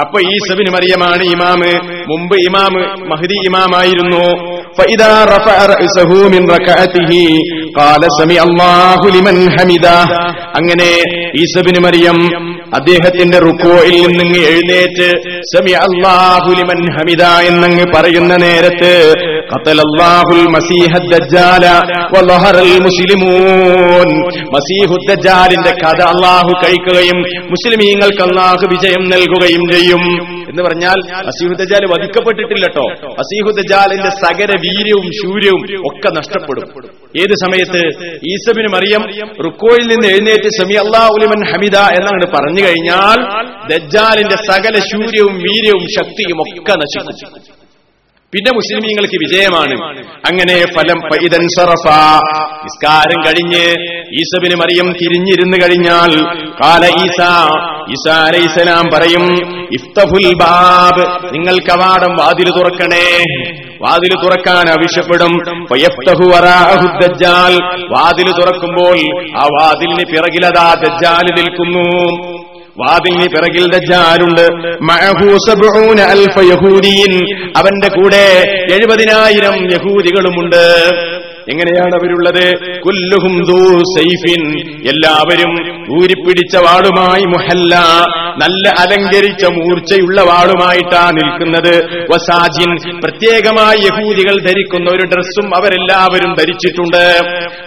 അപ്പൊ 0.00 0.20
ഈസബിന് 0.20 0.70
മറിയമാണ് 0.70 1.22
ഇമാമ്. 1.22 1.72
മുമ്പ് 2.10 2.36
ഇമാമ് 2.36 3.10
മഹദി 3.10 3.46
ഇമാമായിരുന്നു. 3.46 4.52
അങ്ങനെ 10.56 10.90
ഈസബിന് 11.40 11.84
മറിയം 11.84 12.18
അദ്ദേഹത്തിന്റെ 12.72 13.38
റുക്കോയിൽ 13.38 13.96
നിന്നിങ്ങ് 14.02 14.42
എഴുന്നേറ്റ് 14.46 15.08
സമി 15.52 15.72
അള്ളാഹുലിമൻ 15.80 16.82
ഹമിദ 16.96 17.24
എന്നങ്ങ് 17.46 17.86
പറയുന്ന 17.94 18.36
നേരത്ത് 18.36 18.92
ഖതലല്ലാഹുൽ 19.50 20.46
മസീഹ 20.48 21.18
ദജ്ജാല 21.18 21.66
വളഹറൽ 22.16 22.72
മുസ്ലിമൂൻ. 22.82 24.08
മസീഹു 24.28 24.96
ദജ്ജാലിന്റെ 25.08 25.70
കഥ 25.70 26.02
അള്ളാഹു 26.02 26.50
കഴിക്കുകയും 26.64 27.18
മുസ്ലിമീങ്ങൾക്ക് 27.50 28.22
അള്ളാഹു 28.22 28.66
വിജയം 28.66 29.04
നൽകുകയും 29.04 29.72
ചെയ്യും. 29.72 30.32
എന്ന് 30.50 30.62
പറഞ്ഞാൽ 30.62 31.14
അസീഹു 31.14 31.54
ദജ്ജാൽ 31.54 31.84
വധിക്കപ്പെട്ടിട്ടില്ലട്ടോ. 31.84 32.90
അസീഹു 32.92 33.50
ദജ്ജാലിന്റെ 33.50 34.10
സകല 34.10 34.50
വീര്യവും 34.60 35.10
ശൂര്യവും 35.22 35.86
ഒക്കെ 35.86 36.08
നഷ്ടപ്പെടും. 36.18 36.68
ഏത് 37.16 37.34
സമയത്ത്? 37.34 37.86
ഈസബിന് 38.28 38.68
മറിയം 38.68 39.02
റുക്കോയിൽ 39.44 39.86
നിന്ന് 39.86 40.08
എഴുന്നേറ്റ് 40.08 40.48
സമി 40.60 40.74
അള്ളാഹുലിമൻ 40.74 41.52
ഹമിദ 41.52 41.76
എന്നങ്ങോട്ട് 41.76 42.26
പറഞ്ഞു 42.26 42.60
കഴിഞ്ഞാൽ 42.62 43.18
ദജ്ജാലിന്റെ 43.72 44.36
സകല 44.36 44.74
ശൂര്യവും 44.92 45.34
വീര്യവും 45.38 45.86
ശക്തിയും 45.98 46.40
ഒക്കെ 46.42 46.72
നശിക്കും. 46.72 47.61
പിന്നെ 48.34 48.50
മുസ്ലിമീങ്ങൾക്ക് 48.52 49.14
വിജയമാണ്. 49.14 50.06
അങ്ങനെ 50.28 50.54
ഫലം 50.76 51.00
പൈതൻ 51.00 51.46
സറഫ. 51.58 51.92
നിസ്കാരം 52.64 53.20
കഴിഞ്ഞ് 53.26 53.64
ഈസബിന് 54.20 54.54
മറിയം 54.54 54.92
തിരിഞ്ഞിരുന്നു 54.92 55.56
കഴിഞ്ഞാൽ 55.56 56.12
കാല 56.62 56.84
ഈസ 56.84 57.20
ഈസ 57.90 58.12
അലൈസലാം 58.12 58.84
പറയും 58.94 59.24
ഇഫ്തഫുൽ 59.72 60.34
ബാബ് 60.34 61.34
നിങ്ങൾ 61.34 61.58
കവാടം 61.58 62.16
വാതിൽ 62.16 62.50
തുറക്കണേ. 62.50 63.24
വാതിൽ 63.80 64.14
തുറക്കാൻ 64.14 64.70
ആവശ്യപ്പെടും. 64.70 65.32
വാതിൽ 67.90 68.30
തുറക്കുമ്പോൾ 68.32 68.98
ആ 69.38 69.44
വാതിലിന് 69.60 70.04
പിറകിലതാ 70.10 70.74
ദജ്ജാൽ 70.74 71.42
നിൽക്കുന്നു. 71.42 72.41
വാതിലിന് 72.78 73.28
പിറകിൽ 73.28 73.70
ദജ്ജാലുണ്ട്. 73.70 74.46
അൽഫ 76.02 76.38
അവന്റെ 77.56 77.88
കൂടെ 77.88 78.42
എഴുപതിനായിരം 78.72 79.72
യഹൂദികളുമുണ്ട്. 79.72 80.92
എങ്ങനെയാണ് 81.50 81.94
അവരുള്ളത്? 81.94 82.80
കുല്ലുഹും 82.80 83.36
എല്ലാവരും 84.88 85.52
ഊരിപ്പിടിച്ച 85.96 86.56
വാളുമായി 86.56 87.22
മുഹല്ല. 87.22 87.76
നല്ല 88.42 88.68
അലങ്കരിച്ച 88.68 89.44
മൂർച്ചയുള്ള 89.44 90.20
വാളുമായിട്ടാണ് 90.22 91.16
നിൽക്കുന്നത്. 91.16 92.04
വസാജിൻ 92.12 93.00
പ്രത്യേകമായി 93.00 93.78
യഹൂദികൾ 93.78 94.34
ധരിക്കുന്ന 94.46 94.90
ഒരു 94.90 95.02
ഡ്രസ്സും 95.02 95.56
അവരെല്ലാവരും 95.56 96.34
ധരിച്ചിട്ടുണ്ട്. 96.34 97.04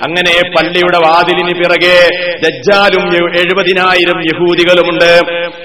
അങ്ങനെ 0.03 0.49
പള്ളിയുടെ 0.49 0.97
വാതിലിന് 0.97 1.53
പിറകെ 1.55 1.99
ദജ്ജാലും 2.45 3.15
എഴുപതിനായിരം 3.15 4.19
യഹൂദികളുമുണ്ട്. 4.21 5.19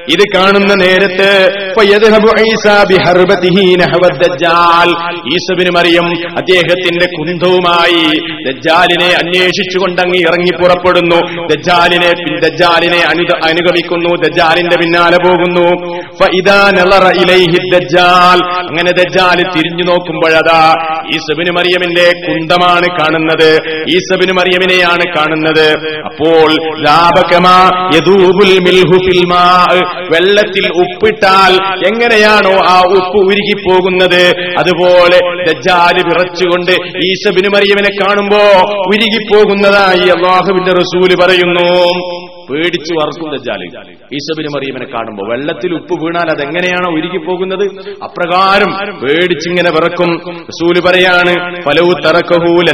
ഇത് 0.09 0.25
കാണുന്ന 0.37 0.75
നേരത്ത് 0.75 1.49
ഫയദ്ഹബു 1.79 2.41
ഈസാ 2.41 2.85
ബിഹർബതിഹി 2.89 3.77
നഹവ 3.77 4.19
ദജ്ജാൽ. 4.19 4.89
ഈസബിന് 5.35 5.71
മറിയം 5.77 6.39
അദ്ദേഹത്തിന്റെ 6.39 7.07
കുന്തവുമായി 7.07 8.00
ദജ്ജാലിനെ 8.51 9.07
അന്വേഷിച്ചുകൊണ്ടങ്ങ് 9.07 10.17
ഇറങ്ങി 10.17 10.63
പുറപ്പെടുന്നു. 10.63 11.47
ദജ്ജാലിനെ 11.47 12.39
ദജ്ജാലിനെ 12.41 12.99
അനു- 12.99 13.45
അനുഗമിക്കുന്നു. 13.45 14.17
ദജ്ജാലിന്റെ 14.23 14.77
പിന്നാലെ 14.77 15.17
പോകുന്നു. 15.17 15.97
അങ്ങനെ 18.47 18.93
ദജ്ജാൽ 18.93 19.43
തിരിഞ്ഞു 19.43 19.83
നോക്കുമ്പോഴതാ 19.83 20.75
ഈസബിന് 21.15 21.51
മറിയമിന്റെ 21.51 22.13
കുന്തമാണ് 22.29 22.87
കാണുന്നത്. 22.87 23.59
ഈസബിന് 23.89 24.33
മറിയമിനെയാണ് 24.33 25.05
കാണുന്നത്. 25.17 25.73
അപ്പോൾ 26.05 26.77
വെള്ളത്തിൽ 30.13 30.73
ഉപ്പിട്ടാൽ 30.77 31.53
എങ്ങനെയാണോ 31.87 32.63
ആ 32.69 32.81
ഉപ്പ് 32.81 33.27
ഉരുകിപ്പോകുന്നത്. 33.27 34.35
അതുപോലെ 34.59 35.45
ദജ്ജാൽ 35.45 35.95
വിറച്ചുകൊണ്ട് 35.95 36.73
ഈസബിന് 37.07 37.49
മറിയവനെ 37.91 38.07
കാണുമ്പോ 38.07 38.73
ഉരുകിപ്പോകുന്നതായി 38.79 40.09
അള്ളാഹുവിന്റെ 40.09 40.73
റസൂൽ 40.73 41.27
പറയുന്നു. 41.27 41.91
പേടിച്ചു 42.51 42.95
വറക്കും 42.95 43.37
ദജ്ജാൽ. 43.37 43.63
ഈശബിന് 44.13 44.49
മറിയമ്മനെ 44.57 44.87
കാണുമ്പോ 44.95 45.27
വെള്ളത്തിൽ 45.29 45.75
ഉപ്പ് 45.75 46.05
വീണാൽ 46.05 46.31
അതെങ്ങനെയാണോ 46.31 46.91
പോകുന്നത് 47.27 47.65
അപ്രകാരം 48.05 48.99
പേടിച്ചിങ്ങനെ 49.01 49.71
വിറക്കും. 49.71 50.17
റസൂൽ 50.41 50.81
പറയാണ് 50.89 51.65
പലവു 51.65 51.93
തറക്കഹൂൽ 51.93 52.71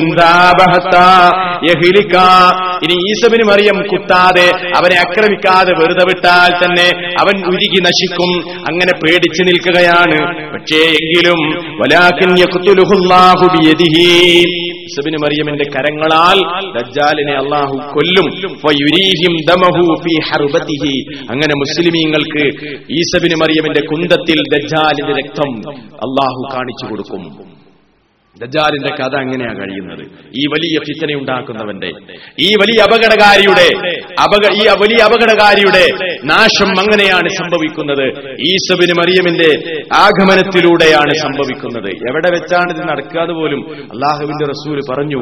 ഇനി 2.84 2.94
ഈശബിന് 2.94 3.44
മറിയം 3.44 3.82
കുത്താതെ 3.92 4.50
അവനെ 4.76 4.96
ആക്രമിക്കാതെ 4.96 5.72
വെറുതെ 5.72 6.04
വിട്ടാൽ 6.04 6.64
തന്നെ 6.64 7.14
അവൻ 7.20 7.46
ഉരുകി 7.46 7.80
നശിക്കും. 7.80 8.50
അങ്ങനെ 8.50 8.92
പേടിച്ചു 9.04 9.42
നിൽക്കുകയാണ്. 9.42 10.18
പക്ഷേ 10.54 10.82
എങ്കിലും 10.88 11.38
വലാകിൻ 11.80 12.36
യഖ്തുലുഹുല്ലാഹു 14.86 15.16
മറിയമിന്റെ 15.24 15.64
കരങ്ങളാൽ 15.74 16.38
ദജ്ജാലിനെ 16.78 17.34
അള്ളാഹു 17.36 17.76
കൊല്ലും. 17.94 18.26
അങ്ങനെ 21.30 21.54
മുസ്ലിമീങ്ങൾക്ക് 21.62 22.44
ഈസബിന് 22.92 23.36
മറിയമിന്റെ 23.42 23.80
കുന്തത്തിൽ 23.80 24.38
ദജ്ജാലിന്റെ 24.54 25.12
രക്തം 25.22 25.50
അള്ളാഹു 25.78 26.40
കാണിച്ചു 26.54 26.86
കൊടുക്കും. 26.90 27.65
ദജാലിന്റെ 28.42 28.90
കഥ 28.94 29.14
അങ്ങനെയാ 29.16 29.52
കഴിയുന്നത്. 29.52 30.04
ഈ 30.36 30.44
വലിയ 30.46 30.78
ഫിത്തന 30.78 31.14
ഉണ്ടാക്കുന്നവന്റെ. 31.14 31.90
ഈ 32.40 32.48
വലിയ 32.54 32.82
അപകടകാരിയുടെ 32.82 33.68
അപക 34.22 34.44
ഈ 34.54 34.62
വലിയ 34.82 35.04
അപകടകാരിയുടെ 35.04 35.84
നാശം 36.24 36.70
അങ്ങനെയാണ് 36.78 37.28
സംഭവിക്കുന്നത്. 37.28 38.06
ഈസബിന് 38.40 38.94
മറിയമിന്റെ 38.98 39.50
ആഗമനത്തിലൂടെയാണ് 39.94 41.14
സംഭവിക്കുന്നത്. 41.14 41.90
എവിടെ 42.10 42.30
വെച്ചാണ് 42.30 42.70
ഇത് 42.70 42.82
നടക്കാതെ 42.88 43.32
പോലും 43.32 43.60
അള്ളാഹുവിന്റെ 43.92 44.46
റസൂൽ 44.46 44.80
പറഞ്ഞു 44.90 45.20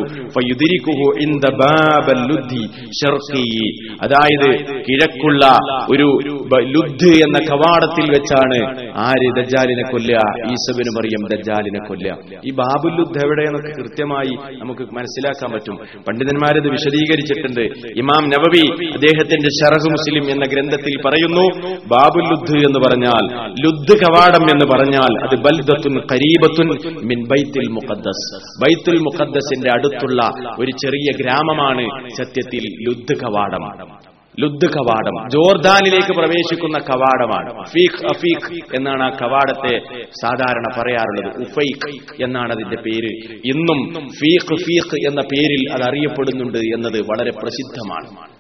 അതായത് 4.03 4.49
കിഴക്കുള്ള 4.89 5.45
ഒരു 5.91 6.09
ലുദ്ധ് 6.53 6.75
ലുദ് 6.75 7.11
എന്ന 7.25 7.39
കവാടത്തിൽ 7.51 8.11
വെച്ചാണ് 8.11 8.59
ആര് 8.97 9.27
ദജാലിനെ 9.39 9.83
കൊല്ലുക? 9.93 10.21
ഈസബിന് 10.51 10.91
മറിയം 10.97 11.23
ദജാലിനെ 11.35 11.81
കൊല്ലുക. 11.89 12.41
ഈ 12.47 12.51
ബാബുൽ 12.51 13.04
ലുദ് 13.05 13.25
എവിടെയെന്നൊക്കെ 13.25 13.83
കൃത്യമായി 13.83 14.33
നമുക്ക് 14.61 14.81
മനസ്സിലാക്കാൻ 14.81 15.53
പറ്റും. 15.53 15.77
പണ്ഡിതന്മാരത് 15.77 16.69
വിശദീകരിച്ചിട്ടുണ്ട്. 16.69 17.61
ഇമാം 17.97 18.29
നവവി 18.29 18.91
അദ്ദേഹത്തിന്റെ 18.93 19.49
ഷറഹ് 19.49 19.91
മുസ്ലിം 19.91 20.25
എന്ന 20.31 20.45
ഗ്രന്ഥത്തിൽ 20.53 20.95
പറയുന്നു 21.05 21.45
ബാബുൽ 21.87 22.25
ലുദ് 22.25 22.67
എന്ന് 22.67 22.79
പറഞ്ഞാൽ 22.79 23.25
ലുദ് 23.65 23.95
കവാടം 23.99 24.45
എന്ന് 24.53 24.67
പറഞ്ഞാൽ 24.75 25.13
അത് 25.25 25.37
ബൽദത്തുൻ 25.37 25.95
കരീബത്തുൻ 26.13 26.69
മിൻ 27.05 27.29
ബൈത്തുൽ 27.29 27.69
മുഖദ്ദസ്. 27.69 28.27
ബൈത്തുൽ 28.63 28.99
മുഖദ്ദസിന്റെ 28.99 29.71
അടുത്തുള്ള 29.71 30.23
ഒരു 30.61 30.71
ചെറിയ 30.71 31.11
ഗ്രാമമാണ് 31.21 32.09
സത്യത്തിൽ 32.09 32.65
ലുദ് 32.89 33.15
കവാടം. 33.21 34.14
ലുദ് 34.41 34.67
കവാടം. 34.67 35.29
ജോർദാനിലേക്ക് 35.31 36.13
പ്രവേശിക്കുന്ന 36.13 36.79
കവാടമാണ്. 36.79 37.67
ഫീഖ് 37.69 38.07
അഫീഖ് 38.07 38.77
എന്നാണ് 38.77 39.03
ആ 39.03 39.09
കവാടത്തെ 39.09 39.79
സാധാരണ 40.09 40.81
പറയാറുള്ളത്. 40.81 41.41
ഉഫൈഖ് 41.41 42.23
എന്നാണ് 42.25 42.53
അതിന്റെ 42.53 42.77
പേര്. 42.77 43.13
ഇന്നും 43.55 43.93
ഫീഖ് 43.95 44.57
ഫീഖ് 44.57 45.07
എന്ന 45.07 45.21
പേരിൽ 45.21 45.73
അത് 45.73 45.83
അറിയപ്പെടുന്നുണ്ട് 45.83 46.59
എന്നത് 46.59 47.01
വളരെ 47.01 47.31
പ്രസിദ്ധമാണ്. 47.31 48.35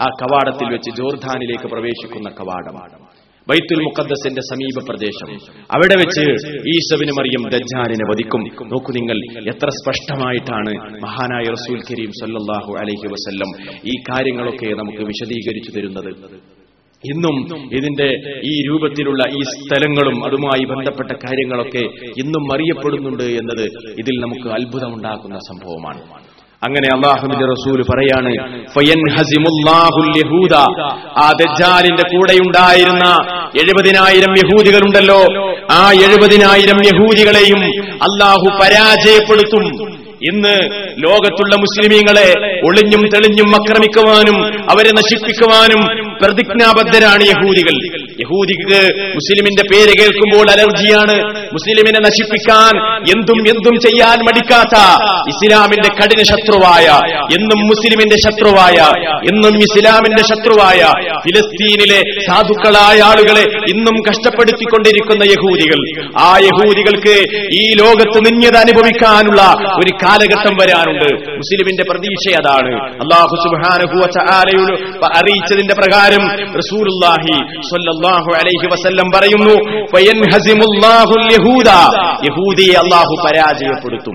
ആ 0.00 0.04
കവാടത്തിൽ 0.04 0.72
വെച്ച് 0.72 0.90
ജോർദാനിലേക്ക് 0.90 1.64
പ്രവേശിക്കുന്ന 1.64 2.30
കവാടം. 2.30 3.01
ബൈത്തുൽ 3.50 3.80
മുഖദ്ദസിന്റെ 3.82 4.40
സമീപ 4.40 4.84
പ്രദേശം. 4.88 5.30
അവിടെ 5.74 5.96
വെച്ച് 5.98 6.24
ഈശവിന് 6.74 7.12
മറിയം 7.18 7.42
ദജ്ജാലിനെ 7.54 8.04
വധിക്കും. 8.10 8.42
നോക്കൂ 8.72 8.92
നിങ്ങൾ 8.92 9.18
എത്ര 9.48 9.68
സ്പഷ്ടമായിട്ടാണ് 9.68 10.72
മഹാനായ 11.02 11.44
റസൂൽ 11.56 11.78
കരീം 11.90 12.10
സല്ലാഹു 12.20 12.72
അലഹി 12.82 13.08
വസ്ല്ലം 13.14 13.50
ഈ 13.84 13.94
കാര്യങ്ങളൊക്കെ 14.10 14.70
നമുക്ക് 14.80 15.02
വിശദീകരിച്ചു 15.02 15.70
തരുന്നത്. 15.70 16.10
ഇന്നും 17.04 17.36
ഇതിന്റെ 17.76 18.08
ഈ 18.44 18.68
രൂപത്തിലുള്ള 18.68 19.22
ഈ 19.38 19.42
സ്ഥലങ്ങളും 19.42 20.24
അതുമായി 20.24 20.64
ബന്ധപ്പെട്ട 20.64 21.10
കാര്യങ്ങളൊക്കെ 21.10 21.84
ഇന്നും 22.22 22.44
അറിയപ്പെടുന്നുണ്ട് 22.54 23.22
എന്നത് 23.22 23.64
ഇതിൽ 23.98 24.14
നമുക്ക് 24.20 24.48
അത്ഭുതമുണ്ടാക്കുന്ന 24.48 25.38
സംഭവമാണ്. 25.50 26.31
അങ്ങനെ 26.64 26.96
അള്ളാഹുവിന്റെ 26.96 27.46
റസൂൽ 27.46 27.82
പറയാണ് 27.82 28.30
ആ 31.18 31.30
ദജ്ജാലിന്റെ 31.30 32.16
കൂടെയുണ്ടായിരുന്ന 32.16 33.06
എഴുപതിനായിരം 33.56 34.32
യഹൂദികളുണ്ടല്ലോ. 34.32 35.20
ആ 35.72 35.90
എഴുപതിനായിരം 35.92 36.78
യഹൂദികളെയും 36.86 37.64
അള്ളാഹു 37.92 38.58
പരാജയപ്പെടുത്തും. 38.62 39.92
ഇന്ന് 40.32 40.58
ലോകത്തുള്ള 40.98 41.56
മുസ്ലിമീങ്ങളെ 41.56 42.32
ഒളിഞ്ഞും 42.68 43.00
തെളിഞ്ഞും 43.00 43.48
ആക്രമിക്കുവാനും 43.54 44.44
അവരെ 44.70 44.90
നശിപ്പിക്കുവാനും 44.92 46.01
പ്രതിജ്ഞാബദ്ധരാണ് 46.22 47.22
യഹൂദികൾ. 47.22 47.74
യഹൂദിക്ക് 48.20 48.80
മുസ്ലിമിന്റെ 49.14 49.62
പേര് 49.72 49.92
കേൾക്കുമ്പോൾ 50.00 50.50
അലർജിയാണ്. 50.50 51.16
മുസ്ലിമിനെ 51.52 52.00
നശിപ്പിക്കാൻ 52.00 52.72
എന്തും 53.16 53.38
എന്തും 53.48 53.80
ചെയ്യാൻ 53.80 54.18
മടിക്കാത്ത 54.18 54.76
ഇസ്ലാമിന്റെ 55.28 55.88
കഠിന 55.94 56.22
ശത്രുവായ 56.22 56.86
എന്നും 57.36 57.60
മുസ്ലിമിന്റെ 57.66 58.16
ശത്രുവായ 58.16 58.78
എന്നും 59.30 59.58
ഇസ്ലാമിന്റെ 59.58 60.22
ശത്രുവായ 60.22 60.80
ഫിലസ്തീനിലെ 61.18 62.00
സാധുക്കളായ 62.26 62.98
ആളുകളെ 63.00 63.44
ഇന്നും 63.70 63.96
കഷ്ടപ്പെടുത്തിക്കൊണ്ടിരിക്കുന്ന 64.10 65.22
യഹൂദികൾ. 65.22 65.80
ആ 66.18 66.38
യഹൂദികൾക്ക് 66.38 67.16
ഈ 67.54 67.74
ലോകത്ത് 67.80 68.18
നിന്യത 68.18 68.56
അനുഭവിക്കാനുള്ള 68.56 69.42
ഒരു 69.78 69.92
കാലഘട്ടം 70.04 70.54
വരാനുണ്ട്. 70.62 71.08
മുസ്ലിമിന്റെ 71.30 71.84
പ്രതീക്ഷ 71.90 72.36
അതാണ്. 72.36 72.72
അള്ളാഹു 72.94 73.36
തആലയോട് 74.16 74.72
അറിയിച്ചതിന്റെ 75.18 75.74
പ്രകാരം 75.74 76.11
റസൂലുള്ളാഹി 76.58 77.60
സ്വല്ലല്ലാഹു 77.68 78.30
അലൈഹി 78.34 78.66
വസല്ലം 78.72 79.10
പറയുന്നു 79.14 79.54
യഹൂദിയെ 82.28 82.74
അള്ളാഹു 82.78 83.14
പരാജയപ്പെടുത്തും. 83.24 84.12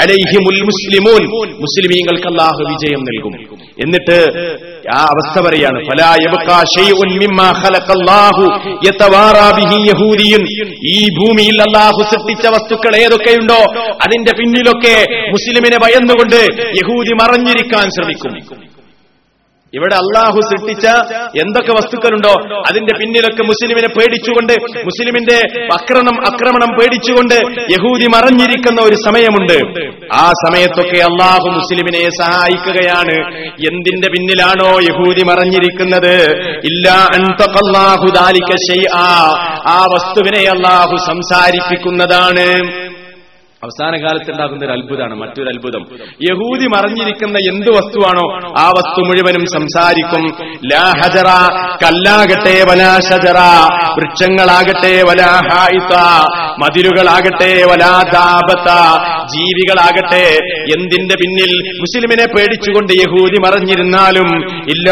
അലൈഹിമുൽ 0.00 0.60
മുസ്ലിമൂൻ. 0.62 1.22
മുസ്ലിമീങ്ങൾക്ക് 1.60 2.28
അള്ളാഹു 2.28 2.60
വിജയം 2.68 3.00
നൽകും. 3.00 3.34
എന്നിട്ട് 3.84 4.18
ആ 4.94 4.98
അവസ്ഥ 5.00 5.40
പറയാണ് 5.46 5.78
ഈ 10.88 11.08
ഭൂമിയിൽ 11.08 11.62
അള്ളാഹു 11.62 12.02
സൃഷ്ടിച്ച 12.02 12.46
വസ്തുക്കൾ 12.46 12.96
ഏതൊക്കെയുണ്ടോ 12.96 13.60
അതിന്റെ 13.94 14.32
പിന്നിലൊക്കെ 14.38 14.96
മുസ്ലിമിനെ 15.28 15.78
ഭയന്നുകൊണ്ട് 15.78 16.40
യഹൂദി 16.60 17.14
മറഞ്ഞിരിക്കാൻ 17.14 17.86
ശ്രമിക്കും. 17.88 18.75
ഇവിടെ 19.76 19.94
അള്ളാഹു 19.94 20.38
സൃഷ്ടിച്ച 20.40 20.86
എന്തൊക്കെ 21.42 21.72
വസ്തുക്കളുണ്ടോ 21.72 22.34
അതിന്റെ 22.68 22.92
പിന്നിലൊക്കെ 23.00 23.42
മുസ്ലിമിനെ 23.42 23.88
പേടിച്ചുകൊണ്ട് 23.88 24.52
മുസ്ലിമിന്റെ 24.84 25.38
അക്രമണം 25.74 26.16
ആക്രമണം 26.32 26.70
പേടിച്ചുകൊണ്ട് 26.78 27.34
യഹൂദി 27.72 28.06
മറഞ്ഞിരിക്കുന്ന 28.06 28.80
ഒരു 28.82 28.96
സമയമുണ്ട്. 29.06 29.58
ആ 30.14 30.26
സമയത്തൊക്കെ 30.44 30.98
അള്ളാഹു 31.02 31.46
മുസ്ലിമിനെ 31.48 32.04
സഹായിക്കുകയാണ്. 32.22 33.16
എന്തിന്റെ 33.70 34.08
പിന്നിലാണോ 34.08 34.70
യഹൂദി 34.90 35.24
മറഞ്ഞിരിക്കുന്നത്? 35.24 36.14
ഇല്ല 36.64 36.86
ആ 39.66 39.78
വസ്തുവിനെ 39.94 40.42
അള്ളാഹു 40.50 40.96
സംസാരിപ്പിക്കുന്നതാണ്. 41.06 42.48
അവസാന 43.66 43.92
കാലത്ത് 44.02 44.30
ഉണ്ടാകുന്ന 44.30 44.64
ഒരു 44.64 44.72
അത്ഭുതമാണ് 44.72 45.14
മറ്റൊരു 45.14 45.48
അത്ഭുതം 45.48 45.82
യഹൂദി 46.30 46.66
മറിഞ്ഞിരിക്കുന്ന 46.66 47.38
എന്ത് 47.52 47.70
വസ്തുവാണോ 47.70 48.26
ആ 48.58 48.66
വസ്തു 48.68 49.00
മുഴുവനും 49.08 49.44
സംസാരിക്കും. 49.46 50.24
ലാഹജറ 50.72 51.30
കല്ലാകട്ടെ 51.82 52.54
വലാ 52.68 52.92
ഷജറ 53.08 53.40
വൃക്ഷങ്ങളാകട്ടെ 53.96 54.94
വലാഹായിത്ത 55.08 55.94
മതിലുകളാകട്ടെ 56.62 57.50
വലാ 57.70 57.94
ദാബത്ത 58.14 58.68
ജീവികളാകട്ടെ. 59.34 60.26
എന്തിന്റെ 60.76 61.14
പിന്നിൽ 61.22 61.52
മുസ്ലിമിനെ 61.82 62.26
പേടിച്ചുകൊണ്ട് 62.34 62.92
യഹൂദി 62.92 63.38
മറിഞ്ഞിരുന്നാലും 63.46 64.28
ഇല്ല 64.74 64.86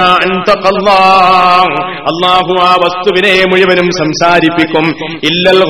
അള്ളാഹു 2.11 2.55
ആ 2.69 2.73
വസ്തുവിനെ 2.85 3.35
മുഴുവനും 3.53 3.89
സംസാരിപ്പിക്കും. 4.01 4.87
ഇല്ലൽ 5.31 5.63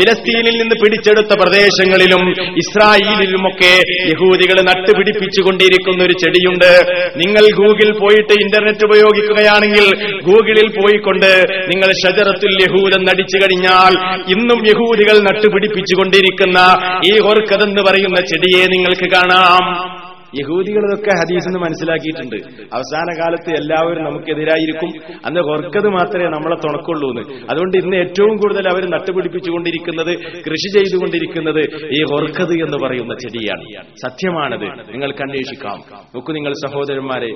ഫിലസ്തീനിൽ 0.00 0.58
നിന്ന് 0.62 0.74
പിടിച്ചെടുത്ത 0.84 1.34
പ്രദേശങ്ങളിലും 1.40 2.30
ഇസ്രായേലിലുമൊക്കെ 2.30 3.74
യഹൂദികൾ 4.10 4.60
നട്ടുപിടിപ്പിച്ചുകൊണ്ടിരിക്കുന്ന 4.60 6.04
ഒരു 6.04 6.12
ചെടിയുണ്ട്. 6.12 6.70
നിങ്ങൾ 7.16 7.44
ഗൂഗിൾ 7.54 7.98
പോയിട്ട് 8.00 8.32
ഇന്റർനെറ്റ് 8.32 8.84
ഉപയോഗിക്കുകയാണെങ്കിൽ 8.84 9.86
ഗൂഗിളിൽ 10.20 10.68
പോയിക്കൊണ്ട് 10.80 11.44
നിങ്ങൾ 11.68 11.92
ഷജറത്തുൽ 11.92 12.56
യഹൂദൻ 12.62 13.04
നടിച്ചു 13.04 13.38
കഴിഞ്ഞാൽ 13.38 13.92
ഇന്നും 14.30 14.66
യഹൂദികൾ 14.66 15.18
നട്ടുപിടിപ്പിച്ചുകൊണ്ടിരിക്കുന്ന 15.18 16.58
ഈ 17.06 17.20
ഹൊർക്കതെന്ന് 17.20 17.82
പറയുന്ന 17.82 18.20
ചെടിയെ 18.20 18.66
നിങ്ങൾക്ക് 18.66 19.10
കാണാം. 19.10 19.99
യഹൂദികളൊക്കെ 20.38 21.10
ഹദീസ് 21.10 21.48
എന്ന് 21.48 21.58
മനസ്സിലാക്കിയിട്ടുണ്ട്. 21.58 22.36
അവസാന 22.74 23.20
കാലത്ത് 23.20 23.50
എല്ലാവരും 23.50 24.04
നമുക്കെതിരായിരിക്കും. 24.04 24.92
അന്ന് 25.26 25.40
ഓർക്കത് 25.40 25.88
മാത്രമേ 25.88 26.24
നമ്മളെ 26.24 26.56
തുണക്കുള്ളൂ 26.56 27.10
എന്ന് 27.10 27.50
അതുകൊണ്ട് 27.50 27.76
ഇന്ന് 27.76 27.96
ഏറ്റവും 27.96 28.36
കൂടുതൽ 28.36 28.68
അവർ 28.68 28.90
നട്ടുപിടിപ്പിച്ചുകൊണ്ടിരിക്കുന്നത് 28.90 30.18
കൃഷി 30.18 30.78
ചെയ്തുകൊണ്ടിരിക്കുന്നത് 30.78 31.60
ഈ 31.92 32.04
ഹൊർക്കത് 32.04 32.52
എന്ന് 32.52 32.86
പറയുന്ന 32.86 33.14
ചെടിയാണ്. 33.14 33.84
സത്യമാണത്. 33.84 34.92
നിങ്ങൾക്ക് 34.92 35.22
അന്വേഷിക്കാം. 35.22 35.82
നോക്കൂ 36.14 36.32
നിങ്ങൾ 36.32 36.52
സഹോദരന്മാരെ. 36.52 37.28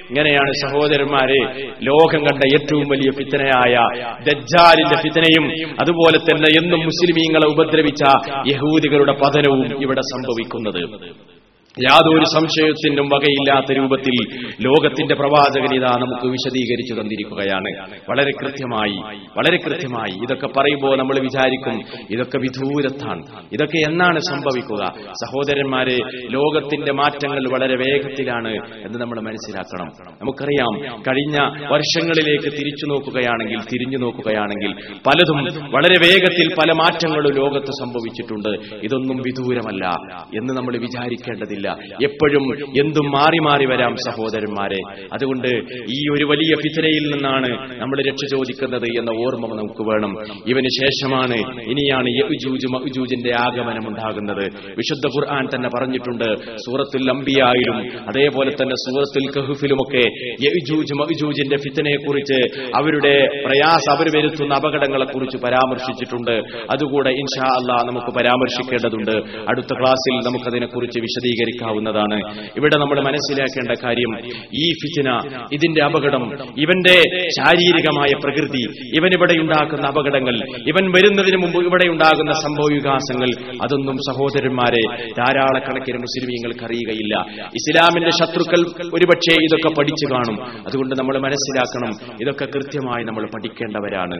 ഇങ്ങനെയാണ് 0.10 0.52
സഹോദരന്മാരെ 0.52 1.68
ലോകം 1.84 2.20
കണ്ട 2.20 2.44
ഏറ്റവും 2.54 2.88
വലിയ 2.90 3.12
ഫിത്തനയായ 3.12 3.76
ദജ്ജാലിന്റെ 4.30 4.96
ഫിത്തനയും 4.96 5.50
അതുപോലെ 5.80 6.18
തന്നെ 6.18 6.64
എന്നും 6.64 6.80
മുസ്ലിമീങ്ങളെ 6.80 7.48
ഉപദ്രവിച്ച 7.48 8.02
യഹൂദികളുടെ 8.48 9.12
പതനവും 9.12 9.82
ഇവിടെ 9.82 10.02
സംഭവിക്കുന്നത്. 10.02 11.00
യാതൊരു 11.84 12.24
സംശയത്തിനും 12.24 13.06
വകയില്ലാത്ത 13.06 13.72
രൂപത്തിൽ 13.72 14.38
ലോകത്തിന്റെ 14.62 15.16
പ്രവാചകൻ 15.16 15.70
നമുക്ക് 15.80 16.28
വിശദീകരിച്ചു 16.28 16.94
തന്നിരിക്കുകയാണ്. 16.94 17.88
വളരെ 18.10 18.32
കൃത്യമായി 18.42 18.96
വളരെ 19.38 19.58
കൃത്യമായി. 19.58 20.14
ഇതൊക്കെ 20.24 20.48
പറയുമ്പോൾ 20.48 20.98
നമ്മൾ 20.98 21.20
വിചാരിക്കും 21.20 21.82
ഇതൊക്കെ 22.10 22.38
വിദൂരത്താണ്. 22.38 23.24
ഇതൊക്കെ 23.54 23.78
എന്നാണ് 23.90 24.20
സംഭവിക്കുക? 24.20 24.86
സഹോദരന്മാരെ 25.12 25.98
ലോകത്തിന്റെ 26.30 26.94
മാറ്റങ്ങൾ 26.94 27.50
വളരെ 27.50 27.76
വേഗത്തിലാണ് 27.76 28.54
എന്ന് 28.86 29.00
നമ്മൾ 29.00 29.20
മനസ്സിലാക്കണം. 29.20 30.14
നമുക്കറിയാം 30.22 31.02
കഴിഞ്ഞ 31.02 31.38
വർഷങ്ങളിലേക്ക് 31.74 32.46
തിരിച്ചു 32.46 32.86
നോക്കുകയാണെങ്കിൽ 32.86 33.60
തിരിഞ്ഞു 33.60 33.98
നോക്കുകയാണെങ്കിൽ 33.98 34.72
പലതും 35.08 35.38
വളരെ 35.72 36.00
വേഗത്തിൽ 36.08 36.54
പല 36.54 36.72
മാറ്റങ്ങളും 36.72 37.32
ലോകത്ത് 37.34 37.72
സംഭവിച്ചിട്ടുണ്ട്. 37.72 38.50
ഇതൊന്നും 38.86 39.18
വിദൂരമല്ല 39.18 39.86
എന്ന് 40.38 40.54
നമ്മൾ 40.54 40.78
വിചാരിക്കേണ്ടതില്ല. 40.78 41.69
എപ്പോഴും 42.04 42.46
എന്തും 42.82 43.12
മാറി 43.12 43.40
മാറി 43.40 43.66
വരാം 43.66 43.96
സഹോദരന്മാരെ. 43.96 44.82
അതുകൊണ്ട് 45.14 45.48
ഈ 45.92 46.00
ഒരു 46.16 46.26
വലിയ 46.26 46.56
ഫിത്തനയിൽ 46.56 47.04
നിന്നാണ് 47.14 47.50
നമ്മൾ 47.80 47.98
രക്ഷ 48.10 48.24
ചോദിക്കുന്നത് 48.32 48.88
എന്ന 49.00 49.10
ഓർമ്മ 49.10 49.48
നമുക്ക് 49.56 49.84
വേണം. 49.90 50.12
ഇവന് 50.48 50.70
ശേഷമാണ് 50.80 51.38
ഇനിയാണ് 51.72 52.10
യജൂജിന്റെ 52.20 53.32
ആഗമനം 53.36 53.88
ഉണ്ടാകുന്നത്. 53.88 54.46
വിശുദ്ധ 54.78 55.06
ഖുർആൻ 55.08 55.46
തന്നെ 55.56 55.70
പറഞ്ഞിട്ടുണ്ട് 55.76 56.30
സൂറത്തുൽ 56.56 57.10
അംബിയായിലും 57.10 57.78
അതേപോലെ 58.10 58.52
തന്നെ 58.62 58.76
സൂറത്തുൽ 58.76 59.28
കഹുഫിലുമൊക്കെ 59.38 60.04
യജൂജിന്റെ 60.46 61.58
ഫിത്തനെ 61.58 61.96
കുറിച്ച് 61.96 62.40
അവരുടെ 62.76 63.14
പ്രയാസ 63.46 63.86
അവർ 63.96 64.08
വരുത്തുന്ന 64.18 64.54
അപകടങ്ങളെ 64.54 65.06
കുറിച്ച് 65.06 65.38
പരാമർശിച്ചിട്ടുണ്ട്. 65.38 66.36
അതുകൂടെ 66.72 67.10
ഇൻഷാ 67.10 67.48
അല്ലാ 67.60 67.78
നമുക്ക് 67.88 68.12
പരാമർശിക്കേണ്ടതുണ്ട്. 68.18 69.16
അടുത്ത 69.50 69.72
ക്ലാസ്സിൽ 69.80 70.16
നമുക്കതിനെ 70.28 70.68
കുറിച്ച് 70.68 71.00
വിശദീകരിക്കാവുന്നതാണ് 71.60 72.18
ഇവിടെ 72.58 72.78
നമ്മൾ 72.78 72.98
മനസ്സിലാക്കേണ്ട 73.02 73.72
കാര്യം 73.84 74.12
ഈ 74.54 74.66
ഫിത്തിന 74.72 75.10
ഇതിന്റെ 75.54 75.84
അപകടം 75.84 76.24
ഇവന്റെ 76.58 76.98
ശാരീരികമായ 77.38 78.12
പ്രകൃതി 78.24 78.64
ഇവൻ 78.98 79.12
ഇവിടെ 79.14 79.34
ഉണ്ടാക്കുന്ന 79.40 79.88
അപകടങ്ങൾ 79.88 80.36
ഇവൻ 80.68 80.92
വരുന്നതിന് 80.92 81.38
മുമ്പ് 81.38 81.60
ഇവിടെ 81.66 81.88
ഉണ്ടാകുന്ന 81.90 82.34
സംഭവ 82.34 82.68
വികാസങ്ങൾ 82.74 83.30
അതൊന്നും 83.64 83.98
സഹോദരന്മാരെ 83.98 84.84
ധാരാളക്കണക്കിന് 85.20 85.98
മുസ്ലിമീങ്ങൾക്ക് 85.98 86.64
അറിയുകയില്ല. 86.64 87.16
ഇസ്ലാമിന്റെ 87.60 88.10
ശത്രുക്കൾ 88.10 88.62
ഒരുപക്ഷെ 88.94 89.36
ഇതൊക്കെ 89.42 89.70
പഠിച്ചു 89.80 90.14
കാണും. 90.14 90.38
അതുകൊണ്ട് 90.68 90.96
നമ്മൾ 91.00 91.18
മനസ്സിലാക്കണം 91.18 91.92
ഇതൊക്കെ 92.22 92.46
കൃത്യമായി 92.46 93.04
നമ്മൾ 93.04 93.26
പഠിക്കേണ്ടവരാണ്. 93.26 94.18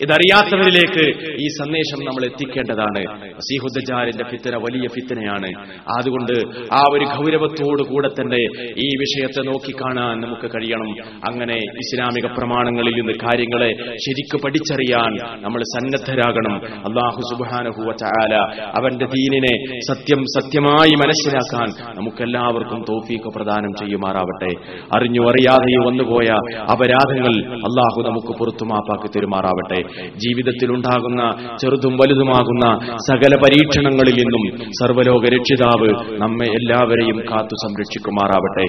ഇതറിയാത്തവരിലേക്ക് 0.00 1.04
ഈ 1.42 1.46
സന്ദേശം 1.60 2.00
നമ്മൾ 2.04 2.24
എത്തിക്കേണ്ടതാണ്. 2.24 3.02
സീഹുദ്ദാലിന്റെ 3.38 4.24
ഫിത്തന 4.30 4.56
വലിയ 4.56 4.86
ഫിത്തനയാണ്. 4.88 5.50
അതുകൊണ്ട് 5.98 6.34
ആ 6.72 6.82
ഒരു 6.92 7.04
ഗൗരവത്തോടു 7.04 7.82
കൂടെ 7.82 8.08
തന്നെ 8.08 8.40
ഈ 8.78 8.88
വിഷയത്തെ 9.00 9.42
നോക്കിക്കാണാൻ 9.42 10.20
നമുക്ക് 10.20 10.50
കഴിയണം. 10.50 10.90
അങ്ങനെ 11.30 11.54
ഇസ്ലാമിക 11.54 12.26
പ്രമാണങ്ങളിൽ 12.38 12.90
നിന്ന് 12.90 13.12
കാര്യങ്ങളെ 13.12 13.70
ശരിക്കു 13.92 14.44
പഠിച്ചറിയാൻ 14.44 15.42
നമ്മൾ 15.42 15.62
സന്നദ്ധരാകണം. 15.62 16.54
അള്ളാഹു 16.88 17.20
സുബാനഹുവ 17.20 17.92
ചാല 17.92 18.34
അവന്റെ 18.78 19.06
ദീനിനെ 19.06 19.54
സത്യം 19.80 20.22
സത്യമായി 20.22 20.90
മനസ്സിലാക്കാൻ 20.90 21.68
നമുക്കെല്ലാവർക്കും 21.98 22.84
തോഫീക്ക് 22.88 23.28
പ്രദാനം 23.36 23.72
ചെയ്യുമാറാവട്ടെ. 23.80 24.50
അറിഞ്ഞു 24.96 25.20
അറിയാതെയോ 25.20 25.80
വന്നുപോയ 25.86 26.28
അപരാധങ്ങൾ 26.72 27.34
അള്ളാഹു 27.52 28.08
നമുക്ക് 28.08 28.38
പുറത്തുമാപ്പാക്കി 28.38 29.18
തരുമാറാവട്ടെ. 29.18 29.80
ജീവിതത്തിൽ 30.08 30.72
ഉണ്ടാകുന്ന 30.72 31.22
ചെറുതും 31.62 31.96
വലുതുമാകുന്ന 31.96 32.78
സകല 33.08 33.34
പരീക്ഷണങ്ങളിൽ 33.36 34.14
നിന്നും 34.14 34.72
സർവലോക 34.72 35.24
രക്ഷിതാവ് 35.24 36.18
നമ്മെ 36.18 36.57
എല്ലാവരെയും 36.57 37.19
കാത്തു 37.29 37.55
സംരക്ഷിക്കുമാറാവട്ടെ 37.63 38.65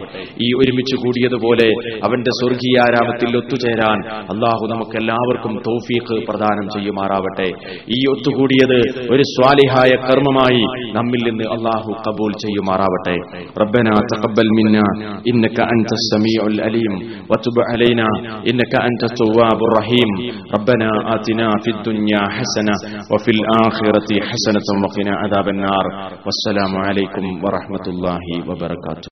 ഈ 0.47 0.49
ഒരുമിച്ച് 0.61 0.97
കൂടിയതുപോലെ 1.03 1.69
അവന്റെ 2.07 2.33
സ്വർഗീയാരാമത്തിൽ 2.41 3.31
ഒത്തുചേരാൻ 3.41 3.99
അള്ളാഹു 4.35 4.65
നമുക്ക് 4.73 4.97
എല്ലാവർക്കും 5.03 5.55
തൗഫീഖ് 5.69 6.19
പ്രദാനം 6.29 6.67
ചെയ്യുമാറാവട്ടെ 6.75 7.49
ഈ 7.97 8.01
ഒത്തുകൂടിയത് 8.15 8.79
ഒരു 9.15 9.25
സ്വാലിഹായ 9.35 9.93
കർമ്മമായി 10.07 10.63
നമ്മിൽ 10.99 11.23
നിന്ന് 11.29 11.49
അള്ളാഹു 11.57 11.91
കബൂൽ 12.07 12.33
ചെയ്യുമാറാവട്ടെ 12.45 13.17
ربنا 13.57 13.93
تقبل 14.13 14.47
منا 14.59 14.87
إنك 15.31 15.59
أنت 15.75 15.91
السميع 16.01 16.41
الأليم 16.47 16.93
وتب 17.31 17.57
علينا 17.71 18.09
إنك 18.51 18.75
أنت 18.83 19.03
التواب 19.05 19.59
الرحيم 19.69 20.09
ربنا 20.55 20.89
آتنا 21.15 21.49
في 21.65 21.71
الدنيا 21.71 22.23
حسنة 22.37 22.75
وفي 23.13 23.31
الآخرة 23.31 24.09
حسنة 24.23 24.69
وقنا 24.85 25.13
عذاب 25.15 25.47
النار 25.49 25.85
والسلام 26.27 26.73
عليكم 26.79 27.25
ورحمة 27.45 27.78
اللہ 27.88 28.48
وبرکاتہ۔ 28.48 29.08